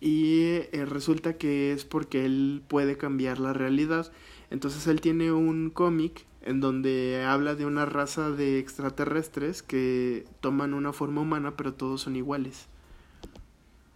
Y 0.00 0.42
eh, 0.72 0.84
resulta 0.84 1.38
que 1.38 1.72
es 1.72 1.84
porque 1.84 2.24
él 2.24 2.62
puede 2.66 2.96
cambiar 2.96 3.38
la 3.38 3.52
realidad. 3.52 4.12
Entonces, 4.50 4.86
él 4.88 5.00
tiene 5.00 5.30
un 5.30 5.70
cómic 5.70 6.26
en 6.42 6.60
donde 6.60 7.24
habla 7.24 7.54
de 7.54 7.66
una 7.66 7.86
raza 7.86 8.30
de 8.30 8.58
extraterrestres 8.58 9.62
que 9.62 10.24
toman 10.40 10.74
una 10.74 10.92
forma 10.92 11.20
humana, 11.20 11.56
pero 11.56 11.74
todos 11.74 12.00
son 12.00 12.16
iguales. 12.16 12.66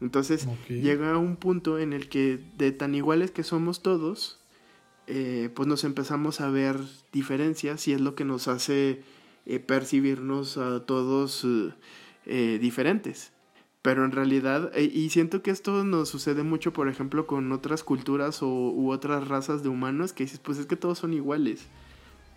Entonces 0.01 0.47
llega 0.69 1.17
un 1.17 1.37
punto 1.37 1.79
en 1.79 1.93
el 1.93 2.09
que 2.09 2.39
de 2.59 2.73
tan 2.73 2.95
iguales 2.95 3.31
que 3.31 3.43
somos 3.43 3.83
todos, 3.83 4.39
eh, 5.07 5.51
pues 5.55 5.67
nos 5.69 5.85
empezamos 5.85 6.41
a 6.41 6.51
ver 6.51 6.79
diferencias 7.13 7.87
y 7.89 7.93
es 7.93 8.01
lo 8.01 8.15
que 8.15 8.25
nos 8.25 8.49
hace 8.49 9.03
eh, 9.47 9.59
percibirnos 9.59 10.59
a 10.59 10.85
todos 10.85 11.47
eh, 12.27 12.59
diferentes. 12.61 13.33
Pero 13.81 14.05
en 14.05 14.11
realidad, 14.11 14.77
y 14.77 15.11
siento 15.11 15.43
que 15.43 15.53
esto 15.53 15.85
nos 15.85 16.09
sucede 16.09 16.43
mucho, 16.43 16.73
por 16.73 16.89
ejemplo, 16.89 17.29
con 17.29 17.53
otras 17.53 17.85
culturas 17.85 18.43
o, 18.43 18.49
u 18.49 18.91
otras 18.91 19.29
razas 19.29 19.63
de 19.63 19.69
humanos, 19.69 20.13
que 20.13 20.25
dices, 20.25 20.41
pues 20.41 20.59
es 20.59 20.67
que 20.67 20.75
todos 20.75 20.99
son 20.99 21.15
iguales. 21.15 21.69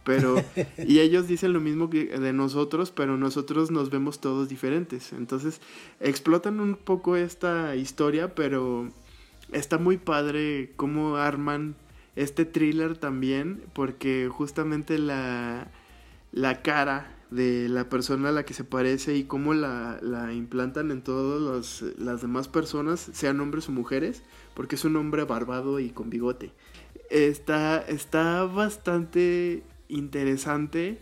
Pero, 0.10 0.44
y 0.88 1.02
ellos 1.02 1.27
dicen 1.27 1.53
lo 1.53 1.60
mismo 1.60 1.91
que 1.91 2.06
de 2.06 2.34
nosotros, 2.34 2.90
pero 2.90 3.15
nosotros 3.15 3.69
nos 3.69 3.91
vemos 3.91 4.19
todos 4.19 4.49
diferentes. 4.49 5.14
Entonces, 5.14 5.61
explotan 5.99 6.60
un 6.60 6.73
poco 6.73 7.15
esta 7.15 7.76
historia, 7.76 8.34
pero 8.34 8.90
está 9.52 9.77
muy 9.77 9.98
padre 9.98 10.72
cómo 10.77 11.18
arman 11.18 11.76
este 12.15 12.45
thriller 12.45 12.98
también, 12.98 13.61
porque 13.73 14.30
justamente 14.31 14.98
la, 14.98 15.68
la 16.31 16.64
cara 16.64 17.15
de 17.30 17.69
la 17.69 17.88
persona 17.88 18.30
a 18.30 18.31
la 18.31 18.45
que 18.45 18.56
se 18.56 18.64
parece 18.64 19.15
y 19.15 19.26
cómo 19.26 19.53
la, 19.53 19.99
la 20.02 20.34
implantan 20.34 20.90
en 20.90 21.03
todas 21.03 21.84
las 21.99 22.22
demás 22.22 22.48
personas, 22.48 23.11
sean 23.14 23.40
hombres 23.41 23.69
o 23.69 23.73
mujeres, 23.73 24.23
porque 24.56 24.73
es 24.73 24.86
un 24.86 24.95
hombre 24.95 25.23
barbado 25.26 25.80
y 25.80 25.91
con 25.91 26.10
bigote. 26.10 26.52
Está, 27.11 27.77
está 27.88 28.45
bastante 28.45 29.61
interesante. 29.89 30.97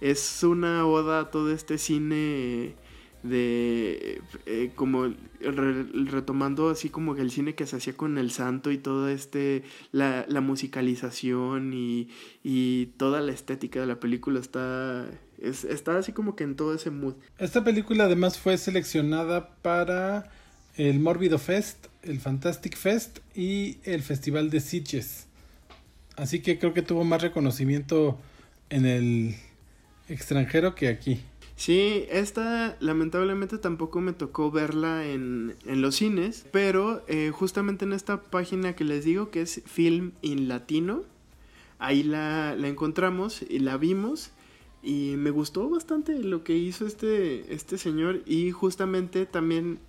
Es 0.00 0.42
una 0.42 0.86
oda 0.86 1.20
a 1.20 1.30
todo 1.30 1.52
este 1.52 1.76
cine 1.76 2.74
de 3.22 4.22
eh, 4.46 4.70
como 4.74 5.12
retomando 5.40 6.70
así 6.70 6.88
como 6.88 7.16
el 7.16 7.30
cine 7.30 7.54
que 7.54 7.66
se 7.66 7.76
hacía 7.76 7.94
con 7.94 8.16
el 8.16 8.30
santo 8.30 8.70
y 8.70 8.78
todo 8.78 9.08
este 9.08 9.64
la, 9.90 10.24
musicalización 10.40 11.72
y, 11.74 12.08
y, 12.44 12.86
toda 12.96 13.20
la 13.20 13.32
estética 13.32 13.80
de 13.80 13.86
la 13.86 13.98
película 13.98 14.38
está 14.38 15.10
está 15.40 15.98
así 15.98 16.12
como 16.12 16.36
que 16.36 16.44
en 16.44 16.54
todo 16.54 16.74
ese 16.74 16.90
mood 16.90 17.14
esta 17.38 17.64
película 17.64 18.04
además 18.04 18.38
fue 18.38 18.56
seleccionada 18.56 19.56
para 19.62 20.30
el 20.76 21.00
Mórbido 21.00 21.38
Fest 21.38 21.86
el 22.02 22.20
Fantastic 22.20 22.76
Fest 22.76 23.18
y 23.34 23.78
el 23.82 24.02
Festival 24.02 24.50
de 24.50 24.60
Sitges 24.60 25.27
así 26.18 26.40
que 26.40 26.58
creo 26.58 26.74
que 26.74 26.82
tuvo 26.82 27.04
más 27.04 27.22
reconocimiento 27.22 28.18
en 28.70 28.84
el 28.84 29.36
extranjero 30.08 30.74
que 30.74 30.88
aquí. 30.88 31.20
Sí, 31.56 32.04
esta 32.10 32.76
lamentablemente 32.78 33.58
tampoco 33.58 34.00
me 34.00 34.12
tocó 34.12 34.52
verla 34.52 35.04
en, 35.06 35.56
en 35.66 35.82
los 35.82 35.96
cines, 35.96 36.46
pero 36.52 37.02
eh, 37.08 37.32
justamente 37.32 37.84
en 37.84 37.92
esta 37.92 38.20
página 38.22 38.76
que 38.76 38.84
les 38.84 39.04
digo 39.04 39.30
que 39.30 39.42
es 39.42 39.62
Film 39.66 40.12
in 40.22 40.46
Latino, 40.46 41.02
ahí 41.80 42.04
la, 42.04 42.54
la 42.56 42.68
encontramos 42.68 43.42
y 43.42 43.58
la 43.58 43.76
vimos 43.76 44.30
y 44.82 45.14
me 45.16 45.30
gustó 45.30 45.68
bastante 45.68 46.16
lo 46.20 46.44
que 46.44 46.56
hizo 46.56 46.86
este, 46.86 47.52
este 47.52 47.76
señor 47.76 48.22
y 48.24 48.52
justamente 48.52 49.26
también 49.26 49.80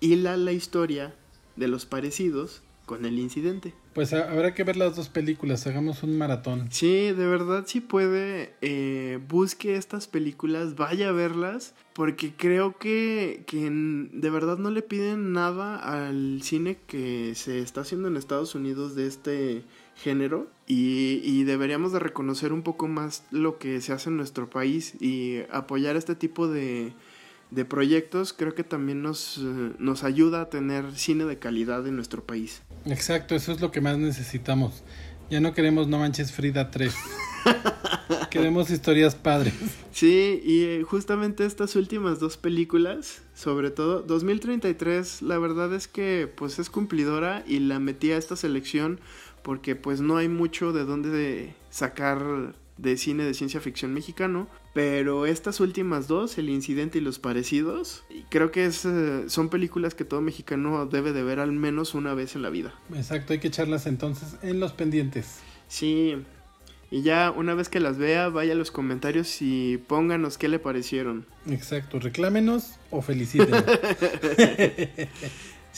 hila 0.00 0.36
la 0.36 0.52
historia 0.52 1.14
de 1.56 1.68
los 1.68 1.86
parecidos 1.86 2.62
con 2.84 3.06
el 3.06 3.18
incidente. 3.18 3.74
Pues 3.98 4.12
habrá 4.12 4.54
que 4.54 4.62
ver 4.62 4.76
las 4.76 4.94
dos 4.94 5.08
películas, 5.08 5.66
hagamos 5.66 6.04
un 6.04 6.16
maratón. 6.16 6.68
Sí, 6.70 7.10
de 7.10 7.26
verdad 7.26 7.64
si 7.66 7.80
puede, 7.80 8.54
eh, 8.60 9.18
busque 9.28 9.74
estas 9.74 10.06
películas, 10.06 10.76
vaya 10.76 11.08
a 11.08 11.12
verlas, 11.12 11.74
porque 11.94 12.32
creo 12.32 12.78
que, 12.78 13.42
que 13.48 13.68
de 13.68 14.30
verdad 14.30 14.56
no 14.56 14.70
le 14.70 14.82
piden 14.82 15.32
nada 15.32 15.78
al 15.78 16.42
cine 16.42 16.78
que 16.86 17.34
se 17.34 17.58
está 17.58 17.80
haciendo 17.80 18.06
en 18.06 18.16
Estados 18.16 18.54
Unidos 18.54 18.94
de 18.94 19.08
este 19.08 19.64
género 19.96 20.46
y, 20.68 21.20
y, 21.24 21.42
deberíamos 21.42 21.90
de 21.90 21.98
reconocer 21.98 22.52
un 22.52 22.62
poco 22.62 22.86
más 22.86 23.24
lo 23.32 23.58
que 23.58 23.80
se 23.80 23.92
hace 23.92 24.10
en 24.10 24.16
nuestro 24.16 24.48
país 24.48 24.94
y 25.00 25.40
apoyar 25.50 25.96
este 25.96 26.14
tipo 26.14 26.46
de, 26.46 26.92
de 27.50 27.64
proyectos 27.64 28.32
creo 28.32 28.54
que 28.54 28.64
también 28.64 29.02
nos, 29.02 29.38
eh, 29.38 29.72
nos 29.78 30.04
ayuda 30.04 30.42
a 30.42 30.50
tener 30.50 30.94
cine 30.96 31.24
de 31.24 31.38
calidad 31.38 31.86
en 31.86 31.96
nuestro 31.96 32.24
país. 32.24 32.62
Exacto, 32.84 33.34
eso 33.34 33.52
es 33.52 33.60
lo 33.60 33.70
que 33.70 33.80
más 33.80 33.98
necesitamos. 33.98 34.82
Ya 35.30 35.40
no 35.40 35.52
queremos 35.52 35.88
No 35.88 35.98
Manches 35.98 36.32
Frida 36.32 36.70
3. 36.70 36.94
Queremos 38.30 38.70
historias 38.70 39.14
padres. 39.14 39.52
Sí, 39.92 40.40
y 40.42 40.64
eh, 40.64 40.84
justamente 40.84 41.44
estas 41.44 41.76
últimas 41.76 42.18
dos 42.18 42.38
películas, 42.38 43.20
sobre 43.34 43.70
todo 43.70 44.00
2033, 44.02 45.20
la 45.22 45.38
verdad 45.38 45.74
es 45.74 45.86
que 45.86 46.32
pues 46.34 46.58
es 46.58 46.70
cumplidora 46.70 47.44
y 47.46 47.58
la 47.58 47.78
metí 47.78 48.10
a 48.12 48.16
esta 48.16 48.36
selección 48.36 49.00
porque 49.42 49.76
pues 49.76 50.00
no 50.00 50.16
hay 50.16 50.28
mucho 50.28 50.72
de 50.72 50.84
dónde 50.84 51.54
sacar 51.70 52.54
de 52.78 52.96
cine 52.96 53.24
de 53.24 53.34
ciencia 53.34 53.60
ficción 53.60 53.92
mexicano, 53.92 54.48
pero 54.72 55.26
estas 55.26 55.60
últimas 55.60 56.08
dos, 56.08 56.38
El 56.38 56.48
incidente 56.48 56.98
y 56.98 57.00
los 57.00 57.18
parecidos, 57.18 58.04
creo 58.30 58.50
que 58.50 58.64
es, 58.64 58.84
eh, 58.84 59.24
son 59.28 59.48
películas 59.48 59.94
que 59.94 60.04
todo 60.04 60.20
mexicano 60.20 60.86
debe 60.86 61.12
de 61.12 61.22
ver 61.22 61.40
al 61.40 61.52
menos 61.52 61.94
una 61.94 62.14
vez 62.14 62.36
en 62.36 62.42
la 62.42 62.50
vida. 62.50 62.74
Exacto, 62.94 63.32
hay 63.32 63.40
que 63.40 63.48
echarlas 63.48 63.86
entonces 63.86 64.36
en 64.42 64.60
los 64.60 64.72
pendientes. 64.72 65.40
Sí, 65.66 66.16
y 66.90 67.02
ya 67.02 67.30
una 67.30 67.54
vez 67.54 67.68
que 67.68 67.80
las 67.80 67.98
vea, 67.98 68.28
vaya 68.28 68.52
a 68.52 68.56
los 68.56 68.70
comentarios 68.70 69.42
y 69.42 69.76
pónganos 69.76 70.38
qué 70.38 70.48
le 70.48 70.58
parecieron. 70.58 71.26
Exacto, 71.50 71.98
reclámenos 71.98 72.76
o 72.90 73.02
felicítenos. 73.02 73.62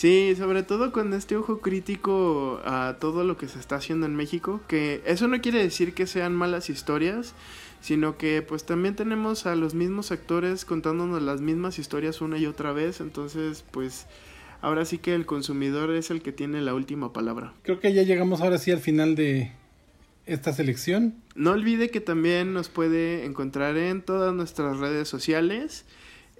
Sí, 0.01 0.35
sobre 0.35 0.63
todo 0.63 0.93
con 0.93 1.13
este 1.13 1.37
ojo 1.37 1.61
crítico 1.61 2.63
a 2.65 2.97
todo 2.99 3.23
lo 3.23 3.37
que 3.37 3.49
se 3.49 3.59
está 3.59 3.77
haciendo 3.77 4.07
en 4.07 4.17
México, 4.17 4.63
que 4.67 5.03
eso 5.05 5.29
no 5.29 5.43
quiere 5.43 5.63
decir 5.63 5.93
que 5.93 6.07
sean 6.07 6.35
malas 6.35 6.71
historias, 6.71 7.35
sino 7.83 8.17
que 8.17 8.41
pues 8.41 8.65
también 8.65 8.97
tenemos 8.97 9.45
a 9.45 9.55
los 9.57 9.75
mismos 9.75 10.11
actores 10.11 10.65
contándonos 10.65 11.21
las 11.21 11.43
mismas 11.43 11.79
historias 11.79 12.23
una 12.23 12.39
y 12.39 12.47
otra 12.47 12.73
vez, 12.73 13.03
entonces 13.03 13.63
pues 13.73 14.07
ahora 14.63 14.87
sí 14.87 14.97
que 14.97 15.15
el 15.15 15.27
consumidor 15.27 15.91
es 15.91 16.11
el 16.11 16.23
que 16.23 16.33
tiene 16.33 16.63
la 16.63 16.73
última 16.73 17.13
palabra. 17.13 17.53
Creo 17.63 17.79
que 17.79 17.93
ya 17.93 18.03
llegamos 18.03 18.41
ahora 18.41 18.57
sí 18.57 18.71
al 18.71 18.81
final 18.81 19.15
de 19.17 19.53
esta 20.25 20.55
selección. 20.55 21.17
No 21.35 21.51
olvide 21.51 21.91
que 21.91 22.01
también 22.01 22.55
nos 22.55 22.71
puede 22.71 23.27
encontrar 23.27 23.77
en 23.77 24.01
todas 24.01 24.35
nuestras 24.35 24.79
redes 24.79 25.09
sociales. 25.09 25.85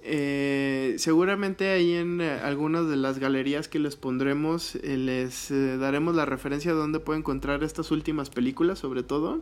Eh, 0.03 0.95
seguramente 0.97 1.69
ahí 1.69 1.93
en 1.93 2.21
eh, 2.21 2.31
algunas 2.31 2.89
de 2.89 2.95
las 2.95 3.19
galerías 3.19 3.67
que 3.67 3.77
les 3.77 3.95
pondremos 3.95 4.75
eh, 4.75 4.97
les 4.97 5.49
daremos 5.79 6.15
la 6.15 6.25
referencia 6.25 6.71
de 6.71 6.77
dónde 6.77 6.99
puede 6.99 7.19
encontrar 7.19 7.63
estas 7.63 7.91
últimas 7.91 8.31
películas 8.31 8.79
sobre 8.79 9.03
todo 9.03 9.41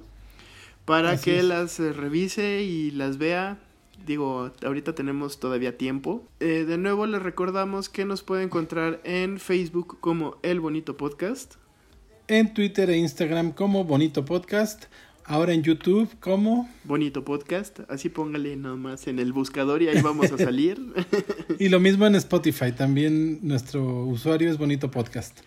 para 0.83 1.15
que 1.15 1.43
las 1.43 1.79
revise 1.79 2.63
y 2.63 2.91
las 2.91 3.17
vea. 3.19 3.59
Digo 4.05 4.51
ahorita 4.63 4.95
tenemos 4.95 5.39
todavía 5.39 5.77
tiempo. 5.77 6.23
De 6.39 6.77
nuevo 6.77 7.05
les 7.05 7.21
recordamos 7.21 7.89
que 7.89 8.05
nos 8.05 8.23
puede 8.23 8.43
encontrar 8.43 8.99
en 9.03 9.39
Facebook 9.39 9.99
como 9.99 10.37
El 10.41 10.59
Bonito 10.59 10.97
Podcast. 10.97 11.55
En 12.27 12.53
Twitter 12.55 12.89
e 12.89 12.97
Instagram 12.97 13.51
como 13.51 13.83
Bonito 13.83 14.25
Podcast 14.25 14.85
Ahora 15.29 15.53
en 15.53 15.61
YouTube, 15.61 16.09
¿cómo? 16.19 16.67
Bonito 16.85 17.23
podcast, 17.23 17.81
así 17.87 18.09
póngale 18.09 18.55
nomás 18.55 19.05
en 19.05 19.19
el 19.19 19.31
buscador 19.31 19.83
y 19.83 19.87
ahí 19.87 20.01
vamos 20.01 20.31
a 20.31 20.39
salir. 20.39 20.81
y 21.59 21.69
lo 21.69 21.79
mismo 21.79 22.07
en 22.07 22.15
Spotify, 22.15 22.71
también 22.71 23.37
nuestro 23.43 24.05
usuario 24.05 24.49
es 24.49 24.57
Bonito 24.57 24.89
Podcast. 24.89 25.41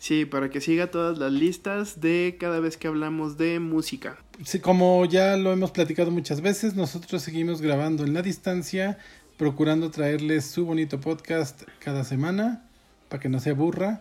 Sí, 0.00 0.24
para 0.24 0.48
que 0.48 0.62
siga 0.62 0.90
todas 0.90 1.18
las 1.18 1.30
listas 1.30 2.00
de 2.00 2.38
cada 2.40 2.58
vez 2.60 2.78
que 2.78 2.88
hablamos 2.88 3.36
de 3.36 3.60
música. 3.60 4.16
Sí, 4.46 4.60
como 4.60 5.04
ya 5.04 5.36
lo 5.36 5.52
hemos 5.52 5.72
platicado 5.72 6.10
muchas 6.10 6.40
veces, 6.40 6.74
nosotros 6.74 7.20
seguimos 7.20 7.60
grabando 7.60 8.04
en 8.04 8.14
la 8.14 8.22
distancia, 8.22 8.96
procurando 9.36 9.90
traerles 9.90 10.46
su 10.46 10.64
bonito 10.64 11.00
podcast 11.00 11.64
cada 11.80 12.02
semana, 12.04 12.64
para 13.10 13.20
que 13.20 13.28
no 13.28 13.40
se 13.40 13.50
aburra. 13.50 14.00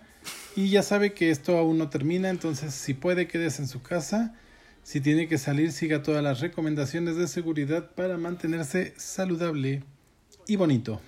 Y 0.55 0.69
ya 0.69 0.83
sabe 0.83 1.11
que 1.11 1.31
esto 1.31 1.57
aún 1.57 1.77
no 1.77 1.89
termina, 1.89 2.29
entonces 2.29 2.73
si 2.73 2.93
puede 2.93 3.27
quédese 3.27 3.63
en 3.63 3.67
su 3.67 3.81
casa 3.81 4.33
si 4.87 5.01
tiene 5.01 5.27
que 5.27 5.37
salir, 5.37 5.73
siga 5.73 6.01
todas 6.01 6.23
las 6.23 6.39
recomendaciones 6.39 7.17
de 7.17 7.27
seguridad 7.27 7.91
para 7.93 8.17
mantenerse 8.17 8.93
saludable 8.95 9.83
y 10.47 10.55
bonito. 10.55 11.01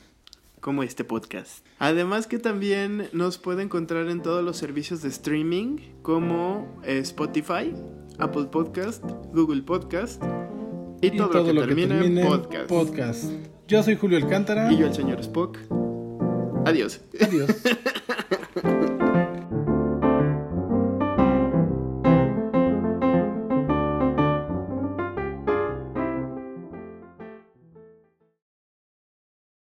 Como 0.59 0.83
este 0.83 1.05
podcast. 1.05 1.65
Además 1.77 2.27
que 2.27 2.39
también 2.39 3.07
nos 3.13 3.37
puede 3.37 3.63
encontrar 3.63 4.09
en 4.09 4.21
todos 4.21 4.43
los 4.43 4.57
servicios 4.57 5.01
de 5.01 5.07
streaming 5.07 5.77
como 6.01 6.81
Spotify, 6.83 7.73
Apple 8.17 8.47
Podcast, 8.51 9.01
Google 9.31 9.61
Podcast 9.61 10.21
y, 11.01 11.11
todo, 11.15 11.53
lo 11.53 11.61
que, 11.61 11.67
termine, 11.67 12.05
en 12.05 12.27
podcast. 12.27 12.67
podcast. 12.67 13.31
Yo 13.69 13.81
soy 13.81 13.95
Julio 13.95 14.17
Alcántara. 14.17 14.73
Y 14.73 14.77
yo 14.77 14.87
el 14.87 14.93
señor 14.93 15.21
Spock. 15.21 15.57
Adiós. 16.65 16.99
Adiós. 17.21 17.49